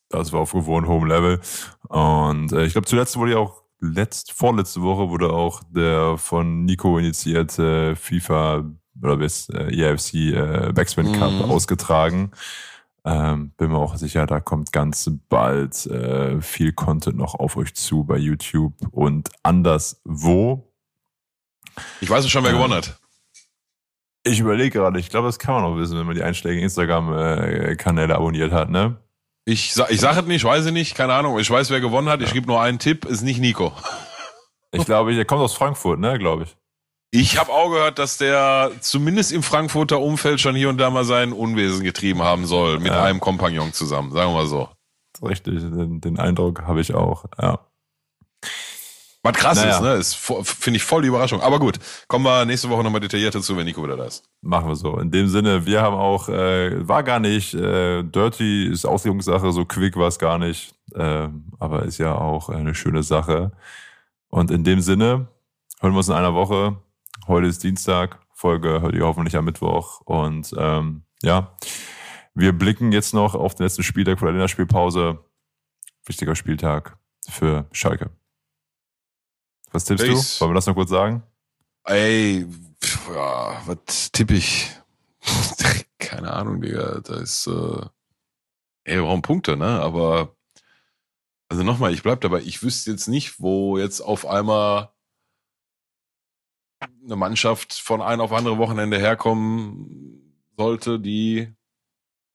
[0.09, 1.41] Das war auf gewohnt Home Level.
[1.89, 6.65] Und äh, ich glaube, zuletzt wurde ja auch letzt, vorletzte Woche wurde auch der von
[6.65, 8.63] Nico initiierte FIFA
[9.01, 11.51] oder bis äh, EFC äh, Backspin Cup mhm.
[11.51, 12.31] ausgetragen.
[13.03, 17.73] Ähm, bin mir auch sicher, da kommt ganz bald äh, viel Content noch auf euch
[17.73, 20.71] zu bei YouTube und anderswo.
[21.99, 22.99] Ich weiß schon, wer ähm, gewonnen hat.
[24.23, 28.15] Ich überlege gerade, ich glaube, das kann man auch wissen, wenn man die einschlägigen Instagram-Kanäle
[28.15, 28.97] abonniert hat, ne?
[29.45, 31.39] Ich, ich sage es nicht, weiß ich nicht, keine Ahnung.
[31.39, 32.21] Ich weiß, wer gewonnen hat.
[32.21, 33.73] Ich gebe nur einen Tipp, ist nicht Nico.
[34.71, 36.55] Ich glaube, der kommt aus Frankfurt, ne, glaube ich.
[37.13, 41.03] Ich habe auch gehört, dass der zumindest im Frankfurter Umfeld schon hier und da mal
[41.03, 43.03] sein Unwesen getrieben haben soll, mit ja.
[43.03, 44.69] einem Kompagnon zusammen, sagen wir mal so.
[45.21, 47.59] Richtig, den, den Eindruck habe ich auch, ja.
[49.23, 49.75] Was krass naja.
[49.75, 49.93] ist, ne?
[49.95, 51.41] Ist, finde ich voll die Überraschung.
[51.41, 51.77] Aber gut,
[52.07, 54.23] kommen wir nächste Woche nochmal detailliert dazu, wenn Nico wieder da ist.
[54.41, 54.97] Machen wir so.
[54.97, 59.65] In dem Sinne, wir haben auch, äh, war gar nicht, äh, Dirty ist Auslegungssache, so
[59.65, 60.73] quick war es gar nicht.
[60.95, 61.27] Äh,
[61.59, 63.51] aber ist ja auch eine schöne Sache.
[64.29, 65.27] Und in dem Sinne,
[65.81, 66.77] hören wir uns in einer Woche.
[67.27, 70.01] Heute ist Dienstag, Folge hört ihr hoffentlich am Mittwoch.
[70.01, 71.55] Und ähm, ja,
[72.33, 75.23] wir blicken jetzt noch auf den letzten Spieltag vor der Länderspielpause.
[76.05, 76.97] Wichtiger Spieltag
[77.29, 78.09] für Schalke.
[79.71, 80.37] Was tippst Peace.
[80.37, 80.41] du?
[80.41, 81.21] Wollen wir das noch kurz sagen?
[81.83, 82.47] Ey,
[83.13, 84.71] ja, was tippe ich?
[85.99, 87.01] Keine Ahnung, Digga.
[87.01, 87.85] Da ist, äh,
[88.83, 89.79] ey, wir brauchen Punkte, ne?
[89.79, 90.35] Aber,
[91.49, 92.41] also nochmal, ich bleib dabei.
[92.41, 94.89] Ich wüsste jetzt nicht, wo jetzt auf einmal
[96.81, 101.53] eine Mannschaft von ein auf andere Wochenende herkommen sollte, die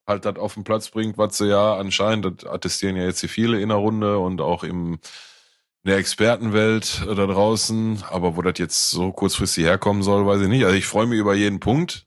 [0.07, 3.29] halt das auf den Platz bringt, was sie ja anscheinend, das attestieren ja jetzt hier
[3.29, 8.59] viele in der Runde und auch im, in der Expertenwelt da draußen, aber wo das
[8.59, 10.65] jetzt so kurzfristig herkommen soll, weiß ich nicht.
[10.65, 12.07] Also ich freue mich über jeden Punkt,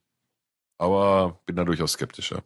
[0.78, 2.44] aber bin da durchaus skeptischer.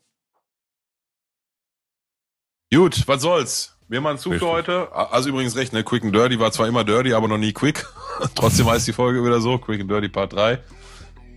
[2.74, 3.73] Gut, was soll's?
[3.94, 4.88] Wir machen zu für heute.
[4.92, 5.84] Also übrigens recht, ne?
[5.84, 7.86] Quick and Dirty war zwar immer dirty, aber noch nie quick.
[8.36, 10.58] Trotzdem heißt die Folge wieder so, Quick and Dirty Part 3.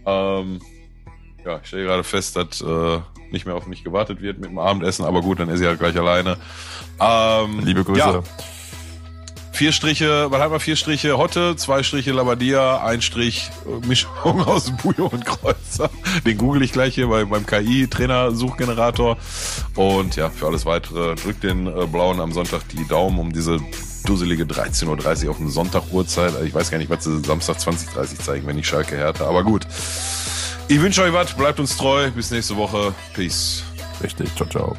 [0.06, 0.62] Ähm,
[1.44, 3.00] ja, ich stelle gerade fest, dass äh,
[3.30, 5.78] nicht mehr auf mich gewartet wird mit dem Abendessen, aber gut, dann ist sie halt
[5.78, 6.38] gleich alleine.
[6.98, 7.98] Ähm, Liebe Grüße.
[7.98, 8.22] Ja.
[9.56, 10.60] Vier Striche, was haben wir?
[10.60, 15.88] Vier Striche Hotte, zwei Striche Labadia, ein Strich äh, Mischung aus Bujo und Kreuzer.
[16.26, 19.16] Den google ich gleich hier bei, beim KI-Trainer-Suchgenerator.
[19.74, 23.58] Und ja, für alles weitere drückt den äh, blauen am Sonntag die Daumen um diese
[24.04, 26.34] dusselige 13.30 Uhr auf dem Sonntag Uhrzeit.
[26.44, 29.24] Ich weiß gar nicht, was sie Samstag 20.30 zeigen, wenn ich Schalke härte.
[29.24, 29.66] Aber gut.
[30.68, 32.10] Ich wünsche euch was, bleibt uns treu.
[32.10, 32.94] Bis nächste Woche.
[33.14, 33.64] Peace.
[34.02, 34.76] Richtig, ciao, ciao.